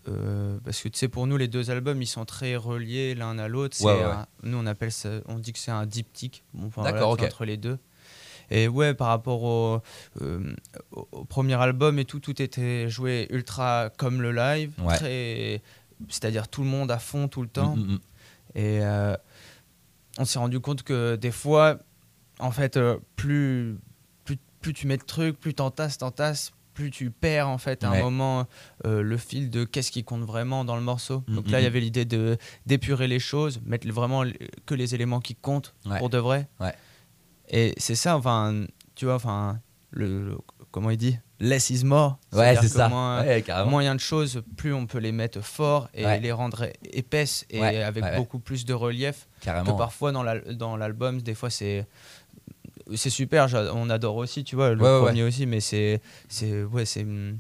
euh, 0.08 0.58
parce 0.64 0.80
que 0.80 0.88
tu 0.88 0.98
sais, 0.98 1.08
pour 1.08 1.28
nous, 1.28 1.36
les 1.36 1.46
deux 1.46 1.70
albums, 1.70 2.02
ils 2.02 2.06
sont 2.06 2.24
très 2.24 2.56
reliés 2.56 3.14
l'un 3.14 3.38
à 3.38 3.46
l'autre. 3.46 3.76
Ouais, 3.84 3.92
ouais, 4.04 4.12
nous, 4.42 4.56
on 4.58 4.66
appelle 4.66 4.90
ça, 4.90 5.20
on 5.28 5.38
dit 5.38 5.52
que 5.52 5.58
c'est 5.60 5.70
un 5.70 5.86
diptyque. 5.86 6.42
Bon, 6.54 6.68
D'accord, 6.82 7.10
voilà, 7.14 7.24
entre 7.26 7.44
les 7.44 7.56
deux. 7.58 7.78
Et 8.54 8.68
ouais, 8.68 8.92
par 8.92 9.08
rapport 9.08 9.42
au, 9.42 9.80
euh, 10.20 10.54
au, 10.92 11.24
premier 11.24 11.54
album 11.54 11.98
et 11.98 12.04
tout, 12.04 12.20
tout 12.20 12.40
était 12.42 12.88
joué 12.90 13.26
ultra 13.30 13.88
comme 13.96 14.20
le 14.20 14.30
live, 14.30 14.72
Ouais. 14.84 14.96
très, 14.96 15.62
c'est-à-dire 16.10 16.48
tout 16.48 16.62
le 16.62 16.68
monde 16.68 16.90
à 16.90 16.98
fond 16.98 17.28
tout 17.28 17.40
le 17.40 17.48
temps. 17.48 17.74
Mm, 17.76 17.80
mm, 17.80 17.92
mm. 17.94 17.98
Et 18.54 18.78
euh, 18.82 19.16
on 20.18 20.26
s'est 20.26 20.38
rendu 20.38 20.60
compte 20.60 20.82
que 20.82 21.16
des 21.16 21.30
fois, 21.30 21.78
en 22.40 22.50
fait, 22.50 22.76
euh, 22.76 22.98
plus, 23.16 23.78
plus, 24.26 24.36
plus 24.60 24.74
tu 24.74 24.86
mets 24.86 24.98
de 24.98 25.02
trucs, 25.04 25.40
plus 25.40 25.54
t'entasses, 25.54 25.96
t'entasses, 25.96 26.52
plus 26.74 26.90
tu 26.90 27.10
perds 27.10 27.48
en 27.48 27.56
fait 27.58 27.84
à 27.84 27.90
Ouais. 27.90 28.00
un 28.00 28.02
moment 28.02 28.46
euh, 28.84 29.02
le 29.02 29.16
fil 29.16 29.48
de 29.48 29.64
qu'est-ce 29.64 29.90
qui 29.90 30.04
compte 30.04 30.24
vraiment 30.24 30.66
dans 30.66 30.76
le 30.76 30.82
morceau. 30.82 31.24
Mm, 31.26 31.34
Donc 31.36 31.46
mm, 31.46 31.50
là, 31.52 31.60
il 31.60 31.62
y 31.62 31.64
mm. 31.64 31.68
avait 31.68 31.80
l'idée 31.80 32.04
de 32.04 32.36
d'épurer 32.66 33.08
les 33.08 33.18
choses, 33.18 33.62
mettre 33.64 33.88
vraiment 33.88 34.24
que 34.66 34.74
les 34.74 34.94
éléments 34.94 35.20
qui 35.20 35.34
comptent 35.36 35.74
Ouais. 35.86 35.98
pour 35.98 36.10
de 36.10 36.18
vrai. 36.18 36.48
Ouais. 36.60 36.74
Et 37.48 37.74
c'est 37.76 37.94
ça, 37.94 38.16
enfin, 38.16 38.64
tu 38.94 39.04
vois, 39.06 39.14
enfin, 39.16 39.60
le, 39.90 40.24
le- 40.24 40.38
comment 40.70 40.90
il 40.90 40.96
dit, 40.96 41.18
less 41.40 41.70
is 41.70 41.84
more. 41.84 42.18
Ouais, 42.32 42.56
c'est 42.60 42.68
ça. 42.68 42.88
moins- 42.88 43.22
Ouais, 43.24 43.42
a 43.50 43.64
de 43.94 44.00
choses, 44.00 44.42
plus 44.56 44.72
on 44.72 44.86
peut 44.86 44.98
les 44.98 45.12
mettre 45.12 45.40
fort 45.42 45.88
et 45.92 46.04
Ouais. 46.06 46.20
les 46.20 46.32
rendre 46.32 46.66
épaisses 46.92 47.44
et 47.50 47.60
Ouais, 47.60 47.82
avec 47.82 48.04
beaucoup 48.16 48.38
plus 48.38 48.64
de 48.64 48.72
relief 48.74 49.28
Carrément. 49.40 49.72
que 49.72 49.76
parfois 49.78 50.12
dans 50.12 50.22
l'al- 50.22 50.56
dans 50.56 50.76
l'album 50.76 51.20
des 51.20 51.34
fois 51.34 51.50
c'est 51.50 51.86
c'est 52.94 53.10
super 53.10 53.46
on 53.74 53.88
adore 53.90 54.16
aussi 54.16 54.44
tu 54.44 54.56
vois 54.56 54.70
le 54.70 54.76
premier 54.78 55.22
aussi 55.22 55.46
mais 55.46 55.60
c'est 55.60 56.00
c'est 56.28 56.62
ouais 56.64 56.84
c'est 56.84 57.02
il 57.02 57.38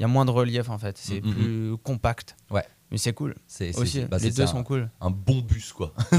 y 0.00 0.04
a 0.04 0.08
moins 0.08 0.24
de 0.24 0.30
relief 0.30 0.70
en 0.70 0.78
fait 0.78 0.96
c'est 0.98 1.20
Mm, 1.24 1.28
mm, 1.28 1.34
plus 1.34 1.76
compact 1.82 2.36
Ouais. 2.50 2.64
mais 2.90 2.98
c'est 2.98 3.12
cool 3.12 3.34
C'est 3.46 3.76
aussi 3.78 4.00
bah, 4.06 4.18
les 4.18 4.30
deux 4.30 4.46
sont 4.46 4.62
cool 4.64 4.90
un 5.00 5.10
bon 5.10 5.40
bus 5.40 5.72
quoi. 5.72 5.92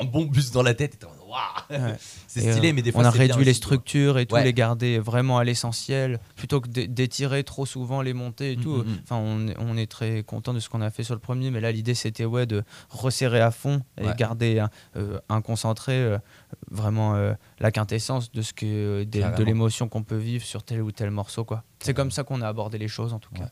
un 0.00 0.04
bon 0.04 0.24
bus 0.26 0.50
dans 0.52 0.62
la 0.62 0.74
tête 0.74 0.94
et 0.94 0.98
Waouh 1.30 1.80
Ouais. 1.84 1.94
c'est 2.26 2.40
stylé 2.52 2.70
euh, 2.70 2.72
mais 2.74 2.82
des 2.82 2.92
fois 2.92 3.02
on 3.02 3.04
a 3.04 3.10
réduit 3.10 3.44
les 3.44 3.50
aussi, 3.52 3.60
quoi. 3.60 3.66
structures 3.68 4.18
et 4.18 4.26
tout 4.26 4.34
Ouais. 4.34 4.44
les 4.44 4.52
garder 4.52 4.98
vraiment 4.98 5.38
à 5.38 5.44
l'essentiel 5.44 6.18
plutôt 6.36 6.60
que 6.60 6.68
d'é- 6.68 6.88
d'étirer 6.88 7.44
trop 7.44 7.66
souvent 7.66 8.02
les 8.02 8.12
montées 8.14 8.52
et 8.52 8.56
Mm, 8.56 8.60
tout 8.62 8.76
mm, 8.78 8.88
mm. 8.90 8.98
enfin 9.04 9.16
on, 9.16 9.48
est- 9.48 9.56
on 9.58 9.76
est 9.76 9.90
très 9.90 10.22
content 10.24 10.52
de 10.54 10.60
ce 10.60 10.68
qu'on 10.68 10.80
a 10.80 10.90
fait 10.90 11.02
sur 11.04 11.14
le 11.14 11.20
premier 11.20 11.50
mais 11.50 11.60
là 11.60 11.70
l'idée 11.72 11.94
c'était 11.94 12.24
ouais 12.24 12.46
de 12.46 12.62
resserrer 12.90 13.40
à 13.40 13.50
fond 13.50 13.82
et 14.00 14.06
Ouais. 14.06 14.14
garder 14.16 14.58
un, 14.58 14.70
euh, 14.96 15.18
un 15.28 15.40
concentré 15.40 15.92
euh, 15.92 16.18
vraiment 16.70 17.14
la 17.60 17.70
quintessence 17.70 18.32
de 18.32 18.42
ce 18.42 18.52
que 18.52 19.04
des- 19.04 19.20
de 19.36 19.44
l'émotion 19.44 19.88
qu'on 19.88 20.02
peut 20.02 20.16
vivre 20.16 20.44
sur 20.44 20.62
tel 20.62 20.82
ou 20.82 20.90
tel 20.92 21.10
morceau 21.10 21.44
quoi 21.44 21.64
c'est 21.80 21.94
comme 21.94 22.10
ça 22.10 22.24
qu'on 22.24 22.40
a 22.42 22.48
abordé 22.48 22.78
les 22.78 22.88
choses 22.88 23.12
en 23.12 23.18
tout 23.18 23.32
cas 23.34 23.50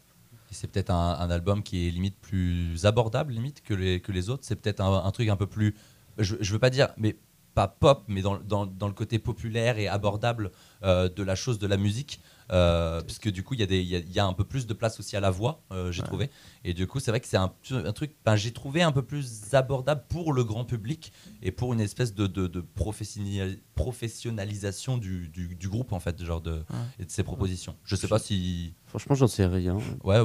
c'est 0.50 0.66
peut-être 0.70 0.88
un, 0.90 1.18
un 1.20 1.30
album 1.30 1.62
qui 1.62 1.86
est 1.86 1.90
limite 1.90 2.16
plus 2.18 2.86
abordable 2.86 3.34
limite 3.34 3.62
que 3.62 3.74
les, 3.74 4.00
que 4.00 4.12
les 4.12 4.30
autres. 4.30 4.44
C'est 4.46 4.56
peut-être 4.56 4.80
un, 4.80 5.04
un 5.04 5.10
truc 5.10 5.28
un 5.28 5.36
peu 5.36 5.46
plus, 5.46 5.74
je, 6.16 6.36
je 6.40 6.52
veux 6.54 6.58
pas 6.58 6.70
dire, 6.70 6.88
mais 6.96 7.16
pas 7.58 7.66
pop, 7.66 8.04
mais 8.06 8.22
dans, 8.22 8.38
dans, 8.38 8.66
dans 8.66 8.86
le 8.86 8.92
côté 8.94 9.18
populaire 9.18 9.78
et 9.78 9.88
abordable 9.88 10.52
euh, 10.84 11.08
de 11.08 11.24
la 11.24 11.34
chose 11.34 11.58
de 11.58 11.66
la 11.66 11.76
musique. 11.76 12.20
Euh, 12.50 13.02
parce 13.02 13.18
que 13.18 13.28
du 13.28 13.42
coup, 13.42 13.52
il 13.54 13.60
y, 13.60 13.62
a 13.62 13.66
des- 13.66 13.80
il 13.82 13.88
y, 13.88 13.96
a- 13.96 13.98
y 13.98 14.18
a 14.18 14.24
un 14.24 14.32
peu 14.32 14.44
plus 14.44 14.66
de 14.66 14.72
place 14.74 14.98
aussi 15.00 15.16
à 15.16 15.20
la 15.20 15.30
voix, 15.30 15.60
euh, 15.72 15.90
j'ai 15.92 16.00
Ouais. 16.02 16.06
trouvé. 16.06 16.30
Et 16.64 16.72
du 16.72 16.86
coup, 16.86 16.98
c'est 17.00 17.10
vrai 17.10 17.20
que 17.20 17.26
c'est 17.26 17.36
un, 17.36 17.52
un 17.72 17.92
truc, 17.92 18.12
ben, 18.24 18.36
j'ai 18.36 18.52
trouvé 18.52 18.80
un 18.80 18.92
peu 18.92 19.02
plus 19.02 19.52
abordable 19.52 20.04
pour 20.08 20.32
le 20.32 20.44
grand 20.44 20.64
public 20.64 21.12
et 21.42 21.50
pour 21.50 21.72
une 21.74 21.80
espèce 21.80 22.14
de, 22.14 22.26
de, 22.26 22.46
de 22.46 22.60
professionnali- 22.78 23.58
professionnalisation 23.74 24.96
du, 24.98 25.28
du, 25.28 25.54
du 25.56 25.68
groupe, 25.68 25.92
en 25.92 26.00
fait, 26.00 26.22
genre 26.24 26.40
de, 26.40 26.62
et 26.98 27.04
de 27.04 27.10
ses 27.10 27.22
propositions. 27.22 27.74
Je 27.84 27.96
sais 27.96 28.08
pas 28.08 28.18
si. 28.18 28.72
Franchement, 28.86 29.14
j'en 29.14 29.26
sais 29.28 29.44
rien. 29.46 29.76
Ouais, 30.04 30.20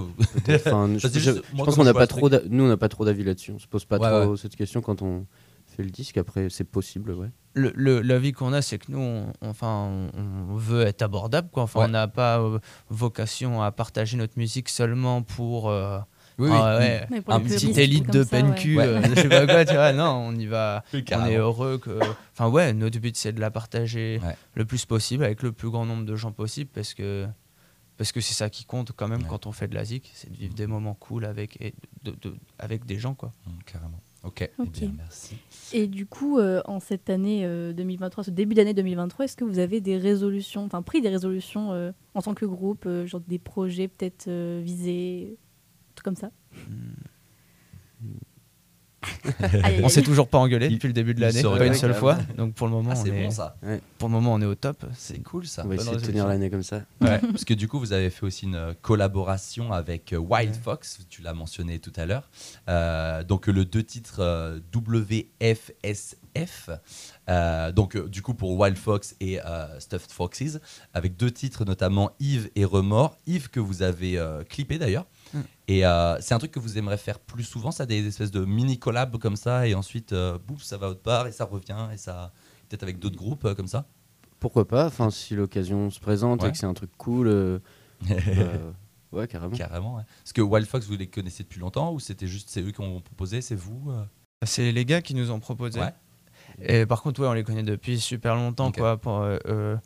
Enfin, 0.56 0.90
je, 0.98 1.32
pense 1.58 1.76
qu'on 1.76 1.84
n'a 1.84 1.94
pas 1.94 2.08
trop. 2.08 2.30
d'a- 2.30 2.42
Nous, 2.48 2.64
on 2.64 2.68
n'a 2.68 2.78
pas 2.78 2.90
trop 2.90 3.04
d'avis 3.06 3.24
là-dessus. 3.24 3.52
On 3.52 3.60
se 3.60 3.68
pose 3.68 3.86
pas 3.86 3.98
Ouais, 3.98 4.24
trop 4.26 4.38
cette 4.38 4.56
question 4.56 4.82
quand 4.82 5.02
on 5.02 5.26
fait 5.74 5.84
le 5.84 5.90
disque. 5.90 6.18
Après, 6.18 6.50
c'est 6.50 6.64
possible, 6.64 7.12
ouais. 7.12 7.30
le, 7.56 7.72
le- 7.76 8.02
l'avis 8.02 8.32
qu'on 8.32 8.54
a, 8.54 8.62
c'est 8.62 8.78
que 8.80 8.92
nous, 8.92 9.00
on, 9.00 9.32
enfin, 9.42 9.90
on, 10.16 10.52
on 10.52 10.56
veut 10.56 10.84
être 10.84 11.02
abordable. 11.02 11.50
Quoi. 11.52 11.64
Enfin, 11.64 11.82
Ouais. 11.82 11.86
On 11.86 11.90
n'a 11.90 12.08
pas 12.08 12.40
euh, 12.40 12.60
vocation 12.90 13.62
à 13.62 13.72
partager 13.72 14.18
notre 14.18 14.38
musique 14.38 14.70
seulement 14.70 15.22
pour 15.24 15.70
euh, 15.70 16.00
Oui, 16.40 16.50
oui. 16.50 16.56
ah 16.60 16.78
ouais, 16.80 17.06
Mais 17.12 17.22
pour 17.22 17.34
Un 17.34 17.40
petit 17.42 17.72
élite 17.80 18.10
de. 18.12 18.24
PNQ, 18.24 18.78
Ouais. 18.78 18.84
euh, 18.86 19.02
je 19.04 19.22
sais 19.22 19.30
pas 19.30 19.46
quoi, 19.46 19.66
tu 19.66 19.74
vois. 19.74 19.94
Non, 19.94 20.12
on 20.30 20.36
y 20.36 20.46
va. 20.46 20.84
Oui, 20.94 21.04
On 21.12 21.26
est 21.26 21.36
heureux 21.38 21.78
que. 21.78 22.00
Enfin, 22.34 22.50
ouais, 22.50 22.74
notre 22.74 23.00
but, 23.00 23.16
c'est 23.18 23.34
de 23.34 23.40
la 23.42 23.52
partager 23.52 24.20
Ouais. 24.24 24.36
le 24.56 24.66
plus 24.66 24.86
possible 24.86 25.24
avec 25.24 25.44
le 25.44 25.52
plus 25.52 25.70
grand 25.70 25.86
nombre 25.86 26.06
de 26.06 26.16
gens 26.16 26.32
possible 26.32 26.70
parce 26.74 26.94
que. 26.94 27.28
Parce 27.96 28.12
que 28.12 28.22
c'est 28.22 28.34
ça 28.34 28.50
qui 28.50 28.66
compte 28.66 28.92
quand 28.96 29.08
même 29.08 29.22
Ouais. 29.22 29.28
quand 29.30 29.46
on 29.46 29.52
fait 29.52 29.68
de 29.68 29.76
la 29.76 29.86
zik, 29.86 30.12
c'est 30.16 30.32
de 30.32 30.36
vivre 30.36 30.56
des 30.56 30.66
moments 30.66 30.96
cool 30.96 31.26
avec, 31.26 31.62
et 31.62 31.76
de- 32.04 32.16
de- 32.24 32.36
avec 32.58 32.86
des 32.88 32.98
gens. 32.98 33.14
Quoi. 33.14 33.32
Mm, 33.46 33.52
Carrément. 33.72 34.00
Ok, 34.24 34.42
eh 34.42 34.52
Ok. 34.58 34.72
bien, 34.72 34.94
merci. 34.96 35.36
Et 35.74 35.88
du 35.88 36.06
coup, 36.06 36.38
euh, 36.40 36.62
en 36.66 36.80
cette 36.80 37.10
année 37.10 37.46
euh, 37.46 37.74
2023, 37.74 38.24
ce 38.24 38.32
début 38.32 38.56
d'année 38.56 38.74
2023, 38.74 39.26
est-ce 39.26 39.36
que 39.36 39.44
vous 39.44 39.60
avez 39.60 39.82
des 39.82 39.98
résolutions, 39.98 40.64
enfin 40.64 40.82
pris 40.82 41.02
des 41.02 41.10
résolutions 41.10 41.74
euh, 41.74 41.92
en 42.14 42.22
tant 42.22 42.34
que 42.34 42.46
groupe, 42.46 42.86
euh, 42.86 43.06
genre 43.06 43.22
des 43.28 43.40
projets 43.40 43.88
peut-être 43.90 44.28
euh, 44.30 44.62
visés, 44.64 45.38
tout 45.96 46.04
comme 46.04 46.16
ça? 46.16 46.32
Aïe, 46.56 48.20
On 49.84 49.90
s'est 49.90 50.02
toujours 50.02 50.28
pas 50.28 50.38
engueulé 50.38 50.70
depuis 50.70 50.88
le 50.88 50.94
début 50.94 51.14
de 51.14 51.22
l'année, 51.22 51.42
pas 51.44 51.66
une 51.66 51.74
seule 51.74 51.94
fois. 51.94 52.18
Donc 52.38 52.54
pour 52.54 52.68
le 52.68 52.74
moment, 52.74 52.92
Ah, 52.94 52.98
on 53.00 53.04
c'est 53.04 53.10
est, 53.10 53.24
bon 53.24 53.32
ça. 53.32 53.56
pour 53.98 54.10
le 54.10 54.14
moment, 54.14 54.34
on 54.34 54.42
est 54.42 54.46
au 54.46 54.56
top. 54.56 54.86
C'est 54.96 55.22
cool 55.24 55.46
ça. 55.46 55.64
On 55.66 55.70
va 55.70 55.76
essayer 55.76 55.96
de 55.96 56.02
tenir 56.02 56.28
l'année 56.28 56.50
comme 56.50 56.64
ça. 56.64 56.82
Ouais, 57.02 57.20
parce 57.20 57.46
que 57.46 57.54
du 57.54 57.68
coup, 57.68 57.80
vous 57.80 57.94
avez 57.94 58.10
fait 58.10 58.26
aussi 58.26 58.46
une 58.46 58.56
euh, 58.56 58.74
collaboration 58.82 59.72
avec 59.74 60.14
euh, 60.14 60.18
Wild 60.18 60.56
Fox, 60.56 61.00
tu 61.10 61.22
l'as 61.22 61.34
mentionné 61.34 61.80
tout 61.80 61.94
à 61.96 62.06
l'heure. 62.06 62.30
Euh, 62.70 63.24
donc 63.24 63.48
le 63.48 63.66
deux 63.66 63.84
titres 63.84 64.20
euh, 64.20 64.60
WFSF. 64.76 66.70
Euh, 67.30 67.72
donc 67.72 67.98
du 68.08 68.22
coup 68.22 68.34
pour 68.34 68.58
Wild 68.60 68.78
Fox 68.78 69.16
et 69.20 69.40
euh, 69.42 69.80
Stuffed 69.80 70.12
Foxes, 70.12 70.60
avec 70.94 71.16
deux 71.16 71.32
titres 71.32 71.64
notamment 71.66 72.12
Yves 72.20 72.50
et 72.56 72.66
Remords. 72.66 73.16
Yves 73.28 73.50
que 73.50 73.60
vous 73.60 73.82
avez 73.84 74.18
euh, 74.18 74.44
clippé 74.44 74.78
d'ailleurs. 74.80 75.06
Mm. 75.34 75.40
Et 75.68 75.86
euh, 75.86 76.20
c'est 76.22 76.34
un 76.34 76.40
truc 76.40 76.52
que 76.52 76.60
vous 76.60 76.78
aimeriez 76.78 76.98
faire 76.98 77.20
plus 77.20 77.44
souvent, 77.44 77.72
ça, 77.72 77.86
des 77.86 78.08
espèces 78.08 78.32
de 78.32 78.46
mini 78.46 78.80
collabs 78.80 79.18
comme 79.18 79.36
ça, 79.36 79.68
et 79.68 79.76
ensuite, 79.76 80.14
euh, 80.14 80.38
bouf, 80.48 80.64
ça 80.64 80.78
va 80.78 80.90
autre 80.90 81.02
part 81.02 81.28
et 81.28 81.32
ça 81.32 81.46
revient, 81.46 81.88
et 81.94 81.98
ça 81.98 82.32
peut-être 82.70 82.84
avec 82.84 83.00
d'autres 83.00 83.18
groupes 83.18 83.46
euh, 83.46 83.56
comme 83.56 83.68
ça? 83.68 83.86
Pourquoi 84.40 84.68
pas 84.68 84.86
Enfin, 84.88 85.10
si 85.10 85.36
l'occasion 85.36 85.90
se 85.90 86.00
présente 86.00 86.42
Ouais. 86.42 86.50
et 86.50 86.52
que 86.52 86.58
c'est 86.58 86.66
un 86.66 86.74
truc 86.74 86.92
cool, 86.98 87.28
euh, 87.28 87.60
euh, 88.12 88.72
ouais, 89.12 89.28
carrément. 89.28 89.56
Carrément, 89.56 89.96
ouais. 89.96 90.04
Parce 90.24 90.34
que 90.34 90.42
Wild 90.42 90.68
Fox, 90.68 90.86
vous 90.88 90.98
les 90.98 91.08
connaissez 91.08 91.44
depuis 91.44 91.60
longtemps 91.60 91.94
ou 91.94 92.00
c'était 92.00 92.28
juste 92.28 92.50
c'est 92.50 92.62
eux 92.62 92.72
qui 92.72 92.82
ont 92.82 93.00
proposé, 93.00 93.42
c'est 93.42 93.56
vous 93.56 93.92
euh? 93.92 94.04
C'est 94.46 94.72
les 94.74 94.86
gars 94.86 95.02
qui 95.02 95.16
nous 95.16 95.32
ont 95.32 95.40
proposé. 95.40 95.80
Ouais. 95.80 95.94
Et 96.62 96.86
par 96.86 97.02
contre, 97.02 97.22
ouais, 97.22 97.28
on 97.28 97.34
les 97.34 97.44
connaît 97.44 97.64
depuis 97.64 98.00
super 98.00 98.36
longtemps. 98.36 98.72
Quoi, 98.72 98.98
pour, 98.98 99.22
euh, 99.22 99.38
euh, 99.48 99.78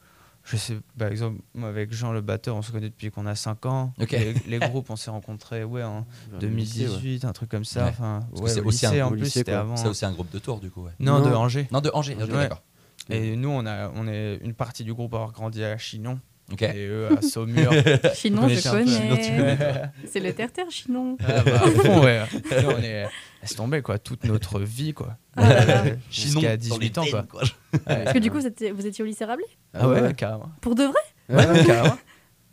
je 0.50 0.58
sais, 0.58 0.78
par 0.98 1.10
exemple, 1.10 1.42
moi, 1.54 1.68
avec 1.70 1.92
Jean 1.94 2.12
le 2.14 2.22
batteur, 2.22 2.56
on 2.56 2.62
se 2.62 2.72
connaît 2.72 2.90
depuis 2.90 3.12
qu'on 3.12 3.26
a 3.26 3.36
5 3.36 3.66
ans. 3.66 3.94
Les, 4.12 4.34
les 4.48 4.60
groupes, 4.60 4.90
on 4.90 4.96
s'est 4.96 5.12
rencontrés 5.12 5.64
ouais, 5.64 5.84
en 5.84 6.06
Vers 6.32 6.42
le 6.42 6.48
lycée, 6.48 6.82
ouais. 6.84 6.88
2018, 6.88 7.26
un 7.26 7.34
truc 7.34 7.50
comme 7.50 7.66
ça. 7.66 7.84
Ouais. 7.84 7.90
Enfin, 7.90 8.20
Parce 8.30 8.40
que 8.40 8.46
ouais, 8.46 8.50
c'est 8.54 8.62
au 8.62 8.66
aussi 8.66 8.86
un 8.86 8.90
lycée, 8.92 9.02
en 9.04 9.10
plus, 9.12 9.20
lycée, 9.24 9.50
avant. 9.52 9.76
C'est 9.76 9.88
aussi 9.90 10.06
un 10.06 10.12
groupe 10.14 10.32
de 10.32 10.40
tour 10.40 10.60
du 10.60 10.72
coup, 10.72 10.84
ouais. 10.84 10.92
Non, 11.00 11.20
de 11.20 11.30
Non. 11.30 11.36
Angers. 11.40 11.68
Non, 11.72 11.82
de 11.82 11.92
Angers, 11.94 12.16
ok, 12.16 12.22
Ouais. 12.22 12.28
d'accord. 12.28 12.62
Et 13.10 13.36
nous, 13.36 13.50
on, 13.50 13.66
a, 13.66 13.90
on 13.96 14.08
est 14.08 14.38
une 14.44 14.54
partie 14.54 14.84
du 14.84 14.94
groupe 14.94 15.14
à 15.14 15.18
avoir 15.18 15.32
grandi 15.32 15.64
à 15.64 15.78
Chinon. 15.78 16.20
Ok. 16.52 16.62
Et 16.62 16.88
eux 16.88 17.10
à 17.18 17.22
Saumur. 17.22 17.72
Chinon, 18.16 18.48
je 18.48 18.70
connais. 18.70 19.92
C'est 20.10 20.20
le 20.20 20.34
terre-terre, 20.34 20.70
Chinon. 20.70 21.18
Ah 21.26 21.44
bah, 21.44 21.62
à 21.64 21.70
fond, 21.70 22.04
ouais. 22.04 22.22
On 22.66 22.82
est. 22.82 23.06
Laisse 23.42 23.56
tomber, 23.56 23.82
quoi. 23.82 24.00
Toute 24.00 24.24
notre 24.24 24.60
vie, 24.60 24.94
quoi. 24.94 25.18
Ah 25.36 25.54
là 25.54 25.66
là. 25.66 25.84
Chinon, 26.10 26.40
Jusqu'à 26.40 26.58
dans 26.58 26.78
18 26.78 26.98
ans, 27.00 27.06
quoi. 27.30 27.42
Parce 27.86 28.14
que 28.14 28.20
du 28.20 28.32
coup, 28.32 28.40
vous 28.40 28.88
étiez 28.88 29.04
au 29.04 29.06
lycée 29.06 29.26
Rabelais? 29.26 29.46
Ah 29.74 29.88
ouais, 29.90 30.14
carrément. 30.14 30.50
Pour 30.62 30.76
de 30.76 30.84
vrai? 30.84 30.94
Ouais, 31.30 31.46
ouais. 31.46 31.66
carrément. 31.66 31.98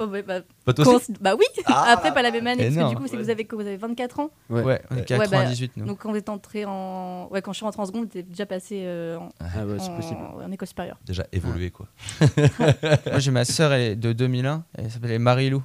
Oh, 0.00 0.06
ouais, 0.06 0.22
bah, 0.22 0.40
Pas 0.64 0.72
toi 0.72 0.96
aussi 0.96 1.12
bah 1.20 1.34
oui, 1.38 1.44
Ah, 1.66 1.86
après 1.92 2.12
pas 2.12 2.22
la 2.22 2.30
même 2.32 2.46
année, 2.48 2.64
parce 2.68 2.74
que 2.74 2.90
du 2.90 2.96
coup, 2.96 3.06
c'est 3.06 3.16
que 3.16 3.22
vous 3.22 3.30
avez, 3.30 3.44
que 3.44 3.54
vous 3.54 3.60
avez 3.62 3.76
24 3.76 4.18
ans. 4.20 4.30
Ouais. 4.50 4.62
Ouais, 4.62 4.82
on 4.90 4.96
est 4.96 5.10
Ouais. 5.10 5.18
98 5.18 5.76
nous. 5.76 5.86
Donc 5.86 5.98
quand 6.00 6.10
vous 6.10 6.16
êtes 6.16 6.28
entré 6.28 6.64
en. 6.64 7.28
Ouais, 7.30 7.40
quand 7.42 7.52
je 7.52 7.58
suis 7.58 7.64
rentrée 7.64 7.80
en 7.82 7.86
seconde, 7.86 8.08
vous 8.12 8.18
êtes 8.18 8.28
déjà 8.28 8.44
passé 8.46 8.82
euh, 8.84 9.16
en, 9.18 9.28
Ah 9.38 9.64
ouais, 9.64 9.80
en- 9.80 9.96
possible. 9.96 10.18
en 10.44 10.50
école 10.50 10.66
supérieure. 10.68 10.98
Déjà 11.04 11.24
évolué 11.32 11.70
quoi. 11.70 11.86
Moi 12.40 13.18
j'ai 13.18 13.30
ma 13.30 13.44
sœur 13.44 13.72
elle 13.72 13.80
est 13.92 13.96
de 13.96 14.12
2001, 14.12 14.64
elle 14.76 14.90
s'appelait 14.90 15.18
Marie-Lou, 15.18 15.62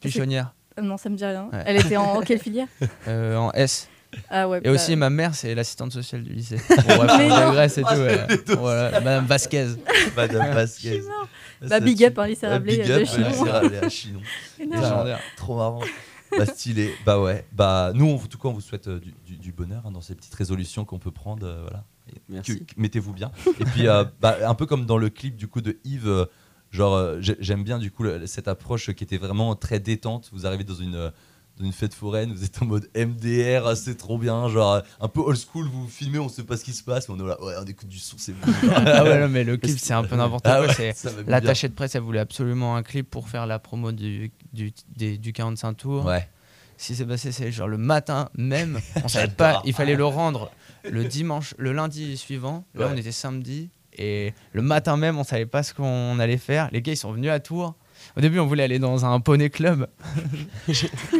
pichonnière, 0.00 0.54
Euh, 0.78 0.82
non, 0.82 0.96
ça 0.96 1.08
me 1.10 1.16
dit 1.16 1.24
rien. 1.24 1.48
Ouais. 1.52 1.62
Elle 1.66 1.76
était 1.76 1.96
en 1.96 2.20
quelle 2.26 2.38
filière? 2.38 2.68
Euh, 3.06 3.36
en 3.36 3.50
S. 3.52 3.88
Ah 4.30 4.48
ouais. 4.48 4.58
Et 4.58 4.60
bah, 4.62 4.70
aussi 4.70 4.96
ma 4.96 5.10
mère 5.10 5.34
c'est 5.34 5.54
l'assistante 5.54 5.92
sociale 5.92 6.22
du 6.22 6.32
lycée. 6.32 6.56
Bon, 6.68 6.96
bref, 6.96 7.12
Mais 7.18 7.30
on 7.32 7.62
et 8.34 8.38
tout. 8.44 8.52
ouais. 8.52 8.56
Voilà, 8.56 9.00
Madame 9.00 9.26
Vasquez. 9.26 9.66
Madame 10.16 10.54
Vasquez. 10.54 11.02
Bah, 11.62 11.80
big 11.80 12.04
up, 12.04 12.18
hein, 12.18 12.26
lycée 12.26 12.46
Rabelais, 12.46 12.78
big 12.78 12.90
up, 12.90 13.00
lycée 13.00 13.78
à 13.82 13.88
Chinon. 13.88 14.20
Légendaire. 14.58 15.20
Trop 15.36 15.56
marrant. 15.56 15.80
Bah 16.36 16.46
stylé. 16.46 16.94
Bah 17.06 17.18
ouais. 17.20 17.46
Bah 17.52 17.92
nous, 17.94 18.10
en 18.10 18.18
tout 18.18 18.38
cas, 18.38 18.48
on 18.48 18.52
vous 18.52 18.60
souhaite 18.60 18.86
euh, 18.88 19.00
du, 19.00 19.14
du- 19.26 19.36
du 19.38 19.52
bonheur 19.52 19.82
hein, 19.86 19.90
dans 19.90 20.02
ces 20.02 20.14
petites 20.14 20.34
résolutions 20.34 20.84
qu'on 20.84 20.98
peut 20.98 21.10
prendre. 21.10 21.46
euh, 21.46 21.62
voilà. 21.62 21.84
Merci. 22.28 22.64
Mettez-vous 22.76 23.12
bien. 23.14 23.30
Et 23.60 23.64
puis, 23.64 23.88
euh, 23.88 24.04
bah, 24.20 24.36
un 24.46 24.54
peu 24.54 24.66
comme 24.66 24.84
dans 24.86 24.98
le 24.98 25.08
clip 25.10 25.36
du 25.36 25.48
coup 25.48 25.60
de 25.62 25.78
Yves. 25.84 26.06
euh, 26.08 26.26
Genre, 26.70 26.94
euh, 26.94 27.16
j'ai- 27.20 27.36
j'aime 27.40 27.64
bien 27.64 27.78
du 27.78 27.90
coup 27.90 28.02
le- 28.02 28.26
cette 28.26 28.46
approche 28.46 28.92
qui 28.92 29.02
était 29.04 29.16
vraiment 29.16 29.54
très 29.54 29.80
détente. 29.80 30.28
Vous 30.32 30.44
arrivez 30.46 30.64
dans 30.64 30.74
une, 30.74 30.96
euh, 30.96 31.10
dans 31.58 31.64
une 31.64 31.72
fête 31.72 31.94
foraine, 31.94 32.32
vous 32.32 32.44
êtes 32.44 32.62
en 32.62 32.66
mode 32.66 32.88
MDR, 32.96 33.66
ah, 33.66 33.74
c'est 33.76 33.96
trop 33.96 34.16
bien. 34.18 34.48
Genre, 34.48 34.82
un 35.00 35.08
peu 35.08 35.20
old 35.20 35.38
school, 35.38 35.66
vous 35.66 35.88
filmez, 35.88 36.18
on 36.18 36.28
sait 36.28 36.44
pas 36.44 36.56
ce 36.56 36.64
qui 36.64 36.72
se 36.72 36.82
passe, 36.84 37.08
mais 37.08 37.14
on 37.18 37.24
est 37.24 37.28
là, 37.28 37.42
ouais, 37.42 37.54
on 37.60 37.64
écoute 37.64 37.88
du 37.88 37.98
son, 37.98 38.16
c'est 38.18 38.32
bon. 38.32 38.46
Ah 38.76 39.04
ouais, 39.04 39.20
non, 39.20 39.28
mais 39.28 39.44
le 39.44 39.56
clip 39.56 39.78
c'est 39.78 39.92
un 39.94 40.04
peu 40.04 40.16
n'importe 40.16 40.46
Ah 40.46 40.58
quoi. 40.58 40.66
ouais, 40.68 40.92
c'est-. 40.94 41.26
L'attaché 41.26 41.68
de 41.68 41.74
presse, 41.74 41.94
elle 41.94 42.02
voulait 42.02 42.20
absolument 42.20 42.76
un 42.76 42.82
clip 42.82 43.10
pour 43.10 43.28
faire 43.28 43.46
la 43.46 43.58
promo 43.58 43.92
du, 43.92 44.30
du, 44.52 44.72
des- 44.96 45.18
du 45.18 45.32
45 45.32 45.74
tours. 45.74 46.04
Ouais. 46.04 46.28
Ce 46.76 46.86
qui 46.88 46.94
s'est 46.94 47.06
passé, 47.06 47.32
c'est 47.32 47.50
genre 47.50 47.66
le 47.66 47.76
matin 47.78 48.28
même, 48.36 48.78
on 49.04 49.08
savait 49.08 49.26
pas, 49.32 49.60
il 49.64 49.72
fallait 49.74 49.96
le 49.96 50.04
rendre 50.04 50.50
le 50.88 51.04
dimanche, 51.04 51.54
le 51.58 51.72
lundi 51.72 52.16
suivant. 52.16 52.64
Là, 52.74 52.86
Ouais. 52.86 52.92
on 52.94 52.96
était 52.96 53.10
samedi. 53.12 53.68
Et 54.00 54.32
le 54.52 54.62
matin 54.62 54.96
même, 54.96 55.18
on 55.18 55.24
savait 55.24 55.44
pas 55.44 55.64
ce 55.64 55.74
qu'on 55.74 56.20
allait 56.20 56.36
faire. 56.38 56.68
Les 56.70 56.80
gars, 56.82 56.92
ils 56.92 56.96
sont 56.96 57.10
venus 57.10 57.30
à 57.32 57.40
Tours. 57.40 57.74
Au 58.16 58.20
début, 58.20 58.38
on 58.38 58.46
voulait 58.46 58.64
aller 58.64 58.78
dans 58.78 59.04
un 59.04 59.20
poney 59.20 59.50
club. 59.50 59.86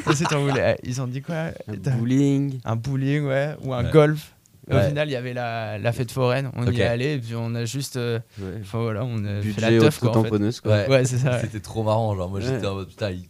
Ensuite, 0.07 0.33
on 0.33 0.47
voulait- 0.47 0.79
Ils 0.85 1.01
ont 1.01 1.07
dit 1.07 1.23
quoi? 1.23 1.51
Un 1.69 1.97
bowling. 1.97 2.61
Un 2.65 2.77
bowling, 2.77 3.25
ouais, 3.27 3.55
ou 3.63 3.73
un 3.75 3.85
Ouais. 3.85 3.91
golf. 3.91 4.35
Et 4.71 4.75
Au 4.75 4.81
final, 4.83 5.09
il 5.09 5.13
y 5.13 5.17
avait 5.17 5.33
la, 5.33 5.79
la 5.79 5.93
fête 5.93 6.11
foraine. 6.13 6.51
On 6.55 6.67
Ok. 6.67 6.75
y 6.77 6.81
est 6.81 6.85
allé, 6.85 7.15
et 7.15 7.19
puis 7.19 7.35
on 7.35 7.55
a 7.55 7.65
juste. 7.65 7.97
euh, 7.97 8.19
Ouais. 8.39 8.61
Voilà, 8.71 9.03
on 9.03 9.25
a 9.25 9.41
fait 9.41 9.49
Budget 9.49 9.61
la 9.71 9.79
teuf 9.81 9.99
quoi. 9.99 10.15
En 10.15 10.23
fait. 10.25 10.29
quoi. 10.61 10.73
Ouais. 10.73 10.89
Ouais, 10.91 11.05
c'est 11.07 11.17
ça. 11.17 11.31
ouais. 11.33 11.41
C'était 11.41 11.61
trop 11.61 11.83
marrant. 11.83 12.15
Genre, 12.15 12.29
moi, 12.29 12.41
j'étais 12.41 12.57
Ouais. 12.59 12.67
en 12.67 12.75
mode 12.75 12.89
putain, 12.89 13.11
il 13.13 13.25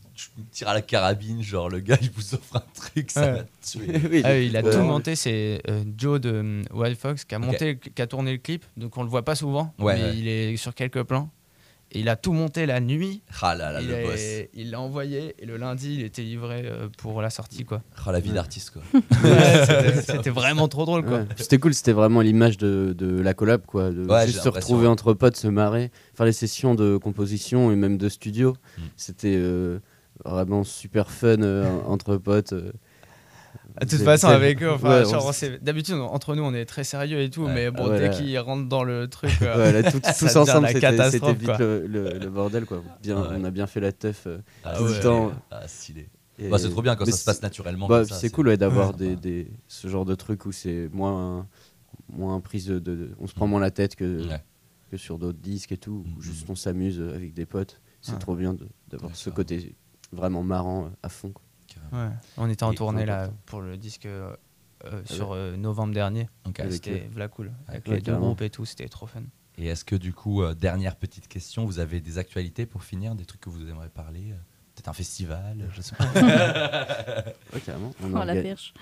tire 0.50 0.66
à 0.68 0.74
la 0.74 0.82
carabine. 0.82 1.40
Genre, 1.40 1.68
le 1.68 1.78
gars, 1.78 1.96
il 2.02 2.10
vous 2.10 2.34
offre 2.34 2.56
un 2.56 2.62
truc, 2.74 3.12
ça 3.12 3.20
Ouais. 3.20 3.32
va 3.34 3.44
tuer. 3.64 3.86
Oui, 4.10 4.22
Ah 4.24 4.30
oui, 4.32 4.46
il 4.48 4.56
a 4.56 4.62
ouais. 4.62 4.70
tout 4.72 4.80
monté, 4.80 5.14
c'est 5.14 5.62
euh, 5.70 5.84
Joe 5.96 6.20
de 6.20 6.32
euh, 6.32 6.62
Wild 6.74 6.98
Fox 6.98 7.24
qui 7.24 7.36
a, 7.36 7.38
monté, 7.38 7.78
qui 7.78 8.02
a 8.02 8.06
tourné 8.08 8.32
le 8.32 8.38
clip, 8.38 8.64
donc 8.76 8.96
on 8.98 9.04
le 9.04 9.08
voit 9.08 9.24
pas 9.24 9.36
souvent, 9.36 9.72
Ouais, 9.78 9.94
mais 9.94 10.02
ouais. 10.02 10.16
il 10.16 10.26
est 10.26 10.56
sur 10.56 10.74
quelques 10.74 11.04
plans. 11.04 11.30
Et 11.92 12.00
il 12.00 12.08
a 12.10 12.16
tout 12.16 12.34
monté 12.34 12.66
la 12.66 12.80
nuit, 12.80 13.22
Ah 13.40 13.54
là 13.54 13.72
là, 13.72 13.80
il 13.80 13.88
le 13.88 13.94
a- 13.96 14.02
boss. 14.02 14.20
il 14.52 14.70
l'a 14.70 14.78
envoyé 14.80 15.34
et 15.38 15.46
le 15.46 15.56
lundi 15.56 15.94
il 15.94 16.04
était 16.04 16.20
livré 16.20 16.62
euh, 16.66 16.88
pour 16.98 17.22
la 17.22 17.30
sortie 17.30 17.64
quoi. 17.64 17.80
Ah, 18.04 18.12
la 18.12 18.20
vie 18.20 18.30
d'artiste, 18.32 18.72
quoi. 18.72 18.82
Ouais, 19.24 20.02
c'était- 20.06 20.28
vraiment 20.28 20.68
trop 20.68 20.84
drôle 20.84 21.02
quoi. 21.04 21.20
Ouais. 21.20 21.26
C'était 21.36 21.56
cool, 21.58 21.72
c'était 21.72 21.92
vraiment 21.92 22.20
l'image 22.20 22.58
de, 22.58 22.94
de 22.96 23.18
la 23.20 23.32
collab, 23.32 23.64
quoi. 23.64 23.90
De 23.90 24.04
Ouais, 24.04 24.26
juste 24.26 24.42
se 24.42 24.48
retrouver 24.50 24.86
entre 24.86 25.14
potes, 25.14 25.36
se 25.36 25.48
marrer, 25.48 25.90
faire 26.14 26.26
les 26.26 26.32
sessions 26.32 26.74
de 26.74 26.98
composition 26.98 27.72
et 27.72 27.76
même 27.76 27.96
de 27.96 28.10
studio. 28.10 28.54
Mm. 28.76 28.82
C'était 28.96 29.36
euh, 29.36 29.78
vraiment 30.26 30.64
super 30.64 31.10
fun 31.10 31.40
euh, 31.42 31.64
entre 31.86 32.16
potes. 32.18 32.52
De 33.80 33.86
toute 33.88 34.02
façon 34.02 34.28
avec 34.28 34.62
eux, 34.62 34.70
enfin, 34.70 35.02
Ouais, 35.02 35.14
on 35.14 35.58
d'habitude 35.62 35.94
entre 35.96 36.34
nous 36.34 36.42
on 36.42 36.52
est 36.54 36.64
très 36.64 36.84
sérieux 36.84 37.20
et 37.20 37.30
tout, 37.30 37.44
Ouais. 37.44 37.54
mais 37.54 37.70
bon 37.70 37.88
Ouais, 37.90 37.98
dès 37.98 38.10
qu'ils 38.10 38.38
rentrent 38.38 38.68
dans 38.68 38.82
le 38.84 39.08
truc, 39.08 39.30
euh, 39.42 39.72
là, 39.72 39.90
tout- 39.90 40.00
tous 40.18 40.36
ensemble, 40.36 40.68
c'était 40.68 40.90
vite 41.34 41.58
le, 41.58 41.86
le- 41.86 42.18
le 42.18 42.28
bordel, 42.30 42.64
quoi. 42.66 42.82
Bien, 43.02 43.20
Ouais. 43.20 43.28
On 43.38 43.44
a 43.44 43.50
bien 43.50 43.66
fait 43.66 43.80
la 43.80 43.92
teuf. 43.92 44.24
euh, 44.26 44.38
Ah, 44.64 44.76
Tout 44.76 44.84
le 44.84 45.00
temps. 45.00 45.32
Ah, 45.50 45.66
stylé. 45.68 46.08
et- 46.38 46.48
Bah, 46.48 46.58
c'est 46.58 46.70
trop 46.70 46.82
bien 46.82 46.96
quand 46.96 47.04
mais 47.06 47.12
ça 47.12 47.18
se 47.18 47.24
passe 47.24 47.42
naturellement. 47.42 47.86
Bah, 47.88 47.98
comme 47.98 48.06
puis 48.06 48.14
ça, 48.14 48.20
c'est 48.20 48.30
cool 48.30 48.48
ouais, 48.48 48.56
d'avoir 48.56 48.92
des, 48.94 49.16
des- 49.16 49.50
ce 49.68 49.88
genre 49.88 50.04
de 50.04 50.14
truc 50.14 50.46
où 50.46 50.52
c'est 50.52 50.88
moins, 50.92 51.46
moins 52.12 52.40
prise 52.40 52.66
de, 52.66 52.78
de- 52.78 53.10
On 53.20 53.26
se 53.26 53.34
prend 53.34 53.46
moins 53.46 53.60
la 53.60 53.70
tête 53.70 53.94
que, 53.96 54.26
Ouais. 54.28 54.42
que 54.90 54.96
sur 54.96 55.18
d'autres 55.18 55.38
disques 55.40 55.72
et 55.72 55.76
tout. 55.78 56.04
où 56.06 56.08
Mhm. 56.16 56.22
Juste 56.22 56.46
on 56.48 56.54
s'amuse 56.56 57.00
avec 57.14 57.34
des 57.34 57.46
potes. 57.46 57.80
C'est 58.00 58.18
trop 58.18 58.34
bien 58.36 58.56
d'avoir 58.88 59.14
ce 59.14 59.28
côté 59.30 59.74
vraiment 60.12 60.42
marrant 60.42 60.86
euh, 60.86 60.88
à 61.02 61.08
fond. 61.08 61.30
quoi. 61.30 61.42
Ouais. 61.92 62.08
on 62.36 62.48
était 62.48 62.64
en 62.64 62.72
Et 62.72 62.74
tournée 62.76 63.06
là 63.06 63.30
pour 63.46 63.60
le 63.60 63.76
disque 63.76 64.06
euh, 64.06 64.34
euh, 64.84 65.02
sur 65.04 65.32
euh, 65.32 65.56
novembre 65.56 65.92
dernier. 65.94 66.28
C'était 66.70 67.08
v'là 67.12 67.28
cool. 67.28 67.52
Avec 67.66 67.88
les 67.88 68.00
deux 68.00 68.16
groupes 68.16 68.42
et 68.42 68.50
tout, 68.50 68.64
c'était 68.64 68.88
trop 68.88 69.06
fun. 69.06 69.22
Et 69.56 69.66
est-ce 69.66 69.84
que 69.84 69.96
du 69.96 70.12
coup, 70.12 70.42
euh, 70.42 70.54
dernière 70.54 70.94
petite 70.96 71.26
question, 71.26 71.64
vous 71.66 71.78
avez 71.80 72.00
des 72.00 72.18
actualités 72.18 72.64
pour 72.66 72.84
finir, 72.84 73.14
des 73.16 73.24
trucs 73.24 73.40
que 73.40 73.50
vous 73.50 73.60
aimeriez 73.68 73.88
parler 73.90 74.34
Peut-être 74.76 74.88
un 74.90 74.92
festival, 74.92 75.68
je 75.74 75.82
sais 75.82 75.96
pas. 75.96 76.04
Ouais, 77.52 77.60
carrément. 77.60 77.92
On, 78.00 78.12
Oh, 78.14 78.24
la 78.24 78.34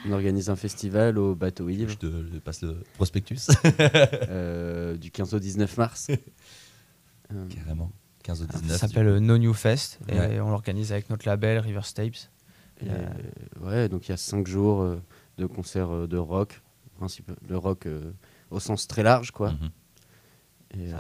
on 0.07 0.12
organise 0.12 0.50
un 0.50 0.57
festival 0.57 1.16
au 1.16 1.34
bateau 1.34 1.70
Yves 1.70 1.90
je 1.90 1.94
te 1.96 2.07
je 2.34 2.38
passe 2.38 2.61
le 2.61 2.82
prospectus. 2.96 3.48
euh, 4.28 4.96
du 4.98 5.11
15 5.11 5.32
au 5.32 5.38
19 5.38 5.76
mars. 5.78 6.11
Carrément. 7.48 7.90
15 8.24 8.42
au 8.42 8.46
Ça 8.46 8.59
19. 8.59 8.76
s'appelle 8.78 9.07
euh, 9.09 9.20
No 9.20 9.38
New 9.38 9.54
Fest 9.54 10.00
et 10.09 10.18
Ouais. 10.18 10.40
on 10.40 10.50
l'organise 10.50 10.92
avec 10.92 11.09
notre 11.11 11.26
label 11.26 11.59
River 11.61 11.80
Tapes. 11.94 12.16
Et, 12.81 12.89
euh, 12.91 13.66
ouais, 13.66 13.89
donc 13.89 14.07
il 14.07 14.11
y 14.11 14.14
a 14.14 14.16
5 14.18 14.47
jours 14.47 14.83
euh, 14.83 15.01
de 15.39 15.47
concerts 15.47 15.91
euh, 15.91 16.07
de 16.07 16.16
rock, 16.18 16.61
principe, 16.97 17.31
de 17.47 17.55
rock 17.55 17.87
euh, 17.87 18.12
au 18.51 18.61
sens 18.61 18.87
très 18.87 19.03
large, 19.03 19.31
quoi. 19.31 19.53
Mhm. 19.53 19.70
Et, 20.79 20.93
euh, 20.93 20.97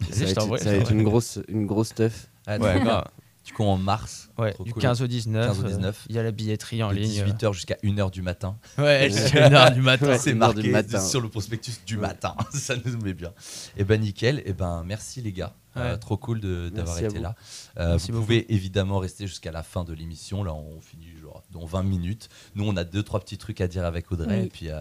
Vas-y, 0.00 0.34
ça 0.34 0.40
va 0.44 0.46
être, 0.46 0.48
prie, 0.56 0.58
ça 0.64 0.70
va 0.70 0.76
être 0.76 0.92
une 0.92 1.02
grosse, 1.02 1.38
une 1.48 1.66
grosse 1.66 1.94
teuf. 1.94 2.30
Ah, 2.46 2.58
Ouais, 2.58 2.80
grave. 2.80 3.04
Du 3.48 3.54
coup, 3.54 3.64
en 3.64 3.78
mars, 3.78 4.28
Ouais, 4.36 4.54
du 4.60 4.72
cool. 4.74 4.82
15 4.82 5.00
au 5.00 5.06
19. 5.06 5.46
15 5.46 5.60
au 5.60 5.64
euh, 5.64 5.68
19. 5.68 6.04
Il 6.10 6.16
y 6.16 6.18
a 6.18 6.22
la 6.22 6.30
billetterie 6.32 6.82
en 6.82 6.90
de 6.90 6.96
ligne. 6.96 7.22
18h 7.24 7.54
jusqu'à 7.54 7.76
1h 7.82 8.10
du 8.10 8.20
matin. 8.20 8.58
Ouais, 8.76 9.08
jusqu'à 9.12 9.48
1h 9.48 9.72
du 9.74 9.80
matin. 9.80 10.18
C'est 10.18 10.30
heure 10.40 10.52
du 10.54 10.70
marqué 10.70 10.70
matin. 10.70 11.00
sur 11.00 11.20
le 11.22 11.30
prospectus 11.30 11.80
du 11.86 11.96
Ouais. 11.96 12.02
matin. 12.02 12.34
Ça 12.52 12.74
nous 12.84 12.98
met 12.98 13.14
bien. 13.14 13.32
Et 13.78 13.84
ben 13.84 13.98
nickel. 14.00 14.42
Et 14.44 14.52
ben 14.52 14.82
merci 14.86 15.22
les 15.22 15.32
gars. 15.32 15.54
Euh, 15.78 15.96
trop 15.96 16.16
cool 16.16 16.40
de- 16.40 16.70
d'avoir 16.74 16.98
été 16.98 17.08
vous. 17.16 17.22
là. 17.22 17.34
Euh, 17.78 17.96
vous 17.96 18.06
beaucoup. 18.08 18.20
pouvez 18.24 18.52
évidemment 18.52 18.98
rester 18.98 19.26
jusqu'à 19.26 19.52
la 19.52 19.62
fin 19.62 19.84
de 19.84 19.92
l'émission. 19.94 20.42
Là, 20.44 20.52
on 20.52 20.80
finit 20.80 21.06
genre 21.22 21.42
dans 21.52 21.64
20 21.64 21.84
minutes. 21.84 22.28
Nous, 22.54 22.66
on 22.68 22.76
a 22.76 22.84
deux 22.84 23.02
trois 23.02 23.20
petits 23.20 23.38
trucs 23.38 23.60
à 23.60 23.68
dire 23.68 23.84
avec 23.84 24.10
Audrey. 24.12 24.40
Oui. 24.40 24.46
Et 24.46 24.48
puis, 24.50 24.68
euh, 24.70 24.80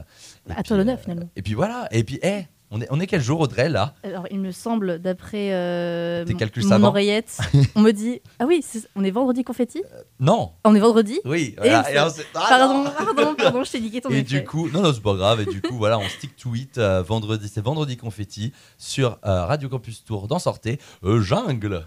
et 0.49 0.51
à 0.51 0.55
puis, 0.55 0.63
toi 0.63 0.77
l'honneur, 0.77 0.99
finalement. 0.99 1.29
Et 1.35 1.41
puis 1.41 1.53
voilà. 1.53 1.87
Et 1.91 2.03
puis, 2.03 2.19
eh, 2.23 2.47
on 2.71 2.81
est 2.81 2.87
on 2.89 2.99
est 2.99 3.07
quel 3.07 3.21
jour 3.21 3.39
Audrey 3.39 3.69
là 3.69 3.93
Alors, 4.03 4.25
il 4.31 4.39
me 4.39 4.51
semble, 4.51 4.99
d'après 4.99 5.53
euh, 5.53 6.25
Tes 6.25 6.33
mon- 6.33 6.39
calculs 6.39 6.63
mon 6.63 6.69
savants. 6.69 6.87
oreillette, 6.89 7.37
on 7.75 7.81
me 7.81 7.91
dit 7.91 8.21
Ah 8.39 8.45
oui, 8.47 8.63
c'est- 8.65 8.87
on 8.95 9.03
est 9.03 9.11
vendredi 9.11 9.43
confetti 9.43 9.81
Non. 10.19 10.51
On 10.65 10.75
est 10.75 10.79
vendredi 10.79 11.19
Oui. 11.25 11.55
voilà. 11.57 11.83
ça- 11.83 11.91
Et 11.93 11.99
on 11.99 12.09
s'est- 12.09 12.25
Ah, 12.35 12.45
Pardon, 12.49 12.83
non. 12.83 12.89
pardon, 13.15 13.35
pardon, 13.35 13.63
je 13.63 13.71
t'ai 13.71 13.79
niqué 13.79 14.01
ton 14.01 14.09
Et 14.09 14.15
effet. 14.15 14.23
du 14.23 14.43
coup, 14.43 14.69
non, 14.69 14.81
non, 14.81 14.91
c'est 14.93 15.01
pas 15.03 15.13
grave. 15.15 15.41
Et 15.41 15.45
du 15.45 15.61
coup, 15.61 15.75
voilà, 15.77 15.97
on 15.99 16.07
stick 16.09 16.35
to 16.35 16.53
it. 16.55 16.77
euh, 16.77 17.01
vendredi, 17.01 17.49
c'est 17.53 17.63
vendredi 17.63 17.97
confetti 17.97 18.51
sur 18.77 19.17
euh, 19.25 19.45
Radio 19.45 19.69
Campus 19.69 20.03
Tour 20.03 20.27
dans 20.27 20.39
Sortez, 20.39 20.79
euh, 21.03 21.21
Jungle. 21.21 21.85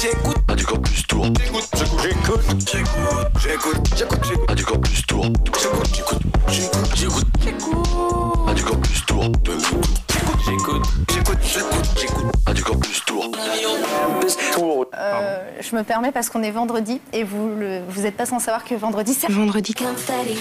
J'écoute 0.00 0.36
Radio 0.48 0.66
Campus 0.66 1.06
Tour. 1.06 1.24
J'écoute, 1.24 1.64
j'écoute, 1.74 2.00
j'écoute, 2.00 2.68
j'écoute, 2.70 3.38
j'écoute, 3.40 3.96
j'écoute, 3.96 4.24
j'écoute. 4.28 4.48
Radio 4.48 4.66
Campus 4.66 5.06
Tour. 5.06 5.24
J'écoute, 5.24 5.94
j'écoute, 5.94 6.22
j'écoute, 6.48 6.96
j'écoute, 6.96 7.24
j'écoute. 7.42 8.23
Radio 8.54 8.66
Campus 8.66 9.04
Tour. 9.06 9.32
J'écoute, 10.46 10.86
j'écoute, 11.10 11.38
j'écoute, 11.42 11.98
j'écoute. 11.98 12.36
Radio 12.46 12.64
Campus 12.64 13.04
Tour. 13.04 13.30
Tour. 14.52 14.86
Euh, 14.96 15.60
je 15.60 15.74
me 15.74 15.82
permets 15.82 16.12
parce 16.12 16.30
qu'on 16.30 16.40
est 16.44 16.52
vendredi 16.52 17.00
et 17.12 17.24
vous 17.24 17.48
le, 17.48 17.82
vous 17.88 18.02
n'êtes 18.02 18.16
pas 18.16 18.26
sans 18.26 18.38
savoir 18.38 18.64
que 18.64 18.76
vendredi 18.76 19.12
c'est 19.12 19.28
vendredi 19.28 19.74
confetti. 19.74 20.38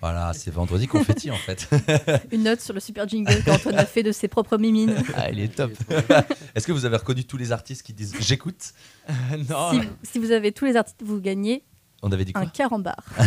Voilà, 0.00 0.32
c'est 0.34 0.50
vendredi 0.50 0.88
confetti 0.88 1.30
en 1.30 1.36
fait. 1.36 1.70
Une 2.32 2.42
note 2.42 2.60
sur 2.60 2.74
le 2.74 2.80
super 2.80 3.06
jingle 3.06 3.44
qu'Antoine 3.44 3.78
a 3.78 3.86
fait 3.86 4.02
de 4.02 4.10
ses 4.10 4.26
propres 4.26 4.58
mimines. 4.58 4.96
Ah, 5.16 5.30
il 5.30 5.38
est 5.38 5.54
top. 5.54 5.70
Est-ce 6.56 6.66
que 6.66 6.72
vous 6.72 6.84
avez 6.84 6.96
reconnu 6.96 7.22
tous 7.24 7.36
les 7.36 7.52
artistes 7.52 7.84
qui 7.84 7.92
disent 7.92 8.16
j'écoute? 8.18 8.72
Non. 9.48 9.70
Si, 9.70 9.80
si 10.14 10.18
vous 10.18 10.32
avez 10.32 10.50
tous 10.50 10.64
les 10.64 10.74
artistes, 10.74 11.04
vous 11.04 11.20
gagnez 11.20 11.62
On 12.02 12.10
avait 12.12 12.24
dit 12.24 12.32
quoi 12.32 12.42
un 12.42 12.46
carambar. 12.46 12.96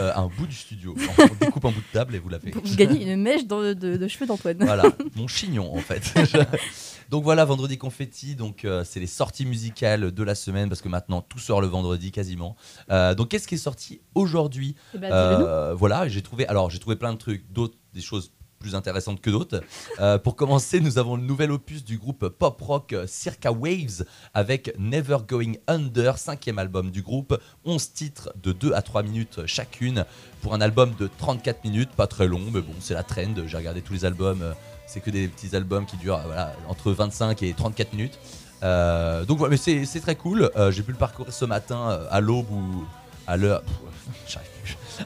Euh, 0.00 0.12
Un 0.16 0.26
bout 0.28 0.46
du 0.46 0.54
studio. 0.54 0.94
On 1.18 1.44
découpe 1.44 1.64
un 1.66 1.70
bout 1.70 1.80
de 1.80 1.92
table 1.92 2.14
et 2.14 2.18
vous 2.18 2.28
l'avez. 2.28 2.50
Vous 2.50 2.76
gagnez 2.76 3.10
une 3.12 3.20
mèche 3.20 3.46
dans 3.46 3.60
le- 3.60 3.74
de, 3.74 3.96
de 3.96 4.08
cheveux 4.08 4.26
d'Antoine. 4.26 4.56
Voilà, 4.60 4.84
mon 5.16 5.28
chignon 5.28 5.74
en 5.74 5.78
fait. 5.80 6.12
donc 7.10 7.22
voilà, 7.24 7.44
vendredi 7.44 7.78
confetti, 7.78 8.34
donc 8.34 8.64
euh, 8.64 8.82
c'est 8.84 9.00
les 9.00 9.06
sorties 9.06 9.46
musicales 9.46 10.10
de 10.12 10.22
la 10.22 10.34
semaine 10.34 10.68
parce 10.68 10.80
que 10.80 10.88
maintenant 10.88 11.20
tout 11.20 11.38
sort 11.38 11.60
le 11.60 11.66
vendredi 11.66 12.10
quasiment. 12.10 12.56
Euh, 12.90 13.14
donc 13.14 13.28
qu'est-ce 13.28 13.46
qui 13.46 13.54
est 13.56 13.58
sorti 13.58 14.00
aujourd'hui? 14.14 14.74
Eh 14.94 14.98
ben, 14.98 15.74
Voilà, 15.74 16.08
j'ai 16.08 16.22
trouvé, 16.22 16.46
alors 16.48 16.70
j'ai 16.70 16.78
trouvé 16.78 16.96
plein 16.96 17.12
de 17.12 17.18
trucs, 17.18 17.50
d'autres 17.52 17.76
des 17.92 18.00
choses 18.00 18.32
plus 18.58 18.74
intéressantes 18.74 19.20
que 19.20 19.30
d'autres. 19.30 19.62
Euh, 20.00 20.18
pour 20.18 20.36
commencer, 20.36 20.80
nous 20.80 20.98
avons 20.98 21.16
le 21.16 21.22
nouvel 21.22 21.52
opus 21.52 21.84
du 21.84 21.98
groupe 21.98 22.28
pop 22.28 22.60
rock 22.60 22.94
Circa 23.06 23.52
Waves 23.52 24.04
avec 24.32 24.74
Never 24.78 25.18
Going 25.26 25.54
Under, 25.66 26.18
cinquième 26.18 26.58
album 26.58 26.90
du 26.90 27.02
groupe, 27.02 27.38
11 27.64 27.92
titres 27.92 28.32
de 28.42 28.52
2 28.52 28.72
à 28.72 28.82
3 28.82 29.02
minutes 29.02 29.46
chacune 29.46 30.04
pour 30.40 30.54
un 30.54 30.60
album 30.60 30.94
de 30.98 31.08
34 31.18 31.64
minutes, 31.64 31.90
pas 31.90 32.06
très 32.06 32.26
long, 32.26 32.42
mais 32.52 32.60
bon, 32.60 32.74
c'est 32.80 32.94
la 32.94 33.02
trend. 33.02 33.34
J'ai 33.46 33.56
regardé 33.56 33.82
tous 33.82 33.92
les 33.92 34.04
albums, 34.04 34.42
euh, 34.42 34.52
c'est 34.86 35.00
que 35.00 35.10
des 35.10 35.28
petits 35.28 35.54
albums 35.54 35.86
qui 35.86 35.96
durent 35.96 36.16
euh, 36.16 36.26
voilà, 36.26 36.54
entre 36.68 36.92
25 36.92 37.42
et 37.42 37.52
34 37.52 37.92
minutes. 37.92 38.18
Donc 38.62 39.36
voilà, 39.38 39.50
mais 39.50 39.84
c'est 39.84 40.00
très 40.00 40.16
cool. 40.16 40.50
J'ai 40.70 40.82
pu 40.82 40.92
le 40.92 40.96
parcourir 40.96 41.34
ce 41.34 41.44
matin 41.44 42.00
à 42.10 42.20
l'aube 42.22 42.50
ou 42.50 42.86
à 43.26 43.36
l'heure. 43.36 43.62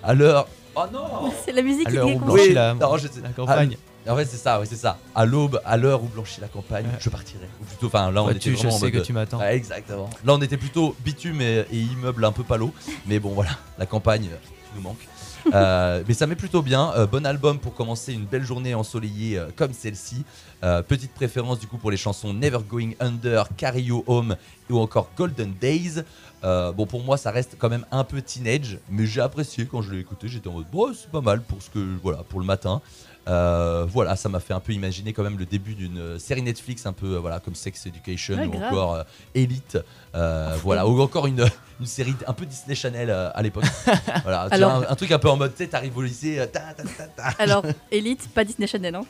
À 0.02 0.14
l'heure. 0.14 0.46
Oh 0.74 0.84
non 0.92 1.32
C'est 1.44 1.52
la 1.52 1.62
musique 1.62 1.86
À 1.86 1.90
qui 1.90 1.96
l'heure 1.96 2.06
où 2.06 2.10
est 2.10 2.14
blanchit 2.16 2.42
Oui, 2.48 2.52
la, 2.54 2.74
non, 2.74 2.96
je 2.96 3.08
la 3.22 3.28
campagne. 3.30 3.76
Ah, 4.06 4.14
en 4.14 4.16
fait, 4.16 4.24
c'est 4.24 4.36
ça, 4.38 4.58
ouais, 4.58 4.64
c'est 4.66 4.76
ça. 4.76 4.96
À 5.14 5.26
l'aube, 5.26 5.60
à 5.66 5.76
l'heure 5.76 6.02
où 6.02 6.06
blanchit 6.06 6.40
la 6.40 6.48
campagne, 6.48 6.86
je 6.98 7.10
partirai. 7.10 7.46
Ou 7.60 7.64
plutôt, 7.64 7.88
enfin, 7.88 8.10
là, 8.10 8.22
on 8.22 8.26
Ouais, 8.26 8.32
était 8.32 8.40
tu, 8.40 8.56
je 8.56 8.66
en 8.66 8.70
sais 8.70 8.86
mode- 8.86 8.92
que 8.94 8.98
tu 9.00 9.12
m'attends. 9.12 9.38
Ouais, 9.38 9.54
exactement. 9.54 10.08
Là, 10.24 10.32
on 10.34 10.40
était 10.40 10.56
plutôt 10.56 10.96
bitume 11.00 11.40
et, 11.42 11.66
et 11.70 11.76
immeuble 11.78 12.24
un 12.24 12.32
peu 12.32 12.42
palo. 12.42 12.72
Mais 13.06 13.18
bon, 13.18 13.30
voilà, 13.30 13.50
la 13.78 13.84
campagne 13.86 14.28
euh, 14.32 14.36
nous 14.76 14.82
manque. 14.82 14.96
Euh, 15.54 16.02
mais 16.06 16.12
ça 16.14 16.26
met 16.26 16.34
plutôt 16.34 16.60
bien. 16.60 16.92
Euh, 16.96 17.06
bon 17.06 17.24
album 17.24 17.58
pour 17.58 17.72
commencer 17.72 18.12
une 18.12 18.26
belle 18.26 18.44
journée 18.44 18.74
ensoleillée 18.74 19.38
euh, 19.38 19.46
comme 19.56 19.72
celle-ci. 19.72 20.24
Euh, 20.62 20.82
petite 20.82 21.12
préférence 21.14 21.58
du 21.58 21.66
coup 21.66 21.78
pour 21.78 21.90
les 21.90 21.96
chansons 21.96 22.34
Never 22.34 22.58
Going 22.68 22.90
Under, 23.00 23.44
Carry 23.56 23.82
You 23.84 24.04
Home 24.08 24.36
ou 24.68 24.78
encore 24.78 25.08
Golden 25.16 25.54
Days. 25.58 26.02
Euh, 26.44 26.72
bon, 26.72 26.86
pour 26.86 27.02
moi, 27.02 27.16
ça 27.16 27.30
reste 27.30 27.56
quand 27.58 27.68
même 27.68 27.84
un 27.90 28.04
peu 28.04 28.22
teenage, 28.22 28.78
mais 28.90 29.06
j'ai 29.06 29.20
apprécié 29.20 29.66
quand 29.66 29.82
je 29.82 29.92
l'ai 29.92 30.00
écouté. 30.00 30.28
J'étais 30.28 30.48
en 30.48 30.52
mode, 30.52 30.66
bon, 30.70 30.92
c'est 30.94 31.10
pas 31.10 31.20
mal 31.20 31.40
pour 31.42 31.60
ce 31.62 31.70
que, 31.70 31.96
voilà, 32.02 32.18
pour 32.28 32.38
le 32.40 32.46
matin. 32.46 32.80
Euh, 33.26 33.84
voilà, 33.86 34.16
ça 34.16 34.30
m'a 34.30 34.40
fait 34.40 34.54
un 34.54 34.60
peu 34.60 34.72
imaginer 34.72 35.12
quand 35.12 35.22
même 35.22 35.36
le 35.38 35.44
début 35.44 35.74
d'une 35.74 36.18
série 36.18 36.40
Netflix 36.40 36.86
un 36.86 36.94
peu 36.94 37.16
euh, 37.16 37.18
voilà 37.18 37.40
comme 37.40 37.54
Sex 37.54 37.84
Education 37.84 38.36
Ouais, 38.38 38.46
ou 38.46 38.50
grave. 38.52 38.72
encore 38.72 38.94
euh, 38.94 39.02
Elite, 39.34 39.76
euh, 40.14 40.56
voilà, 40.62 40.86
ou 40.88 40.98
encore 41.02 41.26
une, 41.26 41.44
une 41.80 41.84
série 41.84 42.14
un 42.26 42.32
peu 42.32 42.46
Disney 42.46 42.74
Channel 42.74 43.10
à 43.10 43.42
l'époque. 43.42 43.64
voilà, 44.22 44.42
Alors- 44.50 44.70
un, 44.76 44.86
un 44.88 44.94
truc 44.94 45.12
un 45.12 45.18
peu 45.18 45.28
en 45.28 45.36
mode, 45.36 45.52
tu 45.54 45.58
sais, 45.62 45.68
t'arrives 45.68 45.94
au 45.98 46.00
lycée, 46.00 46.36
ta, 46.50 46.60
ta, 46.72 46.84
ta, 46.84 47.04
ta. 47.08 47.24
Alors, 47.38 47.64
Elite, 47.90 48.30
pas 48.30 48.44
Disney 48.44 48.66
Channel. 48.66 48.94
Hein. 48.94 49.04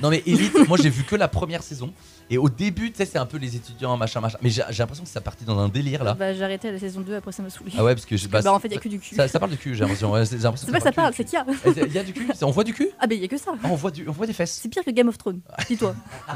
Non 0.00 0.08
mais 0.08 0.22
Elite, 0.24 0.66
moi 0.66 0.78
j'ai 0.80 0.88
vu 0.88 1.04
que 1.04 1.16
la 1.16 1.28
première 1.28 1.62
saison 1.62 1.92
et 2.30 2.38
au 2.38 2.48
début, 2.48 2.90
tu 2.92 2.96
sais, 2.98 3.04
c'est 3.06 3.18
un 3.18 3.26
peu 3.26 3.36
les 3.38 3.56
étudiants 3.56 3.96
machin 3.96 4.20
machin, 4.20 4.38
mais 4.42 4.48
j'ai 4.50 4.62
j'ai 4.70 4.78
l'impression 4.78 5.04
que 5.04 5.10
ça 5.10 5.20
partit 5.20 5.44
dans 5.44 5.58
un 5.58 5.68
délire 5.68 6.04
là. 6.04 6.14
Bah, 6.14 6.32
j'ai 6.32 6.42
arrêté 6.42 6.68
à 6.68 6.72
la 6.72 6.78
saison 6.78 7.00
2, 7.00 7.14
après 7.16 7.32
ça 7.32 7.42
m'a 7.42 7.50
saoulé. 7.50 7.72
Ah 7.76 7.84
ouais, 7.84 7.94
parce 7.94 8.06
que 8.06 8.16
je 8.16 8.28
Bah, 8.28 8.40
en 8.52 8.58
fait, 8.58 8.68
il 8.68 8.74
y 8.74 8.76
a 8.76 8.80
que 8.80 8.88
du 8.88 8.98
cul. 9.00 9.14
Ça, 9.14 9.26
ça 9.28 9.38
parle 9.38 9.50
de 9.52 9.56
cul, 9.56 9.74
j'ai 9.74 9.80
l'impression. 9.80 10.10
ouais, 10.12 10.24
j'ai 10.24 10.38
l'impression 10.38 10.66
C'est 10.66 10.72
pas 10.72 10.78
que 10.78 10.84
ça 10.84 10.92
parle, 10.92 11.12
c'est 11.14 11.24
qu'il 11.24 11.34
y 11.34 11.36
a. 11.36 11.44
cul. 11.44 11.80
Il 11.88 11.92
y 11.92 11.98
a 11.98 12.04
du 12.04 12.12
cul 12.12 12.28
C'est- 12.34 12.44
On 12.44 12.50
voit 12.50 12.64
du 12.64 12.72
cul 12.72 12.88
Ah, 13.00 13.06
bah, 13.06 13.14
il 13.14 13.20
y 13.20 13.24
a 13.24 13.28
que 13.28 13.36
ça. 13.38 13.52
Ah, 13.62 13.68
on 13.70 13.74
voit, 13.74 13.90
du, 13.90 14.08
on 14.08 14.12
voit 14.12 14.26
des 14.26 14.32
fesses. 14.32 14.58
C'est 14.62 14.68
pire 14.68 14.84
que 14.84 14.90
Game 14.90 15.08
of 15.08 15.18
Thrones, 15.18 15.40
dis-toi. 15.68 15.94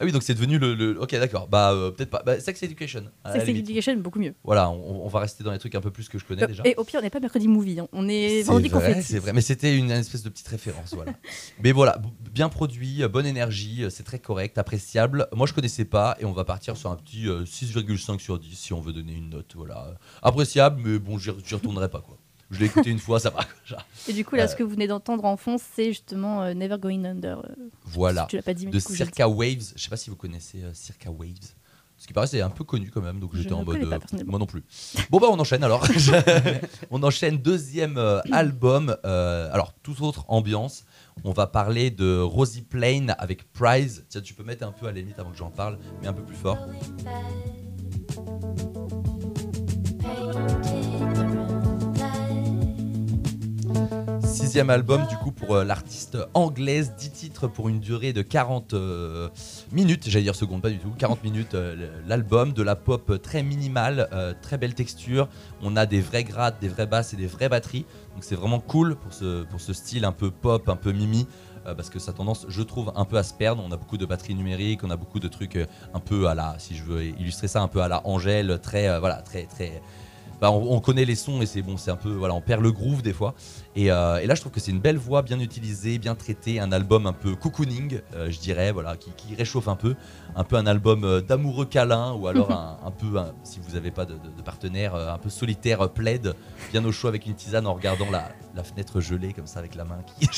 Ah 0.00 0.04
oui, 0.04 0.10
donc 0.12 0.22
c'est 0.22 0.34
devenu 0.34 0.58
le, 0.58 0.74
le- 0.74 1.00
Ok, 1.00 1.12
d'accord. 1.12 1.46
Bah, 1.48 1.72
euh, 1.72 1.90
peut-être 1.90 2.10
pas. 2.10 2.22
Bah, 2.24 2.40
Sex 2.40 2.60
Education. 2.62 3.04
à 3.24 3.28
la 3.28 3.34
Sex 3.36 3.46
limite. 3.46 3.64
Education, 3.66 3.96
beaucoup 3.96 4.18
mieux. 4.18 4.34
Voilà, 4.42 4.68
on, 4.70 5.04
on 5.04 5.08
va 5.08 5.20
rester 5.20 5.44
dans 5.44 5.52
les 5.52 5.58
trucs 5.58 5.74
un 5.74 5.80
peu 5.80 5.90
plus 5.90 6.08
que 6.08 6.18
je 6.18 6.24
connais 6.24 6.46
déjà. 6.46 6.62
Et 6.66 6.74
au 6.76 6.84
pire, 6.84 6.98
on 7.00 7.02
n'est 7.02 7.10
pas 7.10 7.20
mercredi 7.20 7.46
movie, 7.46 7.78
hein. 7.80 7.86
on 7.92 8.08
est 8.08 8.42
vendredi 8.42 8.68
vrai, 8.68 8.88
confetti. 8.88 9.06
c'est 9.06 9.18
vrai, 9.18 9.32
mais 9.32 9.40
c'était 9.42 9.76
une 9.76 9.90
espèce 9.90 10.22
de 10.22 10.28
petite 10.28 10.48
référence, 10.48 10.94
voilà. 10.94 11.12
mais 11.62 11.70
voilà, 11.72 11.98
b- 11.98 12.06
bien 12.32 12.48
produit, 12.48 13.02
euh, 13.02 13.08
bonne 13.08 13.26
énergie, 13.26 13.84
euh, 13.84 13.90
c'est 13.90 14.02
très 14.02 14.18
correct, 14.18 14.58
appréciable. 14.76 15.28
Moi, 15.34 15.46
je 15.46 15.52
connaissais 15.52 15.84
pas, 15.84 16.16
et 16.18 16.24
on 16.24 16.32
va 16.32 16.44
partir 16.44 16.76
sur 16.76 16.90
un 16.90 16.96
petit 16.96 17.28
euh, 17.28 17.44
6,5 17.44 18.18
sur 18.18 18.38
10 18.38 18.54
si 18.58 18.72
on 18.72 18.80
veut 18.80 18.92
donner 18.92 19.12
une 19.14 19.28
note, 19.30 19.52
voilà. 19.54 19.86
Euh, 19.88 19.94
Appréciable, 20.22 20.80
mais 20.84 20.98
bon, 20.98 21.18
j'y 21.18 21.30
retournerai 21.30 21.88
pas, 21.90 22.00
quoi. 22.00 22.16
Je 22.50 22.58
l'ai 22.58 22.66
écouté 22.66 22.90
une 22.90 22.98
fois, 22.98 23.20
ça 23.20 23.30
va. 23.30 23.40
Et 24.08 24.12
du 24.12 24.24
coup, 24.24 24.34
là, 24.36 24.44
Euh, 24.44 24.46
ce 24.46 24.56
que 24.56 24.62
vous 24.62 24.70
venez 24.70 24.86
d'entendre 24.86 25.24
en 25.24 25.36
fond, 25.36 25.56
c'est 25.58 25.88
justement 25.88 26.42
euh, 26.42 26.54
Never 26.54 26.78
Going 26.78 27.04
Under. 27.04 27.38
euh, 27.40 27.54
Voilà, 27.84 28.26
Tu 28.30 28.36
l'as 28.36 28.42
pas 28.42 28.54
dit, 28.54 28.66
mais 28.66 28.72
de 28.72 28.80
coup, 28.80 28.94
Circa 28.94 29.28
Waves. 29.28 29.72
Je 29.76 29.82
sais 29.82 29.90
pas 29.90 29.96
si 29.96 30.08
vous 30.10 30.16
connaissez 30.16 30.62
euh, 30.62 30.72
Circa 30.74 31.10
Waves. 31.10 31.54
Ce 31.98 32.06
qui 32.08 32.12
paraît, 32.14 32.26
c'est 32.26 32.40
un 32.40 32.50
peu 32.50 32.64
connu 32.64 32.90
quand 32.90 33.00
même, 33.00 33.20
donc 33.20 33.36
j'étais 33.36 33.52
en 33.52 33.64
mode. 33.64 33.88
pas, 33.88 33.96
euh, 33.96 34.24
moi 34.26 34.38
non 34.40 34.46
plus. 34.46 34.64
Bon, 35.08 35.20
bah, 35.20 35.28
on 35.30 35.38
enchaîne 35.38 35.62
alors. 35.62 35.86
on 36.90 37.00
enchaîne 37.04 37.36
deuxième 37.38 37.96
euh, 37.96 38.20
album. 38.32 38.96
euh, 39.04 39.48
alors, 39.52 39.72
toute 39.84 40.00
autre 40.00 40.24
ambiance. 40.28 40.84
On 41.24 41.32
va 41.32 41.46
parler 41.46 41.90
de 41.90 42.20
Rosie 42.20 42.62
Plain 42.62 43.08
avec 43.18 43.50
Prize. 43.52 44.04
Tiens, 44.08 44.20
tu 44.20 44.34
peux 44.34 44.44
mettre 44.44 44.66
un 44.66 44.72
peu 44.72 44.86
à 44.86 44.92
la 44.92 45.00
limite 45.00 45.18
avant 45.18 45.30
que 45.30 45.36
j'en 45.36 45.50
parle, 45.50 45.78
mais 46.00 46.08
un 46.08 46.12
peu 46.12 46.22
plus 46.22 46.36
fort. 46.36 46.58
Sixième 54.32 54.70
album 54.70 55.06
du 55.08 55.16
coup 55.16 55.30
pour 55.30 55.56
euh, 55.56 55.64
l'artiste 55.64 56.16
anglaise, 56.32 56.94
10 56.96 57.10
titres 57.10 57.48
pour 57.48 57.68
une 57.68 57.80
durée 57.80 58.14
de 58.14 58.22
40 58.22 58.72
euh, 58.72 59.28
minutes, 59.72 60.08
j'allais 60.08 60.22
dire 60.24 60.34
secondes, 60.34 60.62
pas 60.62 60.70
du 60.70 60.78
tout, 60.78 60.90
40 60.96 61.22
minutes 61.22 61.54
euh, 61.54 62.00
l'album, 62.06 62.54
de 62.54 62.62
la 62.62 62.74
pop 62.74 63.20
très 63.22 63.42
minimale, 63.42 64.08
très 64.40 64.56
belle 64.56 64.74
texture, 64.74 65.28
on 65.60 65.76
a 65.76 65.84
des 65.84 66.00
vrais 66.00 66.24
grattes, 66.24 66.56
des 66.62 66.68
vraies 66.68 66.86
basses 66.86 67.12
et 67.12 67.16
des 67.18 67.26
vraies 67.26 67.50
batteries, 67.50 67.84
donc 68.14 68.24
c'est 68.24 68.34
vraiment 68.34 68.58
cool 68.58 68.96
pour 68.96 69.12
ce, 69.12 69.44
style 69.74 70.06
un 70.06 70.12
peu 70.12 70.30
pop, 70.30 70.66
un 70.70 70.76
peu 70.76 70.92
mimi, 70.92 71.26
parce 71.64 71.90
que 71.90 71.98
ça 71.98 72.12
a 72.12 72.14
tendance, 72.14 72.46
je 72.48 72.62
trouve, 72.62 72.90
un 72.96 73.04
peu 73.04 73.18
à 73.18 73.22
se 73.22 73.34
perdre, 73.34 73.62
on 73.66 73.70
a 73.70 73.76
beaucoup 73.76 73.98
de 73.98 74.06
batteries 74.06 74.34
numériques, 74.34 74.82
on 74.82 74.90
a 74.90 74.96
beaucoup 74.96 75.20
de 75.20 75.28
trucs 75.28 75.58
un 75.92 76.00
peu 76.00 76.26
à 76.26 76.34
la, 76.34 76.56
si 76.58 76.74
je 76.74 76.84
veux 76.84 77.04
illustrer 77.04 77.48
ça, 77.48 77.60
un 77.60 77.68
peu 77.68 77.82
à 77.82 77.88
la 77.88 78.06
Angèle, 78.06 78.58
très, 78.62 78.98
voilà, 78.98 79.16
très, 79.16 79.44
très... 79.44 79.82
bah, 80.40 80.50
on, 80.50 80.74
on 80.74 80.80
connaît 80.80 81.04
les 81.04 81.16
sons 81.16 81.42
et 81.42 81.46
c'est 81.46 81.62
bon, 81.62 81.76
c'est 81.76 81.90
un 81.90 81.96
peu, 81.96 82.12
voilà, 82.12 82.34
on 82.34 82.40
perd 82.40 82.62
le 82.62 82.72
groove 82.72 83.02
des 83.02 83.12
fois. 83.12 83.34
Et, 83.74 83.90
euh, 83.90 84.18
et 84.18 84.26
là, 84.26 84.34
je 84.34 84.40
trouve 84.40 84.52
que 84.52 84.60
c'est 84.60 84.70
une 84.70 84.80
belle 84.80 84.98
voix, 84.98 85.22
bien 85.22 85.40
utilisée, 85.40 85.98
bien 85.98 86.14
traitée, 86.14 86.60
un 86.60 86.72
album 86.72 87.06
un 87.06 87.14
peu 87.14 87.34
cocooning, 87.34 88.00
euh, 88.14 88.30
je 88.30 88.38
dirais, 88.38 88.70
voilà, 88.70 88.96
qui, 88.96 89.10
qui 89.16 89.34
réchauffe 89.34 89.66
un 89.68 89.76
peu, 89.76 89.94
un 90.36 90.44
peu 90.44 90.56
un 90.56 90.66
album 90.66 91.04
euh, 91.04 91.22
d'amoureux 91.22 91.64
câlin, 91.64 92.12
ou 92.12 92.26
alors 92.28 92.50
un, 92.52 92.76
un 92.84 92.90
peu, 92.90 93.16
un- 93.18 93.32
si 93.44 93.60
vous 93.66 93.74
n'avez 93.74 93.90
pas 93.90 94.04
de, 94.04 94.12
de- 94.12 94.18
de 94.36 94.42
partenaire, 94.42 94.94
un 94.94 95.16
peu 95.16 95.30
solitaire, 95.30 95.80
euh, 95.80 95.88
plaid, 95.88 96.34
bien 96.70 96.84
au 96.84 96.92
chaud 96.92 97.08
avec 97.08 97.24
une 97.26 97.34
tisane 97.34 97.66
en 97.66 97.72
regardant 97.72 98.10
la, 98.10 98.28
la 98.54 98.62
fenêtre 98.62 99.00
gelée 99.00 99.32
comme 99.32 99.46
ça 99.46 99.60
avec 99.60 99.74
la 99.74 99.84
main 99.84 99.98
qui, 100.18 100.28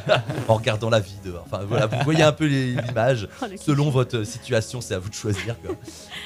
en 0.48 0.54
regardant 0.54 0.90
la 0.90 0.98
vie 0.98 1.14
dehors. 1.24 1.44
Enfin 1.46 1.64
voilà, 1.68 1.86
vous 1.86 1.96
voyez 2.02 2.24
un 2.24 2.32
peu 2.32 2.46
l'image. 2.48 3.28
Oh, 3.40 3.46
Selon 3.56 3.90
votre 3.90 4.24
situation, 4.24 4.80
c'est 4.80 4.94
à 4.94 4.98
vous 4.98 5.08
de 5.10 5.14
choisir. 5.14 5.54
quoi. 5.62 5.76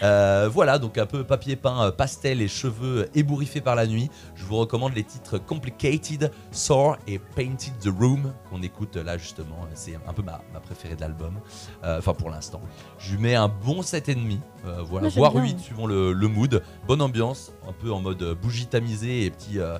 Euh, 0.03 0.49
voilà, 0.51 0.79
donc 0.79 0.97
un 0.97 1.05
peu 1.07 1.25
papier 1.25 1.57
peint, 1.57 1.91
pastel 1.91 2.41
et 2.41 2.49
cheveux 2.49 3.11
ébouriffés 3.15 3.61
par 3.61 3.75
la 3.75 3.87
nuit. 3.87 4.11
Je 4.35 4.45
vous 4.47 4.57
recommande 4.57 4.95
les 4.95 5.05
titres 5.05 5.37
Complicated, 5.39 6.33
Sore 6.55 6.97
et 7.07 7.19
Painted 7.19 7.79
the 7.81 7.89
Room 7.89 8.33
qu'on 8.49 8.63
écoute 8.63 8.97
là 8.97 9.19
justement. 9.19 9.59
C'est 9.75 9.97
un 10.07 10.13
peu 10.13 10.23
ma, 10.23 10.41
ma 10.53 10.61
préférée 10.61 10.97
de 10.97 11.01
l'album. 11.01 11.41
Euh, 11.83 11.99
Enfin 11.99 12.15
pour 12.15 12.31
l'instant. 12.31 12.61
Je 12.99 13.13
lui 13.15 13.23
mets 13.23 13.35
un 13.35 13.49
bon 13.49 13.81
7,5. 13.83 14.39
Euh, 14.67 14.83
voilà, 14.83 15.09
Moi, 15.09 15.13
voire 15.17 15.33
bien. 15.33 15.43
8 15.43 15.59
suivant 15.61 15.87
le, 15.87 16.13
le 16.13 16.29
mood. 16.29 16.63
Bonne 16.87 17.03
ambiance, 17.03 17.53
un 17.69 17.73
peu 17.73 17.93
en 17.93 18.01
mode 18.01 18.23
euh, 18.23 18.35
bougie 18.35 18.67
tamisée 18.67 19.25
et 19.25 19.31
petit. 19.31 19.59
euh, 19.59 19.79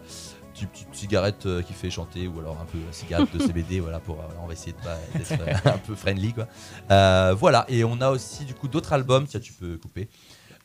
petite, 0.53 0.71
petite 0.71 0.95
cigarette 0.95 1.47
euh, 1.47 1.63
qui 1.63 1.73
fait 1.73 1.91
chanter 1.91 2.29
ou 2.29 2.39
alors 2.39 2.57
un 2.61 2.65
peu 2.65 2.79
cigarette 2.93 3.33
de 3.37 3.41
CBD 3.45 3.81
voilà 3.81 3.99
pour 3.99 4.19
on 4.41 4.47
va 4.47 4.53
essayer 4.53 4.71
de 4.73 4.79
pas 4.79 4.97
d'être 5.13 5.33
euh, 5.33 5.71
un 5.75 5.79
peu 5.79 5.97
friendly 5.97 6.33
quoi 6.33 6.47
voilà 7.35 7.65
et 7.69 7.83
on 7.83 8.01
a 8.01 8.11
aussi 8.11 8.45
du 8.45 8.55
coup 8.55 8.69
d'autres 8.69 8.93
albums 8.93 9.27
tiens 9.27 9.41
tu 9.41 9.53
peux 9.53 9.77
couper 9.79 10.09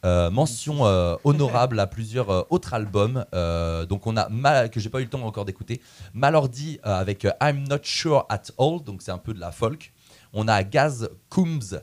Euh, 0.06 0.30
mention 0.30 0.86
euh, 0.86 1.18
honorable 1.26 1.78
à 1.78 1.86
plusieurs 1.86 2.30
euh, 2.30 2.44
autres 2.50 2.74
albums. 2.74 3.26
Donc 3.90 4.08
on 4.08 4.16
a 4.16 4.30
Mal- 4.30 4.70
que 4.70 4.80
j'ai 4.80 4.90
pas 4.90 5.00
eu 5.02 5.04
le 5.04 5.10
temps 5.10 5.24
encore 5.24 5.46
d'écouter. 5.46 5.82
Malordi 6.14 6.80
avec 6.84 7.28
I'm 7.42 7.68
Not 7.68 7.80
Sure 7.84 8.26
at 8.30 8.44
All. 8.58 8.82
Donc 8.84 9.02
c'est 9.02 9.12
un 9.12 9.18
peu 9.18 9.34
de 9.34 9.40
la 9.40 9.52
folk. 9.52 9.92
On 10.34 10.48
a 10.48 10.64
Gaz 10.64 11.10
Coombs 11.30 11.82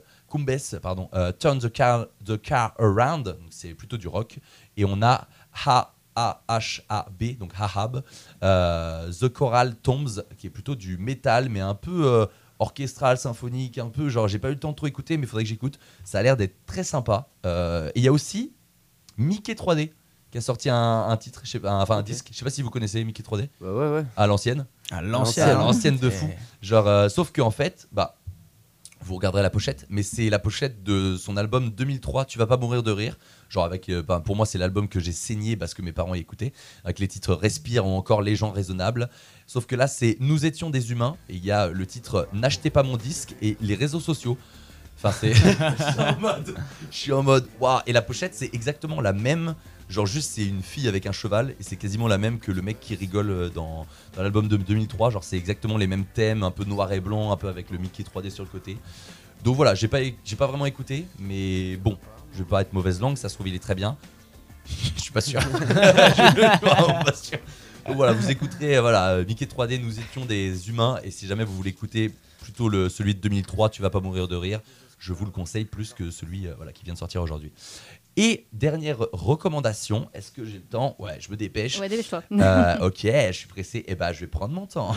pardon, 0.81 1.09
Turn 1.39 1.57
the 1.59 1.71
Car, 1.71 2.07
the 2.25 2.39
car 2.41 2.73
Around, 2.79 3.37
c'est 3.49 3.73
plutôt 3.73 3.97
du 3.97 4.07
rock. 4.07 4.39
Et 4.75 4.83
on 4.85 5.01
a 5.01 5.27
Ha 5.65 5.93
A-H-A-B, 6.15 7.37
donc 7.37 7.53
Hahab, 7.59 8.01
The 8.41 9.29
Choral 9.29 9.75
Tombs, 9.75 10.23
qui 10.37 10.47
est 10.47 10.49
plutôt 10.49 10.75
du 10.75 10.97
métal, 10.97 11.47
mais 11.49 11.59
un 11.61 11.75
peu 11.75 12.27
orchestral, 12.59 13.17
symphonique, 13.17 13.77
un 13.77 13.89
peu 13.89 14.09
genre, 14.09 14.27
j'ai 14.27 14.39
pas 14.39 14.49
eu 14.49 14.53
le 14.53 14.59
temps 14.59 14.71
de 14.71 14.75
trop 14.75 14.87
écouter, 14.87 15.17
mais 15.17 15.23
il 15.23 15.27
faudrait 15.29 15.43
que 15.43 15.49
j'écoute. 15.49 15.79
Ça 16.03 16.19
a 16.19 16.23
l'air 16.23 16.37
d'être 16.37 16.65
très 16.65 16.83
sympa. 16.83 17.27
Euh, 17.45 17.89
et 17.89 17.99
il 17.99 18.03
y 18.03 18.07
a 18.07 18.11
aussi 18.11 18.53
Mickey 19.17 19.53
3D, 19.53 19.91
qui 20.31 20.37
a 20.37 20.41
sorti 20.41 20.69
un, 20.69 21.05
un 21.09 21.17
titre, 21.17 21.41
je 21.43 21.49
sais 21.51 21.59
pas, 21.59 21.71
un- 21.71 21.81
enfin 21.81 21.97
un 21.97 22.03
disque, 22.03 22.27
je 22.31 22.37
sais 22.37 22.43
pas 22.43 22.49
si 22.51 22.61
vous 22.61 22.69
connaissez 22.69 23.03
Mickey 23.03 23.23
3D, 23.23 23.49
Bah 23.61 23.71
ouais, 23.73 23.89
ouais. 23.99 24.05
à 24.15 24.27
l'ancienne. 24.27 24.65
À 24.91 24.97
À 24.97 25.01
l'ancienne. 25.01 25.53
l'ancienne 25.57 25.97
de 25.97 26.09
fou. 26.09 26.29
Genre, 26.61 26.87
euh, 26.87 27.09
sauf 27.09 27.31
qu'en 27.31 27.51
fait, 27.51 27.87
bah, 27.91 28.17
vous 29.01 29.15
regarderez 29.15 29.41
la 29.43 29.49
pochette, 29.49 29.85
mais 29.89 30.03
c'est 30.03 30.29
la 30.29 30.39
pochette 30.39 30.83
de 30.83 31.15
son 31.17 31.37
album 31.37 31.69
2003, 31.69 32.25
Tu 32.25 32.37
vas 32.39 32.47
pas 32.47 32.57
mourir 32.57 32.83
de 32.83 32.91
rire. 32.91 33.17
Genre, 33.49 33.63
avec, 33.63 33.89
euh, 33.89 34.01
bah, 34.01 34.21
pour 34.23 34.35
moi, 34.35 34.45
c'est 34.45 34.57
l'album 34.57 34.87
que 34.87 34.99
j'ai 34.99 35.11
saigné 35.11 35.55
parce 35.55 35.73
que 35.73 35.81
mes 35.81 35.91
parents 35.91 36.15
y 36.15 36.19
écoutaient, 36.19 36.53
avec 36.83 36.99
les 36.99 37.07
titres 37.07 37.33
Respire 37.33 37.85
ou 37.85 37.89
encore 37.89 38.21
Les 38.21 38.35
gens 38.35 38.51
raisonnables. 38.51 39.09
Sauf 39.45 39.65
que 39.65 39.75
là, 39.75 39.87
c'est 39.87 40.17
Nous 40.19 40.45
étions 40.45 40.69
des 40.69 40.91
humains, 40.91 41.15
et 41.29 41.35
il 41.35 41.45
y 41.45 41.51
a 41.51 41.67
le 41.67 41.85
titre 41.85 42.27
N'achetez 42.33 42.69
pas 42.69 42.83
mon 42.83 42.97
disque 42.97 43.35
et 43.41 43.57
les 43.61 43.75
réseaux 43.75 43.99
sociaux. 43.99 44.37
Enfin, 44.97 45.11
c'est. 45.11 45.33
je 45.33 45.83
suis 45.83 46.01
en 46.01 46.19
mode. 46.19 46.55
Je 46.91 46.97
suis 46.97 47.13
en 47.13 47.23
mode. 47.23 47.47
Waouh 47.59 47.81
Et 47.85 47.93
la 47.93 48.01
pochette, 48.01 48.33
c'est 48.35 48.53
exactement 48.53 49.01
la 49.01 49.13
même. 49.13 49.55
Genre, 49.89 50.05
juste, 50.05 50.31
c'est 50.31 50.45
une 50.45 50.63
fille 50.63 50.87
avec 50.87 51.05
un 51.05 51.11
cheval. 51.11 51.51
Et 51.59 51.63
c'est 51.63 51.77
quasiment 51.77 52.07
la 52.07 52.17
même 52.17 52.39
que 52.39 52.51
le 52.51 52.61
mec 52.61 52.79
qui 52.79 52.95
rigole 52.95 53.29
euh, 53.29 53.49
dans, 53.49 53.85
dans 54.15 54.23
l'album 54.23 54.47
de 54.47 54.57
2003. 54.57 55.11
Genre, 55.11 55.23
c'est 55.23 55.37
exactement 55.37 55.77
les 55.77 55.87
mêmes 55.87 56.05
thèmes, 56.05 56.43
un 56.43 56.51
peu 56.51 56.65
noir 56.65 56.91
et 56.91 56.99
blanc, 56.99 57.31
un 57.31 57.37
peu 57.37 57.47
avec 57.47 57.69
le 57.69 57.77
Mickey 57.77 58.03
3D 58.03 58.29
sur 58.29 58.43
le 58.43 58.49
côté. 58.49 58.77
Donc 59.43 59.55
voilà, 59.55 59.75
j'ai 59.75 59.87
pas, 59.87 59.99
j'ai 60.25 60.35
pas 60.35 60.47
vraiment 60.47 60.65
écouté. 60.65 61.05
Mais 61.19 61.77
bon, 61.77 61.97
je 62.37 62.43
vais 62.43 62.49
pas 62.49 62.61
être 62.61 62.73
mauvaise 62.73 63.01
langue. 63.01 63.17
Ça 63.17 63.29
se 63.29 63.33
trouve, 63.33 63.47
il 63.47 63.55
est 63.55 63.59
très 63.59 63.75
bien. 63.75 63.97
Je 64.95 65.01
suis 65.01 65.11
pas 65.11 65.21
sûr. 65.21 65.41
Je 65.41 65.47
suis 65.47 66.31
vraiment 66.61 67.03
pas 67.03 67.13
sûr. 67.13 67.39
Donc 67.87 67.95
voilà, 67.95 68.13
vous 68.13 68.29
écouterez, 68.29 68.77
euh, 68.77 68.81
voilà, 68.81 69.11
euh, 69.11 69.25
Mickey 69.25 69.45
3D, 69.45 69.81
nous 69.81 69.99
étions 69.99 70.25
des 70.25 70.69
humains, 70.69 70.99
et 71.03 71.11
si 71.11 71.25
jamais 71.25 71.45
vous 71.45 71.55
voulez 71.55 71.69
écouter 71.69 72.13
plutôt 72.41 72.67
le, 72.67 72.89
celui 72.89 73.15
de 73.15 73.19
2003, 73.21 73.69
Tu 73.69 73.81
vas 73.81 73.89
pas 73.89 74.01
mourir 74.01 74.27
de 74.27 74.35
rire, 74.35 74.59
je 74.99 75.13
vous 75.13 75.25
le 75.25 75.31
conseille 75.31 75.63
plus 75.65 75.93
que 75.93 76.11
celui 76.11 76.47
euh, 76.47 76.53
voilà, 76.57 76.73
qui 76.73 76.83
vient 76.83 76.93
de 76.93 76.99
sortir 76.99 77.21
aujourd'hui. 77.21 77.53
Et 78.19 78.47
dernière 78.51 78.97
recommandation, 79.13 80.09
est-ce 80.15 80.31
que 80.31 80.43
j'ai 80.43 80.57
le 80.57 80.63
temps? 80.63 80.95
Ouais, 80.97 81.17
je 81.19 81.29
me 81.29 81.37
dépêche. 81.37 81.79
Ouais, 81.79 81.87
dépêche-toi. 81.87 82.23
Euh, 82.31 82.87
ok, 82.87 83.01
je 83.03 83.31
suis 83.31 83.47
pressé, 83.47 83.85
et 83.87 83.93
bah 83.93 84.11
je 84.11 84.21
vais 84.21 84.27
prendre 84.27 84.53
mon 84.53 84.65
temps. 84.65 84.95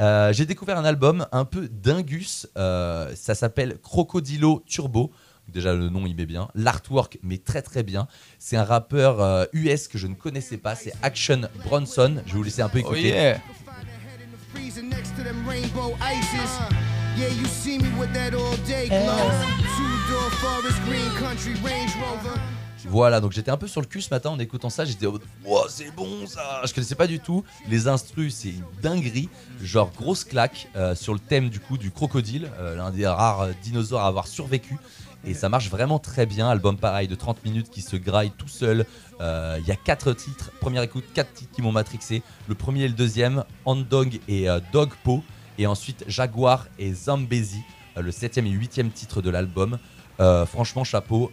Euh, 0.00 0.32
j'ai 0.32 0.46
découvert 0.46 0.78
un 0.78 0.84
album 0.84 1.26
un 1.30 1.44
peu 1.44 1.68
dingus, 1.68 2.48
euh, 2.56 3.14
ça 3.14 3.36
s'appelle 3.36 3.78
Crocodilo 3.80 4.64
Turbo. 4.66 5.12
Déjà 5.48 5.74
le 5.74 5.88
nom 5.88 6.06
il 6.06 6.16
met 6.16 6.26
bien, 6.26 6.48
l'artwork 6.54 7.18
met 7.22 7.38
très 7.38 7.62
très 7.62 7.82
bien. 7.82 8.06
C'est 8.38 8.56
un 8.56 8.64
rappeur 8.64 9.20
euh, 9.20 9.44
US 9.52 9.88
que 9.88 9.98
je 9.98 10.06
ne 10.06 10.14
connaissais 10.14 10.56
pas, 10.56 10.74
c'est 10.74 10.92
Action 11.02 11.42
Bronson. 11.64 12.22
Je 12.26 12.32
vais 12.32 12.38
vous 12.38 12.42
laisser 12.42 12.62
un 12.62 12.68
peu 12.68 12.78
Oh 12.78 12.94
écouter. 12.94 13.08
Yeah. 13.08 13.40
Voilà, 22.86 23.20
donc 23.20 23.32
j'étais 23.32 23.50
un 23.50 23.56
peu 23.56 23.68
sur 23.68 23.80
le 23.80 23.86
cul 23.86 24.02
ce 24.02 24.10
matin 24.10 24.30
en 24.30 24.38
écoutant 24.38 24.70
ça. 24.70 24.84
J'étais 24.84 25.06
Wow, 25.06 25.20
c'est 25.68 25.90
bon 25.94 26.26
ça. 26.26 26.60
Je 26.64 26.74
connaissais 26.74 26.94
pas 26.94 27.06
du 27.06 27.20
tout. 27.20 27.44
Les 27.68 27.88
instrus, 27.88 28.34
c'est 28.34 28.50
une 28.50 28.64
dinguerie. 28.82 29.28
Genre 29.62 29.90
grosse 29.92 30.24
claque 30.24 30.68
euh, 30.76 30.94
sur 30.94 31.12
le 31.12 31.20
thème 31.20 31.48
du 31.48 31.60
coup 31.60 31.78
du 31.78 31.90
crocodile, 31.90 32.50
euh, 32.58 32.76
l'un 32.76 32.90
des 32.90 33.06
rares 33.06 33.42
euh, 33.42 33.52
dinosaures 33.62 34.00
à 34.00 34.08
avoir 34.08 34.26
survécu. 34.26 34.76
Et 35.24 35.34
ça 35.34 35.48
marche 35.48 35.70
vraiment 35.70 35.98
très 35.98 36.26
bien. 36.26 36.48
Album 36.48 36.76
pareil 36.76 37.08
de 37.08 37.14
30 37.14 37.44
minutes 37.44 37.70
qui 37.70 37.80
se 37.80 37.96
graille 37.96 38.32
tout 38.36 38.48
seul. 38.48 38.86
Euh, 39.20 39.58
Il 39.60 39.66
y 39.66 39.70
a 39.70 39.76
quatre 39.76 40.12
titres. 40.12 40.50
Première 40.60 40.82
écoute, 40.82 41.04
quatre 41.14 41.32
titres 41.32 41.52
qui 41.52 41.62
m'ont 41.62 41.72
matrixé. 41.72 42.22
Le 42.48 42.54
premier 42.54 42.82
et 42.84 42.88
le 42.88 42.94
deuxième, 42.94 43.44
Andong 43.64 44.18
et 44.28 44.48
euh, 44.48 44.60
Dog 44.72 44.90
Po. 45.04 45.22
Et 45.58 45.66
ensuite 45.66 46.04
Jaguar 46.08 46.66
et 46.78 46.92
Zambezi, 46.92 47.62
euh, 47.96 48.02
le 48.02 48.10
septième 48.10 48.46
et 48.46 48.50
huitième 48.50 48.90
titre 48.90 49.22
de 49.22 49.30
l'album. 49.30 49.78
Euh, 50.20 50.44
franchement, 50.46 50.82
chapeau. 50.84 51.30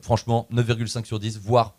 Franchement, 0.00 0.48
9,5 0.52 1.04
sur 1.04 1.18
10, 1.20 1.38
voire. 1.40 1.74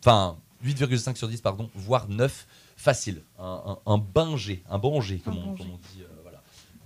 Enfin, 0.00 0.36
8,5 0.64 1.16
sur 1.16 1.28
10, 1.28 1.40
pardon, 1.40 1.70
voire 1.74 2.08
9. 2.08 2.46
Facile. 2.76 3.22
Un, 3.40 3.60
un, 3.86 3.92
un 3.92 3.98
bon 3.98 4.36
G, 4.36 4.62
un 4.70 4.78
bon 4.78 5.00
G, 5.00 5.18
comme, 5.24 5.36
on 5.36 5.54
dit. 5.54 6.04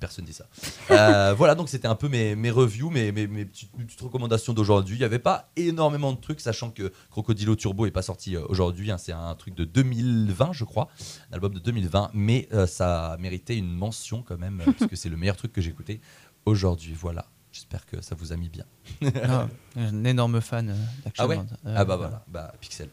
Personne 0.03 0.25
dit 0.25 0.33
ça. 0.33 0.47
Euh, 0.91 1.33
voilà, 1.33 1.55
donc 1.55 1.69
c'était 1.69 1.87
un 1.89 1.95
peu 1.95 2.09
mes, 2.09 2.35
mes 2.37 2.51
reviews, 2.51 2.91
mes, 2.91 3.13
mes, 3.13 3.27
mes 3.27 3.47
petites, 3.47 4.01
recommandations 4.01 4.53
d'aujourd'hui. 4.53 4.97
Il 4.97 4.99
n'y 4.99 5.05
avait 5.05 5.19
pas 5.21 5.51
énormément 5.57 6.13
de 6.13 6.19
trucs, 6.19 6.41
sachant 6.41 6.71
que 6.71 6.93
Crocodilo 7.11 7.57
Turbo 7.57 7.87
n'est 7.87 7.93
pas 7.93 8.03
sorti 8.03 8.37
euh, 8.37 8.43
aujourd'hui. 8.49 8.91
hein. 8.91 8.99
c'est 8.99 9.13
un 9.13 9.35
truc 9.37 9.55
de 9.55 9.65
2020, 9.65 10.53
je 10.53 10.65
crois. 10.65 10.89
Un 11.31 11.35
album 11.35 11.55
de 11.55 11.61
2020. 11.61 12.11
Mais 12.15 12.49
euh, 12.53 12.67
ça 12.67 13.17
méritait 13.21 13.57
une 13.57 13.73
mention 13.73 14.23
quand 14.23 14.37
même, 14.37 14.61
parce 14.79 14.91
que 14.91 14.97
c'est 14.97 15.09
le 15.09 15.17
meilleur 15.17 15.37
truc 15.37 15.53
que 15.53 15.61
j'ai 15.63 15.71
écouté 15.71 16.01
aujourd'hui. 16.45 16.95
Voilà. 16.95 17.27
J'espère 17.53 17.87
que 17.87 18.03
ça 18.03 18.15
vous 18.15 18.33
a 18.33 18.37
mis 18.37 18.49
bien. 18.49 18.65
Ah, 19.25 19.47
un 19.77 20.05
énorme 20.05 20.41
fan 20.41 20.75
d'Action 21.05 21.25
Ah 21.25 21.29
ouais 21.29 21.37
Band. 21.37 21.47
Ah 21.65 21.85
bah 21.85 21.97
voilà, 21.97 22.25
bah 22.29 22.53
Pixel. 22.61 22.89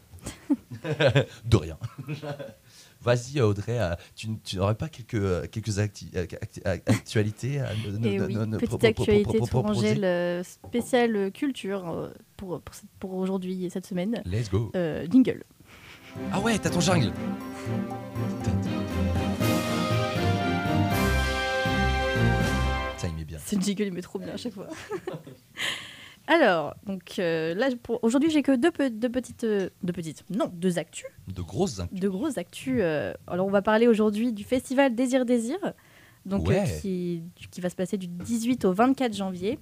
de 1.44 1.56
rien. 1.56 1.76
Vas-y 3.02 3.40
Audrey, 3.40 3.78
euh, 3.80 3.94
tu, 4.14 4.28
tu 4.44 4.56
n'aurais 4.56 4.74
pas 4.74 4.88
quelques, 4.90 5.14
euh, 5.14 5.46
quelques 5.50 5.78
acti- 5.78 6.10
euh, 6.14 6.26
acti- 6.26 6.60
actualités 6.64 7.58
à 7.60 7.70
nous- 7.74 7.98
Eh 8.04 8.20
oui, 8.20 8.36
petite 8.58 8.84
actualité 8.84 9.38
Tourangelle 9.40 10.44
spéciale 10.44 11.32
culture 11.32 12.10
pour, 12.36 12.60
pour 12.98 13.14
aujourd'hui 13.14 13.64
et 13.64 13.70
cette 13.70 13.86
semaine. 13.86 14.20
Let's 14.26 14.50
go. 14.50 14.70
Euh, 14.76 15.06
jingle. 15.10 15.44
Ah 16.32 16.40
ouais, 16.40 16.58
t'as 16.58 16.68
ton 16.70 16.80
jungle. 16.80 17.12
Ça 22.96 23.08
il 23.08 23.14
met 23.14 23.24
bien. 23.24 23.38
Ce 23.38 23.56
jingle, 23.56 23.84
il 23.84 23.92
met 23.92 24.02
trop 24.02 24.18
bien 24.18 24.34
à 24.34 24.36
chaque 24.36 24.52
fois. 24.52 24.66
Alors, 26.32 26.76
donc 26.86 27.18
euh, 27.18 27.54
là, 27.54 27.70
pour- 27.82 27.98
aujourd'hui, 28.04 28.30
j'ai 28.30 28.42
que 28.42 28.54
deux, 28.54 28.70
pe- 28.70 28.88
deux 28.88 29.08
petites. 29.08 29.42
euh, 29.42 29.68
deux 29.82 29.92
petites. 29.92 30.24
Non, 30.30 30.48
deux 30.54 30.78
actus. 30.78 31.06
De 31.34 31.42
grosses 31.42 31.80
inclus. 31.80 31.98
De 31.98 32.08
grosses 32.08 32.38
actus. 32.38 32.78
euh, 32.80 33.12
alors, 33.26 33.46
on 33.46 33.50
va 33.50 33.62
parler 33.62 33.88
aujourd'hui 33.88 34.32
du 34.32 34.44
festival 34.44 34.94
Désir 34.94 35.26
Désir, 35.26 35.58
donc, 36.26 36.46
Ouais. 36.46 36.64
qui, 36.80 37.24
qui 37.50 37.60
va 37.60 37.68
se 37.68 37.74
passer 37.74 37.96
du 37.98 38.06
18 38.06 38.64
au 38.64 38.72
24 38.72 39.12
janvier. 39.16 39.58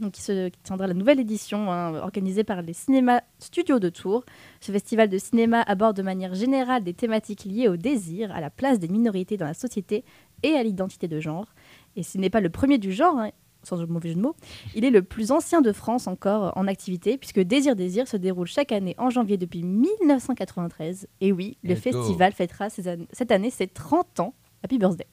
Donc, 0.00 0.10
qui, 0.14 0.22
se, 0.22 0.48
qui 0.48 0.58
tiendra 0.64 0.88
la 0.88 0.94
nouvelle 0.94 1.20
édition 1.20 1.70
hein, 1.70 1.94
organisée 2.00 2.42
par 2.42 2.62
les 2.62 2.72
cinémas 2.72 3.20
studios 3.38 3.78
de 3.78 3.88
Tours. 3.88 4.24
Ce 4.60 4.72
festival 4.72 5.08
de 5.08 5.18
cinéma 5.18 5.62
aborde 5.62 5.96
de 5.96 6.02
manière 6.02 6.34
générale 6.34 6.82
des 6.82 6.94
thématiques 6.94 7.44
liées 7.44 7.68
au 7.68 7.76
désir, 7.76 8.32
à 8.32 8.40
la 8.40 8.50
place 8.50 8.80
des 8.80 8.88
minorités 8.88 9.36
dans 9.36 9.46
la 9.46 9.54
société 9.54 10.02
et 10.42 10.54
à 10.54 10.64
l'identité 10.64 11.06
de 11.06 11.20
genre. 11.20 11.46
Et 11.94 12.02
ce 12.02 12.18
n'est 12.18 12.30
pas 12.30 12.40
le 12.40 12.50
premier 12.50 12.78
du 12.78 12.92
genre, 12.92 13.16
hein, 13.16 13.30
sans 13.66 13.86
mauvais 13.86 14.10
jeu 14.10 14.14
de 14.16 14.20
mots. 14.20 14.34
Il 14.74 14.84
est 14.84 14.90
le 14.90 15.02
plus 15.02 15.30
ancien 15.32 15.60
de 15.60 15.72
France 15.72 16.06
encore 16.06 16.52
en 16.56 16.66
activité, 16.66 17.18
puisque 17.18 17.40
Désir 17.40 17.76
Désir 17.76 18.06
se 18.08 18.16
déroule 18.16 18.46
chaque 18.46 18.72
année 18.72 18.94
en 18.98 19.10
janvier 19.10 19.36
depuis 19.36 19.62
1993. 19.62 21.06
Et 21.20 21.32
oui, 21.32 21.56
le 21.62 21.74
Let's 21.74 21.84
go. 21.84 21.92
festival 21.92 22.32
fêtera 22.32 22.68
an- 22.88 23.06
cette 23.12 23.30
année 23.32 23.50
ses 23.50 23.66
30 23.66 24.20
ans. 24.20 24.34
Happy 24.62 24.78
birthday. 24.78 25.06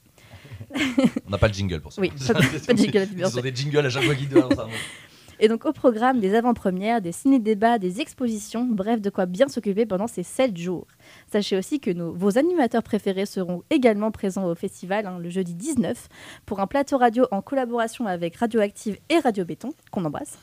On 1.26 1.30
n'a 1.30 1.38
pas 1.38 1.48
le 1.48 1.54
jingle 1.54 1.80
pour 1.80 1.92
ça. 1.92 2.00
Oui, 2.00 2.10
pas 2.10 2.34
de- 2.34 2.72
de 2.72 2.78
jingle, 2.78 2.98
happy 2.98 3.12
Ils 3.12 3.26
ont 3.26 3.28
birthday. 3.30 3.42
des 3.50 3.54
jingles 3.56 3.86
à 3.86 3.90
chaque 3.90 4.04
fois 4.04 4.14
qu'ils 4.14 4.28
doivent. 4.28 4.68
Et 5.44 5.48
donc 5.48 5.66
au 5.66 5.72
programme 5.72 6.20
des 6.20 6.36
avant-premières, 6.36 7.00
des 7.00 7.10
ciné-débats, 7.10 7.80
des 7.80 8.00
expositions, 8.00 8.64
bref, 8.64 9.00
de 9.00 9.10
quoi 9.10 9.26
bien 9.26 9.48
s'occuper 9.48 9.86
pendant 9.86 10.06
ces 10.06 10.22
7 10.22 10.56
jours. 10.56 10.86
Sachez 11.32 11.56
aussi 11.56 11.80
que 11.80 11.90
vos 11.90 12.38
animateurs 12.38 12.84
préférés 12.84 13.26
seront 13.26 13.64
également 13.68 14.12
présents 14.12 14.46
au 14.46 14.54
festival 14.54 15.04
hein, 15.04 15.18
le 15.18 15.30
jeudi 15.30 15.54
19 15.54 16.08
pour 16.46 16.60
un 16.60 16.68
plateau 16.68 16.96
radio 16.96 17.26
en 17.32 17.42
collaboration 17.42 18.06
avec 18.06 18.36
Radioactive 18.36 18.98
et 19.08 19.18
Radio 19.18 19.44
Béton, 19.44 19.70
qu'on 19.90 20.04
embrasse. 20.04 20.38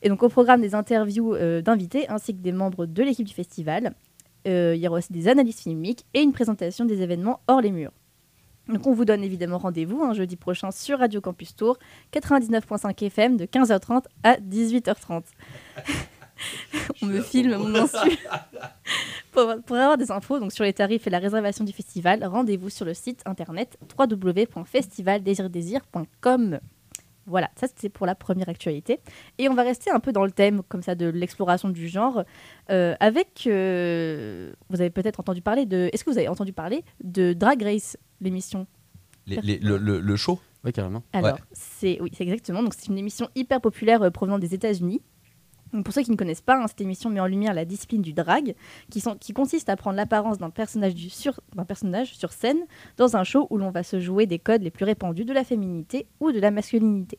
Et 0.00 0.08
donc 0.08 0.22
au 0.22 0.30
programme 0.30 0.62
des 0.62 0.74
interviews 0.74 1.34
euh, 1.34 1.60
d'invités 1.60 2.08
ainsi 2.08 2.34
que 2.34 2.40
des 2.40 2.52
membres 2.52 2.86
de 2.86 3.02
l'équipe 3.02 3.26
du 3.26 3.34
festival. 3.34 3.92
Euh, 4.46 4.72
il 4.74 4.80
y 4.80 4.88
aura 4.88 4.96
aussi 4.96 5.12
des 5.12 5.28
analyses 5.28 5.60
filmiques 5.60 6.06
et 6.14 6.22
une 6.22 6.32
présentation 6.32 6.86
des 6.86 7.02
événements 7.02 7.40
hors 7.48 7.60
les 7.60 7.70
murs. 7.70 7.92
Donc 8.68 8.86
on 8.86 8.92
vous 8.92 9.04
donne 9.04 9.24
évidemment 9.24 9.58
rendez-vous 9.58 10.02
un 10.02 10.12
jeudi 10.12 10.36
prochain 10.36 10.70
sur 10.70 10.98
Radio 10.98 11.20
Campus 11.20 11.56
Tour 11.56 11.78
99.5 12.12 13.04
FM 13.06 13.36
de 13.36 13.46
15h30 13.46 14.04
à 14.22 14.36
18h30. 14.36 15.24
on 17.02 17.06
me 17.06 17.20
filme 17.20 17.56
mon 17.56 17.74
insu. 17.74 17.96
pour, 19.32 19.56
pour 19.64 19.76
avoir 19.76 19.96
des 19.96 20.10
infos 20.10 20.38
donc 20.38 20.52
sur 20.52 20.64
les 20.64 20.74
tarifs 20.74 21.06
et 21.06 21.10
la 21.10 21.18
réservation 21.18 21.64
du 21.64 21.72
festival, 21.72 22.22
rendez-vous 22.24 22.70
sur 22.70 22.84
le 22.84 22.94
site 22.94 23.22
internet 23.24 23.78
www.festivaldésir-désir.com. 23.98 26.60
Voilà, 27.28 27.50
ça 27.56 27.66
c'est 27.76 27.90
pour 27.90 28.06
la 28.06 28.14
première 28.14 28.48
actualité. 28.48 29.00
Et 29.36 29.50
on 29.50 29.54
va 29.54 29.62
rester 29.62 29.90
un 29.90 30.00
peu 30.00 30.12
dans 30.12 30.24
le 30.24 30.30
thème 30.30 30.62
comme 30.66 30.82
ça 30.82 30.94
de 30.94 31.06
l'exploration 31.06 31.68
du 31.68 31.86
genre 31.86 32.24
euh, 32.70 32.94
avec. 33.00 33.44
euh, 33.46 34.52
vous 34.70 34.80
avez 34.80 34.90
peut-être 34.90 35.20
entendu 35.20 35.42
parler 35.42 35.66
de. 35.66 35.90
Est-ce 35.92 36.04
que 36.04 36.10
vous 36.10 36.18
avez 36.18 36.28
entendu 36.28 36.54
parler 36.54 36.84
de 37.04 37.34
Drag 37.34 37.62
Race, 37.62 37.98
l'émission 38.20 38.66
Les- 39.26 39.36
les- 39.42 39.58
le, 39.58 39.76
le- 39.76 40.00
le 40.00 40.16
show 40.16 40.38
Ouais, 40.64 40.72
carrément. 40.72 41.02
alors, 41.12 41.34
Ouais. 41.34 41.40
c'est 41.52 41.98
oui, 42.00 42.10
c'est 42.12 42.24
exactement. 42.24 42.62
Donc, 42.62 42.74
c'est 42.76 42.88
une 42.88 42.98
émission 42.98 43.28
hyper 43.36 43.60
populaire 43.60 44.02
euh, 44.02 44.10
provenant 44.10 44.38
des 44.38 44.54
États-Unis. 44.54 45.00
Donc, 45.72 45.84
pour 45.84 45.92
ceux 45.94 46.02
qui 46.02 46.10
ne 46.10 46.16
connaissent 46.16 46.40
pas, 46.40 46.56
hein, 46.60 46.66
cette 46.66 46.80
émission 46.80 47.10
met 47.10 47.20
en 47.20 47.26
lumière 47.26 47.52
la 47.54 47.64
discipline 47.66 48.00
du 48.02 48.12
drag, 48.14 48.54
qui, 48.90 49.00
sont- 49.00 49.16
qui 49.16 49.32
consiste 49.34 49.68
à 49.68 49.76
prendre 49.76 49.96
l'apparence 49.96 50.38
d'un 50.38 50.48
personnage, 50.50 50.94
du 50.94 51.10
sur, 51.10 51.40
personnage 51.68 52.16
sur 52.16 52.32
scène 52.32 52.58
dans 52.96 53.16
un 53.16 53.22
show 53.22 53.46
où 53.50 53.58
l'on 53.58 53.70
va 53.70 53.82
se 53.82 54.00
jouer 54.00 54.26
des 54.26 54.38
codes 54.38 54.62
les 54.62 54.70
plus 54.70 54.84
répandus 54.86 55.24
de 55.26 55.32
la 55.34 55.44
féminité 55.44 56.06
ou 56.20 56.32
de 56.32 56.40
la 56.40 56.50
masculinité. 56.50 57.18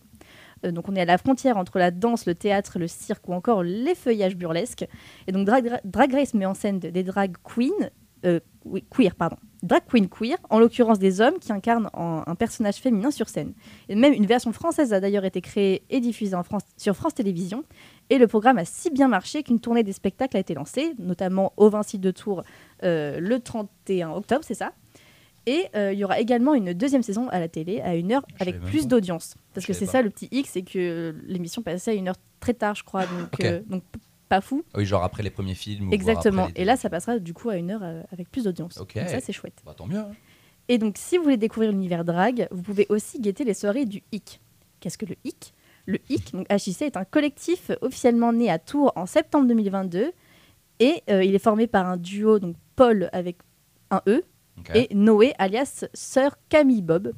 Euh, 0.65 0.71
donc, 0.71 0.89
on 0.89 0.95
est 0.95 1.01
à 1.01 1.05
la 1.05 1.17
frontière 1.19 1.55
entre 1.57 1.77
la 1.77 1.91
danse, 1.91 2.25
le 2.25 2.35
théâtre, 2.35 2.79
le 2.79 2.87
cirque 2.87 3.29
ou 3.29 3.33
encore 3.33 3.61
les 3.63 3.95
feuillages 3.95 4.35
burlesques. 4.35 4.85
Et 5.27 5.31
donc, 5.31 5.45
Drag, 5.45 5.79
Drag 5.85 6.11
Race 6.11 6.33
met 6.33 6.45
en 6.47 6.55
scène 6.55 6.79
de- 6.79 6.89
des 6.89 7.03
drag 7.03 7.35
queens, 7.43 7.89
euh, 8.25 8.39
oui, 8.58 8.58
queer, 8.89 9.15
pardon, 9.15 9.37
drag 9.63 9.83
queen 9.89 10.07
queer, 10.09 10.37
en 10.49 10.59
l'occurrence 10.59 10.99
des 10.99 11.21
hommes 11.21 11.39
qui 11.39 11.51
incarnent 11.51 11.89
en- 11.93 12.23
un 12.27 12.35
personnage 12.35 12.75
féminin 12.75 13.11
sur 13.11 13.29
scène. 13.29 13.53
Et 13.87 13.95
même 13.95 14.13
une 14.13 14.25
version 14.25 14.51
française 14.51 14.93
a 14.93 14.99
d'ailleurs 14.99 15.25
été 15.25 15.41
créée 15.41 15.83
et 15.89 15.99
diffusée 15.99 16.35
en 16.35 16.43
France, 16.43 16.63
sur 16.77 16.95
France 16.95 17.13
Télévisions. 17.13 17.63
Et 18.09 18.17
le 18.17 18.27
programme 18.27 18.57
a 18.57 18.65
si 18.65 18.89
bien 18.89 19.07
marché 19.07 19.43
qu'une 19.43 19.59
tournée 19.59 19.83
des 19.83 19.93
spectacles 19.93 20.35
a 20.37 20.39
été 20.39 20.53
lancée, 20.53 20.93
notamment 20.99 21.53
au 21.57 21.69
Vinci 21.69 21.99
de 21.99 22.11
Tours 22.11 22.43
euh, 22.83 23.19
le 23.19 23.39
31 23.39 24.11
octobre, 24.11 24.43
c'est 24.43 24.53
ça 24.55 24.73
Et 25.45 25.65
euh, 25.75 25.93
il 25.93 25.99
y 25.99 26.03
aura 26.03 26.19
également 26.19 26.53
une 26.53 26.73
deuxième 26.73 27.01
saison 27.03 27.27
à 27.29 27.39
la 27.39 27.47
télé 27.47 27.81
à 27.81 27.95
une 27.95 28.11
heure 28.11 28.25
avec 28.39 28.59
plus 28.61 28.87
d'audience. 28.87 29.35
Parce 29.53 29.65
que 29.65 29.73
c'est 29.73 29.85
ça 29.85 30.01
le 30.01 30.09
petit 30.09 30.27
X, 30.31 30.51
c'est 30.53 30.61
que 30.63 31.15
l'émission 31.27 31.61
passait 31.61 31.91
à 31.91 31.93
une 31.93 32.07
heure 32.09 32.17
très 32.39 32.53
tard, 32.53 32.75
je 32.75 32.83
crois. 32.83 33.05
Donc, 33.05 33.33
Ok. 33.33 33.39
euh, 33.45 33.61
donc 33.67 33.83
pas 34.29 34.41
fou. 34.41 34.63
Oui, 34.75 34.85
genre 34.85 35.03
après 35.03 35.23
les 35.23 35.29
premiers 35.31 35.55
films. 35.55 35.91
Exactement. 35.91 36.47
les- 36.55 36.61
Et 36.61 36.65
là, 36.65 36.77
ça 36.77 36.89
passera 36.89 37.19
du 37.19 37.33
coup 37.33 37.49
à 37.49 37.57
une 37.57 37.71
heure 37.71 37.81
euh, 37.83 38.01
avec 38.11 38.29
plus 38.31 38.43
d'audience. 38.45 38.75
Donc 38.77 38.93
ça, 38.93 39.19
c'est 39.19 39.33
chouette. 39.33 39.61
Bah, 39.65 39.73
tant 39.75 39.87
mieux. 39.87 39.97
hein. 39.97 40.11
Et 40.67 40.77
donc, 40.77 40.97
si 40.97 41.17
vous 41.17 41.23
voulez 41.23 41.37
découvrir 41.37 41.71
l'univers 41.71 42.05
drag, 42.05 42.47
vous 42.51 42.61
pouvez 42.61 42.85
aussi 42.89 43.19
guetter 43.19 43.43
les 43.43 43.55
soirées 43.55 43.85
du 43.85 44.03
HIC. 44.11 44.39
Qu'est-ce 44.79 44.97
que 44.99 45.05
le 45.07 45.15
HIC? 45.25 45.53
Le 45.87 45.97
HIC, 46.09 46.31
donc 46.33 46.45
HIC, 46.51 46.83
est 46.83 46.95
un 46.95 47.05
collectif 47.05 47.71
officiellement 47.81 48.31
né 48.31 48.51
à 48.51 48.59
Tours 48.59 48.93
en 48.95 49.07
septembre 49.07 49.47
2022. 49.47 50.11
Et 50.79 51.01
euh, 51.09 51.23
il 51.23 51.33
est 51.33 51.39
formé 51.39 51.65
par 51.65 51.87
un 51.87 51.97
duo, 51.97 52.37
donc 52.39 52.55
Paul 52.75 53.09
avec 53.11 53.37
un 53.89 54.01
E, 54.07 54.21
et 54.75 54.93
Noé, 54.93 55.33
alias 55.39 55.85
Sœur 55.95 56.37
Camille 56.49 56.83
Bob. 56.83 57.13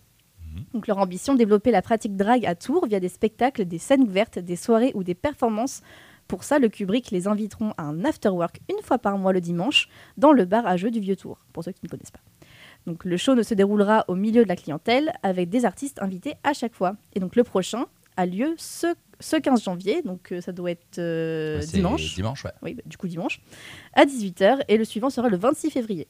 Mhm. 0.53 0.64
Donc 0.74 0.88
leur 0.88 0.97
ambition, 0.99 1.36
développer 1.36 1.72
la 1.72 1.82
pratique 1.82 2.16
drag 2.16 2.45
à 2.45 2.55
Tours 2.55 2.86
via 2.88 2.99
des 3.01 3.09
spectacles, 3.09 3.66
des 3.66 3.78
scènes 3.80 4.03
ouvertes, 4.03 4.39
des 4.39 4.55
soirées 4.55 4.91
ou 4.95 5.03
des 5.03 5.16
performances. 5.16 5.82
Pour 6.32 6.45
ça, 6.45 6.59
le 6.59 6.69
Kubrick 6.69 7.11
les 7.11 7.27
inviteront 7.27 7.73
à 7.77 7.84
un 7.84 8.05
afterwork 8.05 8.61
une 8.69 8.82
fois 8.82 8.97
par 8.97 9.17
mois 9.17 9.34
le 9.34 9.41
dimanche 9.41 9.89
dans 10.15 10.32
le 10.32 10.45
bar 10.45 10.65
à 10.65 10.77
jeux 10.77 10.89
du 10.89 11.01
Vieux 11.01 11.17
Tour, 11.17 11.39
pour 11.51 11.61
ceux 11.61 11.73
qui 11.73 11.82
ne 11.84 11.89
connaissent 11.89 12.09
pas. 12.09 12.21
Donc 12.88 13.03
le 13.03 13.17
show 13.17 13.36
ne 13.36 13.43
se 13.43 13.53
déroulera 13.53 14.05
au 14.07 14.15
milieu 14.15 14.43
de 14.43 14.47
la 14.47 14.55
clientèle 14.55 15.11
avec 15.23 15.49
des 15.49 15.65
artistes 15.65 16.01
invités 16.01 16.36
à 16.45 16.53
chaque 16.53 16.73
fois. 16.73 16.95
Et 17.15 17.19
donc 17.19 17.36
le 17.36 17.43
prochain 17.43 17.86
a 18.15 18.25
lieu 18.25 18.55
ce, 18.57 18.88
ce 19.19 19.36
15 19.36 19.61
janvier, 19.61 20.03
donc 20.03 20.32
euh, 20.32 20.39
ça 20.39 20.53
doit 20.53 20.71
être 20.71 20.99
euh, 20.99 21.59
c'est 21.59 21.75
dimanche. 21.75 22.15
Dimanche, 22.15 22.45
ouais. 22.45 22.53
Oui, 22.61 22.75
bah, 22.75 22.84
du 22.86 22.95
coup 22.95 23.09
dimanche, 23.09 23.41
à 23.91 24.05
18h, 24.05 24.61
et 24.69 24.77
le 24.77 24.86
suivant 24.86 25.09
sera 25.09 25.27
le 25.27 25.36
26 25.36 25.69
février. 25.69 26.07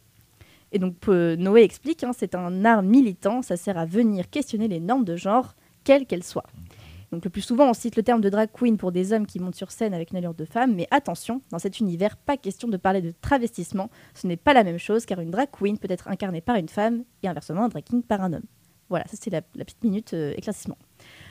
Et 0.72 0.78
donc 0.78 0.97
euh, 1.07 1.36
Noé 1.36 1.63
explique, 1.63 2.03
hein, 2.03 2.11
c'est 2.15 2.36
un 2.36 2.63
art 2.63 2.84
militant, 2.84 3.41
ça 3.41 3.57
sert 3.57 3.76
à 3.76 3.88
venir 3.88 4.30
questionner 4.30 4.67
les 4.67 4.80
normes 4.80 5.03
de 5.03 5.15
genre, 5.15 5.55
quelles 5.84 6.05
qu'elles 6.05 6.24
soient. 6.24 6.45
Donc 7.12 7.26
le 7.26 7.30
plus 7.30 7.41
souvent, 7.41 7.70
on 7.70 7.74
cite 7.74 7.97
le 7.97 8.03
terme 8.03 8.22
de 8.22 8.30
drag 8.30 8.49
queen 8.53 8.78
pour 8.78 8.91
des 8.93 9.12
hommes 9.12 9.26
qui 9.26 9.39
montent 9.39 9.55
sur 9.55 9.72
scène 9.72 9.93
avec 9.93 10.12
une 10.12 10.18
allure 10.18 10.34
de 10.34 10.45
femme, 10.45 10.74
mais 10.76 10.88
attention, 10.91 11.41
dans 11.51 11.59
cet 11.59 11.80
univers, 11.82 12.16
pas 12.16 12.38
question 12.38 12.70
de 12.70 12.78
parler 12.78 13.01
de 13.01 13.12
travestissement, 13.22 13.89
ce 14.14 14.28
n'est 14.28 14.38
pas 14.38 14.53
la 14.53 14.64
même 14.64 14.78
chose, 14.78 15.05
car 15.05 15.20
une 15.20 15.30
drag 15.32 15.49
queen 15.51 15.78
peut 15.78 15.91
être 15.91 16.07
incarnée 16.07 16.39
par 16.41 16.55
une 16.55 16.70
femme, 16.70 17.03
et 17.22 17.28
inversement, 17.28 17.66
un 17.66 17.68
drag 17.70 17.84
king 17.84 18.01
par 18.01 18.22
un 18.22 18.32
homme. 18.32 18.45
Voilà, 18.89 19.05
ça 19.07 19.16
c'est 19.22 19.30
la, 19.30 19.41
la 19.55 19.64
petite 19.64 19.84
minute 19.84 20.14
euh, 20.14 20.34
éclaircissement. 20.38 20.78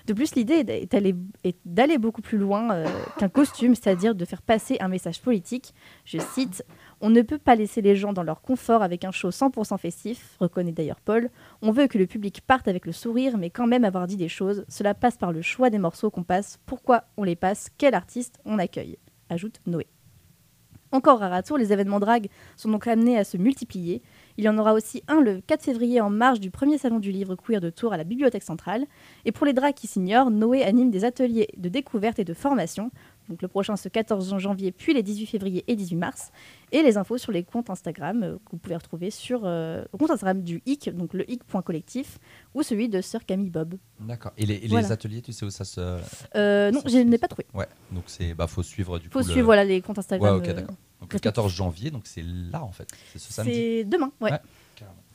De 0.06 0.14
plus, 0.14 0.34
l'idée 0.34 0.54
est 0.54 0.64
d'a- 0.64 0.76
est 0.78 0.90
d'aller- 0.92 1.14
est 1.44 1.56
d'aller 1.66 1.98
beaucoup 1.98 2.22
plus 2.22 2.38
loin 2.38 2.72
euh, 2.72 2.86
qu'un 3.18 3.28
costume, 3.28 3.74
c'est-à-dire 3.74 4.14
de 4.14 4.24
faire 4.24 4.40
passer 4.42 4.78
un 4.80 4.88
message 4.88 5.20
politique. 5.20 5.74
Je 6.06 6.18
cite 6.18 6.64
On 7.02 7.08
ne 7.08 7.22
peut 7.22 7.38
pas 7.38 7.54
laisser 7.54 7.80
les 7.80 7.96
gens 7.96 8.12
dans 8.12 8.22
leur 8.22 8.42
confort 8.42 8.82
avec 8.82 9.06
un 9.06 9.10
show 9.10 9.30
100% 9.30 9.78
festif, 9.78 10.36
reconnaît 10.38 10.72
d'ailleurs 10.72 11.00
Paul. 11.00 11.30
On 11.62 11.70
veut 11.70 11.86
que 11.86 11.96
le 11.96 12.06
public 12.06 12.42
parte 12.46 12.68
avec 12.68 12.84
le 12.84 12.92
sourire, 12.92 13.38
mais 13.38 13.48
quand 13.48 13.66
même 13.66 13.86
avoir 13.86 14.06
dit 14.06 14.18
des 14.18 14.28
choses. 14.28 14.66
Cela 14.68 14.92
passe 14.92 15.16
par 15.16 15.32
le 15.32 15.40
choix 15.40 15.70
des 15.70 15.78
morceaux 15.78 16.10
qu'on 16.10 16.24
passe, 16.24 16.58
pourquoi 16.66 17.04
on 17.16 17.24
les 17.24 17.36
passe, 17.36 17.70
quel 17.78 17.94
artiste 17.94 18.38
on 18.44 18.58
accueille, 18.58 18.98
ajoute 19.30 19.60
Noé. 19.64 19.86
Encore 20.92 21.22
à 21.22 21.28
Ratour, 21.28 21.56
les 21.56 21.72
événements 21.72 22.00
drag 22.00 22.28
sont 22.56 22.68
donc 22.68 22.88
amenés 22.88 23.16
à 23.16 23.22
se 23.22 23.36
multiplier. 23.36 24.02
Il 24.36 24.44
y 24.44 24.48
en 24.48 24.58
aura 24.58 24.74
aussi 24.74 25.04
un 25.06 25.20
le 25.20 25.40
4 25.40 25.62
février 25.62 26.00
en 26.00 26.10
marge 26.10 26.40
du 26.40 26.50
premier 26.50 26.78
salon 26.78 26.98
du 26.98 27.12
livre 27.12 27.36
queer 27.36 27.60
de 27.60 27.70
Tours 27.70 27.92
à 27.92 27.96
la 27.96 28.02
Bibliothèque 28.02 28.42
centrale. 28.42 28.86
Et 29.24 29.30
pour 29.30 29.46
les 29.46 29.52
drags 29.52 29.74
qui 29.74 29.86
s'ignorent, 29.86 30.32
Noé 30.32 30.64
anime 30.64 30.90
des 30.90 31.04
ateliers 31.04 31.48
de 31.56 31.68
découverte 31.68 32.18
et 32.18 32.24
de 32.24 32.34
formation. 32.34 32.90
Donc 33.30 33.40
le 33.42 33.48
prochain 33.48 33.76
ce 33.76 33.88
14 33.88 34.36
janvier, 34.38 34.72
puis 34.72 34.92
les 34.92 35.02
18 35.04 35.26
février 35.26 35.64
et 35.68 35.76
18 35.76 35.96
mars. 35.96 36.32
Et 36.72 36.82
les 36.82 36.96
infos 36.98 37.16
sur 37.16 37.30
les 37.32 37.44
comptes 37.44 37.70
Instagram 37.70 38.22
euh, 38.24 38.34
que 38.44 38.50
vous 38.50 38.58
pouvez 38.58 38.74
retrouver 38.76 39.10
sur 39.10 39.42
euh, 39.44 39.84
le 39.92 39.98
compte 39.98 40.10
Instagram 40.10 40.42
du 40.42 40.60
HIC, 40.66 40.90
donc 40.96 41.14
le 41.14 41.28
hic.collectif, 41.30 42.18
ou 42.54 42.62
celui 42.62 42.88
de 42.88 43.00
Sœur 43.00 43.24
Camille 43.24 43.50
Bob. 43.50 43.76
D'accord. 44.00 44.32
Et 44.36 44.44
les, 44.46 44.54
et 44.56 44.60
les 44.62 44.68
Voilà. 44.68 44.90
ateliers, 44.92 45.22
tu 45.22 45.32
sais 45.32 45.46
où 45.46 45.50
ça 45.50 45.64
se. 45.64 45.98
Euh, 46.34 46.70
non, 46.72 46.80
je 46.86 46.98
n'ai 46.98 47.18
pas 47.18 47.28
trouvé. 47.28 47.46
Ouais, 47.54 47.68
donc 47.92 48.04
c'est. 48.08 48.34
Bah, 48.34 48.46
faut 48.48 48.62
suivre 48.64 48.98
du 48.98 49.08
Faut 49.08 49.20
coup. 49.20 49.24
le- 49.26 49.30
suivre 49.32 49.46
voilà, 49.46 49.64
les 49.64 49.80
comptes 49.80 49.98
Instagram. 49.98 50.34
Ouais, 50.34 50.40
ok, 50.40 50.54
d'accord. 50.54 50.74
Donc 51.00 51.12
le 51.12 51.16
respectifs. 51.16 51.22
14 51.22 51.52
janvier, 51.52 51.90
donc 51.90 52.02
c'est 52.06 52.22
là 52.24 52.62
en 52.62 52.72
fait. 52.72 52.88
C'est 53.12 53.18
ce 53.18 53.32
samedi. 53.32 53.54
C'est 53.54 53.84
demain, 53.84 54.12
ouais. 54.20 54.32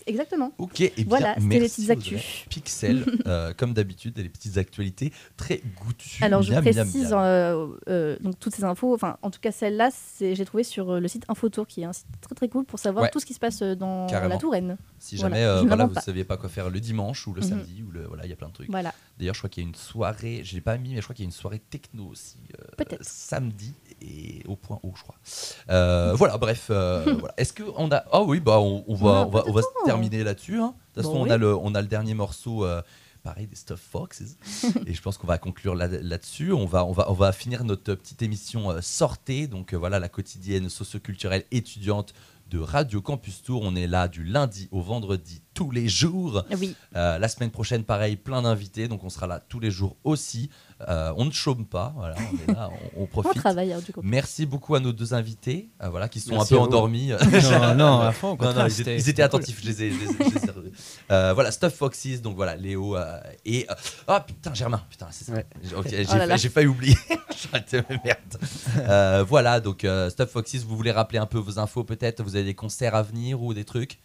Exactement. 0.07 0.51
Ok, 0.59 0.81
et 0.81 0.91
bien, 0.95 1.05
Voilà, 1.07 1.35
c'était 1.39 1.59
les 1.59 1.67
petites 1.67 1.89
actus. 1.89 2.21
Pixel, 2.49 3.05
euh, 3.27 3.53
comme 3.57 3.73
d'habitude, 3.73 4.17
et 4.19 4.23
les 4.23 4.29
petites 4.29 4.57
actualités 4.57 5.11
très 5.35 5.61
goûtues. 5.83 6.23
Alors 6.23 6.41
je 6.43 6.51
miam, 6.53 6.61
précise 6.61 7.09
miam. 7.11 7.19
euh, 7.19 7.67
euh, 7.89 8.17
donc 8.21 8.39
toutes 8.39 8.53
ces 8.55 8.63
infos, 8.63 8.93
enfin 8.93 9.17
en 9.23 9.31
tout 9.31 9.39
cas 9.39 9.51
celle-là, 9.51 9.89
j'ai 10.19 10.45
trouvé 10.45 10.63
sur 10.63 10.91
euh, 10.91 10.99
le 10.99 11.07
site 11.07 11.23
Infotour 11.27 11.65
qui 11.65 11.81
est 11.81 11.85
un 11.85 11.93
site 11.93 12.05
très 12.21 12.35
très 12.35 12.49
cool 12.49 12.65
pour 12.65 12.77
savoir 12.77 13.05
Ouais. 13.05 13.09
tout 13.09 13.19
ce 13.19 13.25
qui 13.25 13.33
se 13.33 13.39
passe 13.39 13.61
dans 13.63 14.05
Carrément. 14.07 14.35
la 14.35 14.39
Touraine. 14.39 14.77
Si 14.99 15.17
jamais 15.17 15.43
ne 15.43 15.67
voilà, 15.67 15.85
vous 15.85 15.95
ne 15.95 15.99
saviez 15.99 16.23
pas 16.23 16.37
quoi 16.37 16.49
faire 16.49 16.69
le 16.69 16.79
dimanche 16.79 17.25
ou 17.27 17.33
le 17.33 17.41
Mhm. 17.41 17.49
samedi, 17.49 17.83
ou 17.87 17.91
le, 17.91 18.05
voilà, 18.05 18.25
il 18.25 18.29
y 18.29 18.33
a 18.33 18.35
plein 18.35 18.47
de 18.49 18.53
trucs. 18.53 18.69
Voilà. 18.69 18.93
D'ailleurs, 19.17 19.33
je 19.33 19.39
crois 19.39 19.49
qu'il 19.49 19.63
y 19.63 19.65
a 19.65 19.69
une 19.69 19.75
soirée, 19.75 20.41
je 20.43 20.53
l'ai 20.55 20.61
pas 20.61 20.77
mis, 20.77 20.89
mais 20.93 20.97
je 20.97 21.01
crois 21.03 21.15
qu'il 21.15 21.23
y 21.23 21.27
a 21.27 21.29
une 21.29 21.31
soirée 21.31 21.59
techno 21.69 22.05
aussi. 22.07 22.37
Peut-être. 22.77 23.03
Samedi 23.03 23.73
et 24.01 24.41
au 24.47 24.55
point 24.55 24.79
haut, 24.83 24.93
je 24.95 25.01
crois. 25.03 25.15
Voilà, 26.15 26.37
bref. 26.37 26.65
voilà. 26.69 27.33
Est-ce 27.37 27.53
qu'on 27.53 27.89
a. 27.91 28.03
Ah 28.11 28.21
oui, 28.23 28.39
bah, 28.39 28.59
on, 28.59 28.83
on 28.87 28.95
va, 28.95 29.25
on, 29.27 29.29
va, 29.29 29.43
on 29.47 29.51
va 29.51 29.61
se. 29.61 29.67
Terminer 29.95 30.23
là-dessus. 30.23 30.59
hein. 30.59 30.73
De 30.95 31.01
toute 31.01 31.03
Bon, 31.03 31.09
façon, 31.11 31.21
on, 31.21 31.23
oui. 31.25 31.31
a 31.31 31.37
le, 31.37 31.55
on 31.55 31.73
a 31.75 31.81
le 31.81 31.87
dernier 31.87 32.13
morceau. 32.13 32.65
euh, 32.65 32.81
Pareil, 33.23 33.47
des 33.47 33.55
Stuff 33.55 33.79
Foxes. 33.81 34.37
et 34.85 34.93
je 34.93 35.01
pense 35.01 35.17
qu'on 35.17 35.25
va 35.25 35.39
conclure 35.39 35.73
là- 35.73 35.87
là-dessus. 35.87 36.51
on, 36.53 36.67
va, 36.67 36.85
on, 36.85 36.91
va, 36.91 37.09
on 37.09 37.13
va 37.15 37.31
finir 37.31 37.63
notre 37.63 37.95
petite 37.95 38.21
émission 38.21 38.69
euh, 38.69 38.81
Sortez. 38.81 39.47
Donc 39.47 39.73
euh, 39.73 39.77
voilà, 39.77 39.97
la 39.99 40.09
quotidienne 40.09 40.69
socioculturelle 40.69 41.43
étudiante 41.49 42.13
de 42.51 42.59
Radio 42.59 43.01
Campus 43.01 43.41
Tour. 43.41 43.61
On 43.63 43.75
est 43.75 43.87
là 43.87 44.07
du 44.07 44.23
lundi 44.23 44.67
au 44.71 44.79
vendredi 44.79 45.41
tous 45.55 45.71
les 45.71 45.87
jours. 45.89 46.43
Oui. 46.59 46.75
Euh, 46.95 47.17
la 47.17 47.27
semaine 47.27 47.49
prochaine, 47.49 47.83
pareil, 47.83 48.15
plein 48.15 48.43
d'invités, 48.43 48.87
donc 48.87 49.03
on 49.03 49.09
sera 49.09 49.25
là 49.25 49.39
tous 49.49 49.59
les 49.59 49.71
jours 49.71 49.97
aussi. 50.03 50.51
Euh, 50.89 51.13
on 51.15 51.23
ne 51.23 51.31
chôme 51.31 51.65
pas, 51.65 51.93
voilà, 51.95 52.15
on 52.19 52.51
est 52.51 52.53
là, 52.53 52.69
on, 52.97 53.01
on 53.01 53.03
On 53.03 53.07
profite. 53.07 53.35
travaille 53.35 53.71
hein, 53.71 53.79
du 53.85 53.93
coup. 53.93 54.01
Merci 54.03 54.45
beaucoup 54.45 54.75
à 54.75 54.81
nos 54.81 54.91
deux 54.91 55.13
invités, 55.13 55.69
euh, 55.81 55.87
voilà, 55.87 56.09
qui 56.09 56.19
sont 56.19 56.31
Merci 56.35 56.53
un 56.53 56.57
peu 56.57 56.63
endormis. 56.63 57.11
Non, 57.31 57.75
non, 57.75 57.99
à 58.01 58.11
fond, 58.11 58.37
Non, 58.41 58.67
ils, 58.67 58.81
étaient, 58.81 58.95
ils 58.95 58.95
étaient 58.95 58.99
c'était 58.99 59.21
attentifs, 59.21 59.61
je 59.61 59.67
les 59.69 59.83
ai. 59.83 59.91
je 59.91 59.99
les 59.99 60.05
ai- 60.05 60.29
je 60.31 60.35
les 60.39 60.45
ai 60.45 60.51
revus. 60.51 60.71
Euh, 61.11 61.31
voilà, 61.33 61.51
Stuff 61.51 61.73
Foxes, 61.75 62.21
donc 62.21 62.35
voilà, 62.35 62.57
Léo 62.57 62.97
euh, 62.97 63.19
et. 63.45 63.65
Ah 64.05 64.19
putain, 64.19 64.53
Germain, 64.53 64.81
putain, 64.89 65.07
c'est 65.11 65.23
ça. 65.23 65.31
Ouais. 65.33 65.45
J'ai 65.63 66.05
Oh 66.11 66.15
là 66.17 66.25
là. 66.25 66.35
j'ai 66.35 66.49
failli 66.49 66.67
oublier. 66.67 66.97
Merde. 68.03 68.17
Euh, 68.79 69.23
voilà, 69.25 69.61
donc 69.61 69.85
euh, 69.85 70.09
Stuff 70.09 70.29
Foxes, 70.29 70.63
vous 70.67 70.75
voulez 70.75 70.91
rappeler 70.91 71.19
un 71.19 71.25
peu 71.25 71.37
vos 71.37 71.57
infos 71.57 71.85
peut-être? 71.85 72.21
Vous 72.21 72.35
avez 72.35 72.43
des 72.45 72.53
concerts 72.53 72.95
à 72.95 73.01
venir 73.03 73.41
ou 73.41 73.53
des 73.53 73.63
trucs? 73.63 73.99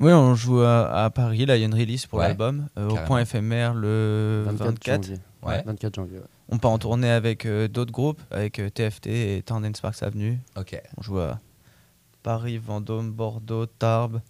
Oui, 0.00 0.12
on 0.12 0.34
joue 0.34 0.60
à, 0.60 1.04
à 1.04 1.10
Paris, 1.10 1.46
là 1.46 1.56
il 1.56 1.60
y 1.60 1.62
a 1.62 1.66
une 1.66 1.74
release 1.74 2.06
pour 2.06 2.18
Ouais, 2.18 2.26
l'album, 2.26 2.66
euh, 2.76 2.88
au 2.88 2.96
point 3.06 3.20
éphémère 3.20 3.74
le 3.74 4.42
24, 4.48 4.66
24. 4.66 5.10
Janvier. 5.44 5.58
Ouais. 5.58 5.64
24 5.66 5.94
janvier. 5.94 6.18
ouais. 6.18 6.24
On 6.50 6.58
part 6.58 6.70
en 6.72 6.78
tournée 6.78 7.10
avec 7.10 7.46
euh, 7.46 7.68
d'autres 7.68 7.92
groupes, 7.92 8.20
avec 8.30 8.58
euh, 8.58 8.68
TFT 8.70 9.06
et 9.08 9.42
Tandem 9.44 9.74
Sparks 9.74 10.02
Avenue. 10.02 10.38
Ok. 10.56 10.80
On 10.96 11.02
joue 11.02 11.18
à 11.18 11.38
Paris, 12.22 12.58
Vendôme, 12.58 13.10
Bordeaux, 13.12 13.66
Tarbes. 13.66 14.20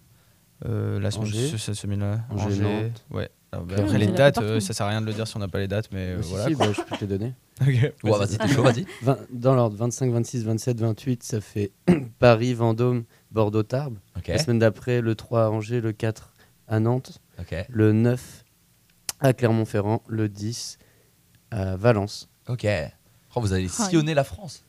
euh, 0.65 0.99
la 0.99 1.11
semaine, 1.11 1.27
Angers. 1.27 1.47
ce- 1.49 1.57
cette 1.57 1.75
semaine-là, 1.75 2.21
Angers, 2.29 2.45
Angers. 2.65 2.91
Ouais. 3.11 3.29
Alors, 3.51 3.65
bah, 3.65 3.75
après 3.79 3.97
les 3.97 4.07
dates, 4.07 4.37
euh, 4.39 4.59
ça 4.61 4.73
sert 4.73 4.85
à 4.85 4.89
rien 4.89 5.01
de 5.01 5.05
le 5.05 5.13
dire 5.13 5.27
si 5.27 5.35
on 5.35 5.39
n'a 5.39 5.47
pas 5.49 5.59
les 5.59 5.67
dates, 5.67 5.89
mais 5.91 5.99
euh, 6.15 6.21
si, 6.21 6.29
voilà. 6.29 6.45
si, 6.47 6.53
quoi. 6.55 6.67
bah, 6.67 6.73
je 6.75 6.81
peux 6.81 6.95
te 6.95 7.01
les 7.05 7.07
donner. 7.17 7.33
Ok. 7.61 7.67
Ouais, 8.03 8.11
vas-y, 8.19 8.37
t'es 8.37 8.47
chaud, 8.49 8.63
vas-y. 8.63 8.85
Dans 9.31 9.55
l'ordre, 9.55 9.77
25, 9.77 10.11
26, 10.11 10.43
27, 10.43 10.79
28, 10.81 11.23
ça 11.23 11.39
fait 11.39 11.71
Paris, 12.19 12.53
Vendôme, 12.53 13.03
Bordeaux, 13.31 13.63
Tarbes. 13.63 13.97
Ok. 14.17 14.27
La 14.27 14.37
semaine 14.39 14.59
d'après, 14.59 14.99
le 15.01 15.15
3 15.15 15.45
à 15.45 15.49
Angers, 15.49 15.79
le 15.79 15.93
4 15.93 16.33
à 16.67 16.79
Nantes, 16.81 17.21
Ok. 17.39 17.55
le 17.69 17.91
9 17.93 18.43
à 19.21 19.31
Clermont-Ferrand, 19.33 20.03
le 20.07 20.27
10 20.27 20.77
à 21.51 21.75
Valence. 21.75 22.29
Ok. 22.47 22.67
Oh, 23.35 23.41
vous 23.41 23.53
allez 23.53 23.67
Ah, 23.79 23.83
sillonner 23.89 24.13
la 24.13 24.23
France. 24.23 24.63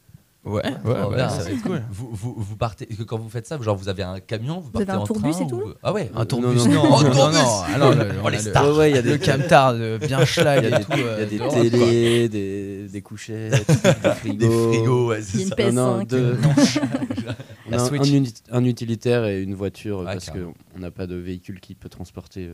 Ouais, 0.44 0.62
ouais, 0.64 0.72
Oh, 0.84 1.10
ouais, 1.10 1.18
ça 1.18 1.38
va 1.42 1.50
être 1.50 1.62
cool. 1.62 1.82
Vous, 1.90 2.08
vous, 2.12 2.34
vous 2.38 2.56
partez 2.56 2.86
quand 3.04 3.18
vous 3.18 3.28
faites 3.28 3.48
ça, 3.48 3.60
genre 3.60 3.74
vous 3.76 3.88
avez 3.88 4.04
un 4.04 4.20
camion, 4.20 4.60
vous 4.60 4.70
Vous 4.72 4.80
avez 4.80 4.92
un 4.92 4.98
en 4.98 5.04
tourbus 5.04 5.32
train 5.32 5.44
et 5.44 5.48
tout 5.48 5.56
ou- 5.56 5.74
Ah 5.82 5.92
ouais. 5.92 6.08
Un 6.14 6.20
non, 6.20 6.24
tourbus, 6.24 6.68
non. 6.68 6.68
non, 6.68 6.82
Oh, 6.98 7.02
non, 7.02 7.32
non. 7.32 7.62
Alors, 7.74 7.94
le, 7.94 8.08
Oh, 8.16 8.20
on 8.22 8.28
les 8.28 8.38
stars. 8.38 8.64
Ouais, 8.70 8.76
ouais, 8.78 8.90
il 8.90 8.94
y 8.94 8.98
a 8.98 9.02
le 9.02 9.18
des, 9.18 9.26
camtar 9.26 9.74
de 9.74 9.98
bien 10.06 10.24
schlag 10.24 10.62
il 10.64 10.70
y 10.70 10.72
a 10.72 10.76
et 10.76 10.80
des, 10.80 10.84
tout. 10.84 10.92
il 10.94 11.00
y 11.00 11.02
a 11.02 11.06
euh, 11.08 11.62
des 11.62 11.70
télés, 11.70 12.28
des, 12.28 12.88
des 12.88 13.02
couchettes, 13.02 13.66
des 13.66 14.10
frigos. 14.14 14.36
Des 14.38 14.76
frigos, 14.78 15.08
ouais, 15.08 15.22
c'est 15.22 15.42
une 15.42 15.48
ça. 15.48 15.54
PS5. 15.56 15.72
Non, 15.72 15.96
non, 15.98 16.04
deux- 16.04 16.38
a 17.72 18.56
un, 18.56 18.64
utilitaire 18.64 19.24
et 19.26 19.42
une 19.42 19.54
voiture 19.54 19.98
euh, 20.00 20.04
Ouais, 20.04 20.12
parce 20.12 20.30
qu'on 20.30 20.78
n'a 20.78 20.92
pas 20.92 21.08
de 21.08 21.16
véhicule 21.16 21.58
qui 21.58 21.74
peut 21.74 21.88
transporter 21.88 22.50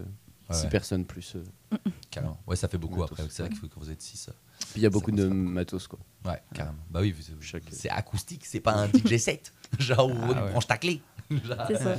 euh, 0.53 0.55
Ouais, 0.55 0.59
six 0.59 0.65
ouais. 0.65 0.71
personnes 0.71 1.05
plus. 1.05 1.37
euh. 1.37 1.77
Carrément. 2.11 2.39
Ouais, 2.47 2.57
ça 2.57 2.69
fait 2.69 2.79
beaucoup 2.79 3.01
Matos. 3.01 3.19
après. 3.19 3.31
C'est 3.31 3.43
vrai 3.43 3.51
que 3.55 3.67
quand 3.67 3.81
vous 3.81 3.91
êtes 3.91 4.03
6. 4.03 4.29
Puis 4.61 4.69
il 4.77 4.83
y 4.83 4.87
a 4.87 4.91
beaucoup 4.91 5.11
de 5.11 5.27
matos 5.27 5.87
quoi. 5.89 5.99
Ouais, 6.25 6.41
carrément. 6.55 6.79
Bah 6.91 7.01
oui, 7.01 7.13
vous- 7.13 7.41
Chaque- 7.43 7.63
c'est 7.71 7.89
acoustique, 7.91 8.45
c'est 8.47 8.61
pas 8.61 8.75
un 8.75 8.89
DJ 8.89 9.17
set. 9.19 9.53
Genre, 9.79 10.07
où 10.09 10.13
Ah 10.15 10.25
on 10.25 10.29
ouais. 10.45 10.51
branche 10.51 10.67
ta 10.67 10.77
clé. 10.77 11.01
Genre, 11.31 11.57
C'est 11.67 11.77
ça. 11.79 11.97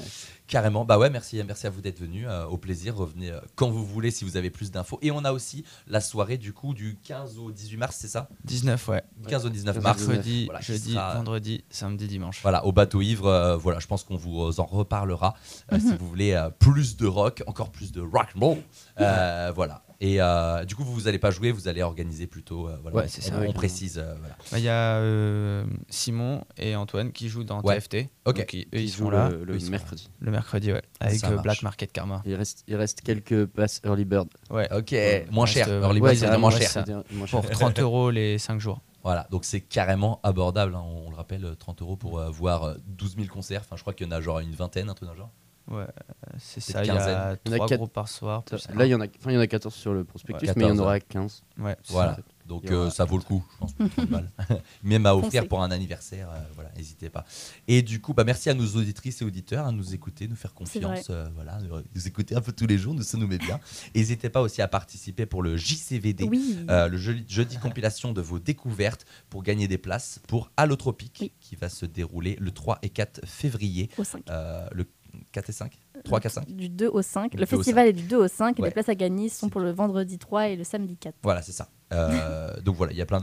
Carrément, 0.53 0.85
bah 0.85 0.99
ouais, 0.99 1.09
merci, 1.09 1.41
merci 1.47 1.65
à 1.65 1.71
vous 1.71 1.81
d'être 1.81 1.99
venus. 1.99 2.27
euh, 2.29 2.45
au 2.45 2.57
plaisir, 2.57 2.95
revenez 2.95 3.31
euh, 3.31 3.39
quand 3.55 3.71
vous 3.71 3.83
voulez 3.83 4.11
si 4.11 4.23
vous 4.23 4.37
avez 4.37 4.51
plus 4.51 4.69
d'infos. 4.69 4.99
Et 5.01 5.09
on 5.09 5.25
a 5.25 5.31
aussi 5.31 5.63
la 5.87 5.99
soirée 5.99 6.37
du 6.37 6.53
coup 6.53 6.75
du 6.75 6.99
15 7.03 7.39
au 7.39 7.51
18 7.51 7.77
mars, 7.77 7.97
c'est 7.99 8.07
ça? 8.07 8.29
19, 8.45 8.87
ouais. 8.89 9.01
15 9.27 9.47
au 9.47 9.49
19 9.49 9.73
15 9.77 9.83
mars. 9.83 10.07
Mercredi, 10.07 10.45
Voilà, 10.45 10.61
jeudi, 10.61 10.93
sera- 10.93 11.15
vendredi, 11.15 11.63
samedi, 11.71 12.07
dimanche. 12.07 12.39
Voilà, 12.43 12.63
au 12.67 12.71
bateau 12.71 13.01
ivre, 13.01 13.25
euh, 13.25 13.57
voilà, 13.57 13.79
je 13.79 13.87
pense 13.87 14.03
qu'on 14.03 14.15
vous 14.15 14.59
en 14.59 14.65
reparlera 14.65 15.33
euh, 15.71 15.79
si 15.79 15.95
vous 15.97 16.07
voulez 16.07 16.33
euh, 16.33 16.51
plus 16.51 16.97
de 16.97 17.07
rock, 17.07 17.41
encore 17.47 17.71
plus 17.71 17.91
de 17.91 18.01
rock 18.01 18.27
and 18.35 18.39
roll. 18.45 18.57
Euh, 19.01 19.51
voilà. 19.55 19.81
Et 20.01 20.21
euh, 20.21 20.65
du 20.65 20.75
coup, 20.75 20.83
vous 20.83 21.01
n'allez 21.03 21.17
pas 21.19 21.31
jouer, 21.31 21.51
vous 21.53 21.69
allez 21.69 21.81
organiser 21.81 22.27
plutôt. 22.27 22.67
euh, 22.67 22.77
voilà, 22.81 22.97
Ouais, 22.97 23.03
on- 23.05 23.09
c'est 23.09 23.21
ça, 23.21 23.35
on, 23.47 23.53
précise. 23.53 23.97
euh, 23.97 24.13
voilà. 24.19 24.35
Bah, 24.51 24.59
Il 24.59 24.63
y 24.65 24.67
a 24.69 24.97
euh, 24.97 25.63
Simon 25.89 26.43
et 26.57 26.75
Antoine 26.75 27.13
qui 27.13 27.29
jouent 27.29 27.45
dans 27.45 27.61
Ouais. 27.61 27.75
TFT. 27.79 28.09
Ok. 28.25 28.37
Donc, 28.39 28.53
ils, 28.53 28.63
eux, 28.63 28.77
Qui 28.79 28.83
ils 28.83 28.89
joue 28.89 29.05
sont 29.05 29.09
là 29.11 29.29
le, 29.29 29.45
mercredi. 29.45 29.63
le 29.65 29.69
mercredi, 29.69 30.09
ouais, 30.51 30.81
avec 30.99 31.19
Ça 31.19 31.27
euh, 31.27 31.31
marche. 31.31 31.43
Black 31.43 31.61
Market 31.63 31.91
Karma. 31.91 32.21
Il 32.25 32.35
reste, 32.35 32.63
il 32.67 32.75
reste 32.75 33.01
quelques 33.01 33.45
passes 33.45 33.81
early 33.85 34.05
bird. 34.05 34.27
Ouais. 34.49 34.67
Ok, 34.73 34.93
moins 35.31 35.45
reste, 35.45 35.55
cher. 35.55 35.67
euh, 35.69 35.81
Early 35.81 36.01
ouais, 36.01 36.09
Bird, 36.11 36.19
c'est 36.19 36.27
vraiment 36.27 36.49
cher. 36.49 36.85
moins 37.11 37.25
cher. 37.27 37.41
Pour 37.41 37.49
30 37.49 37.79
euros 37.79 38.11
les 38.11 38.37
5 38.37 38.59
jours. 38.59 38.81
Voilà, 39.03 39.27
donc 39.31 39.43
c'est 39.43 39.59
carrément 39.61 40.19
abordable. 40.23 40.75
hein. 40.75 40.83
On, 40.85 41.09
le 41.09 41.15
rappelle, 41.15 41.43
euh, 41.43 41.55
30 41.55 41.81
euros 41.81 41.97
pour 41.97 42.19
euh, 42.19 42.29
voir 42.29 42.63
euh, 42.63 42.75
12 42.87 43.15
000 43.17 43.27
concerts. 43.27 43.61
Enfin, 43.61 43.75
je 43.75 43.81
crois 43.81 43.93
qu'il 43.93 44.07
y 44.07 44.09
en 44.09 44.13
a 44.13 44.21
genre 44.21 44.39
une 44.39 44.53
vingtaine, 44.53 44.89
un 44.89 44.93
truc 44.93 45.07
dans 45.07 45.13
le 45.13 45.19
genre. 45.19 45.31
Ouais, 45.69 45.83
euh, 45.83 46.29
c'est 46.39 46.59
ça. 46.61 46.83
Il 46.83 46.87
y 46.87 46.89
a 46.89 46.93
quinzaine. 46.93 47.37
Il 47.45 47.49
y 47.49 47.51
en 47.51 47.53
a 47.53 47.57
3 47.57 47.67
quatre- 47.67 47.79
groupes 47.79 47.93
par 47.93 48.07
soir. 48.07 48.43
plus 48.43 48.67
Là, 48.73 48.85
il 48.85 48.89
y, 48.91 48.95
en 48.95 49.01
a, 49.01 49.05
enfin, 49.05 49.31
il 49.31 49.33
y 49.33 49.37
en 49.37 49.41
a 49.41 49.47
14 49.47 49.73
sur 49.73 49.93
le 49.93 50.03
prospectus, 50.03 50.47
Ouais, 50.47 50.53
mais 50.55 50.63
il 50.63 50.67
y 50.67 50.71
en 50.71 50.75
14, 50.75 50.79
aura 50.87 50.99
15. 50.99 51.43
un. 51.59 51.63
Ouais, 51.63 51.75
c'est 51.83 51.93
Voilà. 51.93 52.17
Donc 52.53 52.65
aura- 52.71 52.73
euh, 52.85 52.89
ça 52.89 53.05
vaut 53.05 53.17
le 53.17 53.23
coup, 53.23 53.43
je 53.51 53.57
pense. 53.57 53.75
Même 54.83 55.05
à 55.05 55.15
offrir 55.15 55.47
pour 55.47 55.61
un 55.63 55.71
anniversaire, 55.71 56.29
euh, 56.29 56.39
voilà, 56.55 56.71
n'hésitez 56.75 57.09
pas. 57.09 57.25
Et 57.67 57.81
du 57.81 57.99
coup, 58.01 58.13
bah, 58.13 58.23
merci 58.23 58.49
à 58.49 58.53
nos 58.53 58.65
auditrices 58.75 59.21
et 59.21 59.25
auditeurs 59.25 59.65
à 59.65 59.71
nous 59.71 59.93
écouter, 59.93 60.27
nous 60.27 60.35
faire 60.35 60.53
confiance, 60.53 61.07
euh, 61.09 61.27
voilà, 61.35 61.59
nous, 61.61 62.07
écouter 62.07 62.35
un 62.35 62.41
peu 62.41 62.51
tous 62.51 62.67
les 62.67 62.77
jours, 62.77 62.93
nous 62.93 63.03
ça 63.03 63.17
nous 63.17 63.27
met 63.27 63.37
bien. 63.37 63.59
N'hésitez 63.95 64.29
pas 64.29 64.41
aussi 64.41 64.61
à 64.61 64.67
participer 64.67 65.25
pour 65.25 65.41
le 65.43 65.57
JCVD. 65.57 66.25
Oui. 66.25 66.57
Euh, 66.69 66.87
le 66.87 66.97
jeudi, 66.97 67.25
jeudi 67.27 67.57
compilation 67.57 68.11
de 68.13 68.21
vos 68.21 68.39
découvertes 68.39 69.05
pour 69.29 69.43
gagner 69.43 69.67
des 69.67 69.77
places 69.77 70.19
pour 70.27 70.51
Allotropique 70.57 71.17
Oui. 71.21 71.31
qui 71.39 71.55
va 71.55 71.69
se 71.69 71.85
dérouler 71.85 72.37
le 72.39 72.51
3 72.51 72.79
et 72.81 72.89
4 72.89 73.25
février. 73.25 73.89
Au 73.97 74.03
5. 74.03 74.23
Euh, 74.29 74.67
le 74.73 74.85
4 75.31 75.49
et 75.49 75.53
5 75.53 75.77
3, 76.03 76.19
4, 76.19 76.31
5 76.33 76.51
Du 76.51 76.69
2 76.69 76.87
au 76.87 77.01
5. 77.03 77.31
Du 77.31 77.37
Le 77.37 77.45
2 77.45 77.55
au 77.55 77.57
festival 77.59 77.87
est 77.87 77.93
du 77.93 78.03
2 78.03 78.17
au 78.17 78.27
5 78.27 78.57
et 78.57 78.61
Ouais. 78.63 78.67
les 78.69 78.73
places 78.73 78.89
à 78.89 78.95
gagner 78.95 79.29
sont 79.29 79.47
pour 79.49 79.61
le 79.61 79.71
vendredi 79.71 80.17
3 80.17 80.49
et 80.49 80.55
le 80.55 80.63
samedi 80.63 80.97
4. 80.97 81.15
Voilà, 81.23 81.41
c'est 81.43 81.51
ça. 81.51 81.69
Euh, 81.93 82.59
donc 82.61 82.75
voilà, 82.75 82.91
il 82.93 82.97
y 82.97 83.01
a 83.01 83.05
plein 83.05 83.19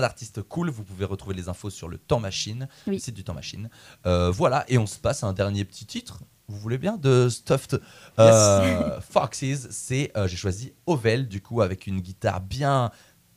d'artistes 0.00 0.42
cool. 0.42 0.70
Vous 0.70 0.82
pouvez 0.84 1.04
retrouver 1.04 1.34
les 1.34 1.48
infos 1.48 1.70
sur 1.70 1.88
le 1.88 1.98
Temps 1.98 2.20
Machine, 2.20 2.68
Oui. 2.86 2.94
le 2.94 2.98
site 3.00 3.14
du 3.14 3.24
Temps 3.24 3.34
Machine. 3.34 3.68
Euh, 4.06 4.30
voilà, 4.30 4.64
et 4.68 4.78
on 4.78 4.86
se 4.86 4.98
passe 4.98 5.22
à 5.24 5.26
un 5.26 5.32
dernier 5.32 5.64
petit 5.64 5.86
titre. 5.86 6.20
Vous 6.48 6.58
voulez 6.58 6.78
bien 6.78 6.96
de 6.96 7.28
Stuffed? 7.28 7.80
Euh, 8.18 9.00
Foxes 9.00 9.68
C'est 9.70 10.12
j'ai 10.26 10.36
choisi 10.36 10.72
Ovel 10.86 11.28
du 11.28 11.40
coup 11.40 11.62
avec 11.62 11.86
une 11.86 12.00
guitare 12.00 12.40
bien. 12.40 12.90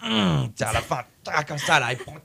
Hum, 0.03 0.49
tiens 0.55 0.67
à 0.67 0.73
la 0.73 0.81
fin, 0.81 1.01
comme 1.47 1.57
ça 1.57 1.79
là. 1.79 1.93
il 1.93 1.97
prend- 1.97 2.15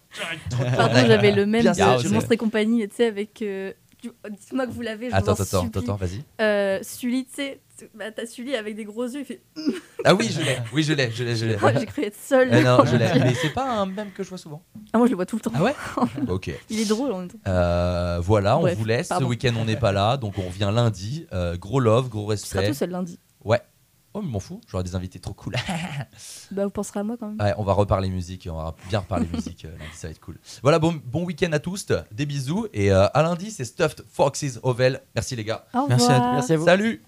Pardon, 0.76 1.04
j'avais 1.06 1.30
le 1.32 1.46
même. 1.46 1.64
Monstre 2.10 2.32
et 2.32 2.36
compagnie, 2.36 2.86
tu 2.88 2.96
sais, 2.96 3.06
avec. 3.06 3.40
euh, 3.42 3.72
Dites-moi 4.02 4.66
que 4.66 4.72
vous 4.72 4.82
l'avez, 4.82 5.10
je 5.10 5.14
Attends, 5.14 5.34
vous 5.34 5.40
en 5.42 5.44
attends, 5.44 5.62
supplie. 5.64 5.82
attends, 5.82 5.96
vas-y. 5.96 6.22
Euh, 6.40 6.78
Sully, 6.82 7.24
tu 7.26 7.34
sais, 7.34 7.60
bah, 7.94 8.10
t'as 8.10 8.26
Sully 8.26 8.54
avec 8.56 8.74
des 8.76 8.84
gros 8.84 9.04
yeux, 9.04 9.20
il 9.20 9.24
fait. 9.24 9.42
Ah 10.04 10.14
oui, 10.14 10.28
je 10.32 10.40
l'ai, 10.40 10.56
oui, 10.72 10.82
je 10.82 10.94
l'ai, 10.94 11.10
je 11.10 11.22
l'ai, 11.24 11.36
je 11.36 11.44
l'ai. 11.46 11.56
Oh, 11.62 11.66
J'ai 11.78 11.84
cru 11.86 12.02
être 12.04 12.16
seule. 12.18 12.48
Eh 12.52 12.62
non, 12.62 12.84
je 12.86 12.96
l'ai. 12.96 13.10
Mais 13.20 13.34
c'est 13.34 13.52
pas 13.52 13.70
un 13.70 13.84
même 13.86 14.10
que 14.12 14.22
je 14.22 14.28
vois 14.30 14.38
souvent. 14.38 14.62
Ah, 14.94 14.98
moi, 14.98 15.06
je 15.06 15.10
le 15.10 15.16
vois 15.16 15.26
tout 15.26 15.36
le 15.36 15.42
temps. 15.42 15.52
Ah 15.54 15.62
ouais 15.62 15.74
Ok. 16.28 16.50
Il 16.70 16.80
est 16.80 16.86
drôle 16.88 17.12
en 17.12 17.18
même 17.18 17.28
temps. 17.28 17.38
Euh, 17.46 18.18
voilà, 18.22 18.56
on 18.56 18.62
Bref, 18.62 18.78
vous 18.78 18.84
laisse. 18.86 19.08
pardon. 19.08 19.26
Ce 19.26 19.30
week-end, 19.30 19.52
on 19.58 19.66
n'est 19.66 19.76
pas 19.76 19.92
là, 19.92 20.16
donc 20.16 20.38
on 20.38 20.42
revient 20.46 20.70
lundi. 20.72 21.26
Euh, 21.34 21.56
gros 21.58 21.80
love, 21.80 22.08
gros 22.08 22.32
Tu 22.34 22.38
seras 22.38 22.60
respect. 22.60 22.72
tout 22.72 22.78
seul 22.78 22.90
lundi. 22.90 23.18
Ouais. 23.44 23.60
Oh, 24.12 24.22
mais 24.22 24.28
m'en 24.28 24.40
fous, 24.40 24.60
j'aurai 24.66 24.82
des 24.82 24.94
invités 24.94 25.20
trop 25.20 25.34
cool. 25.34 25.54
Bah, 26.50 26.64
vous 26.64 26.70
penserez 26.70 27.00
à 27.00 27.04
moi 27.04 27.16
quand 27.18 27.28
même. 27.28 27.40
ouais, 27.40 27.54
on 27.58 27.62
va 27.62 27.72
reparler 27.74 28.08
musique, 28.08 28.48
on 28.50 28.56
va 28.56 28.74
bien 28.88 28.98
reparler 29.00 29.26
musique 29.32 29.64
euh, 29.64 29.70
lundi, 29.70 29.90
ça 29.94 30.08
va 30.08 30.10
être 30.10 30.20
cool. 30.20 30.38
Voilà, 30.62 30.80
bon, 30.80 31.00
bon 31.04 31.24
week-end 31.24 31.52
à 31.52 31.60
tous, 31.60 31.86
des 32.10 32.26
bisous. 32.26 32.66
Et 32.72 32.90
euh, 32.90 33.06
à 33.14 33.22
lundi, 33.22 33.50
c'est 33.52 33.64
Stuffed 33.64 34.04
Foxes 34.08 34.58
Ovel. 34.64 35.00
Merci 35.14 35.36
les 35.36 35.44
gars. 35.44 35.64
Au 35.74 35.86
Merci 35.86 36.10
à-. 36.10 36.32
Merci 36.32 36.52
à 36.54 36.56
vous. 36.56 36.64
Salut 36.64 37.02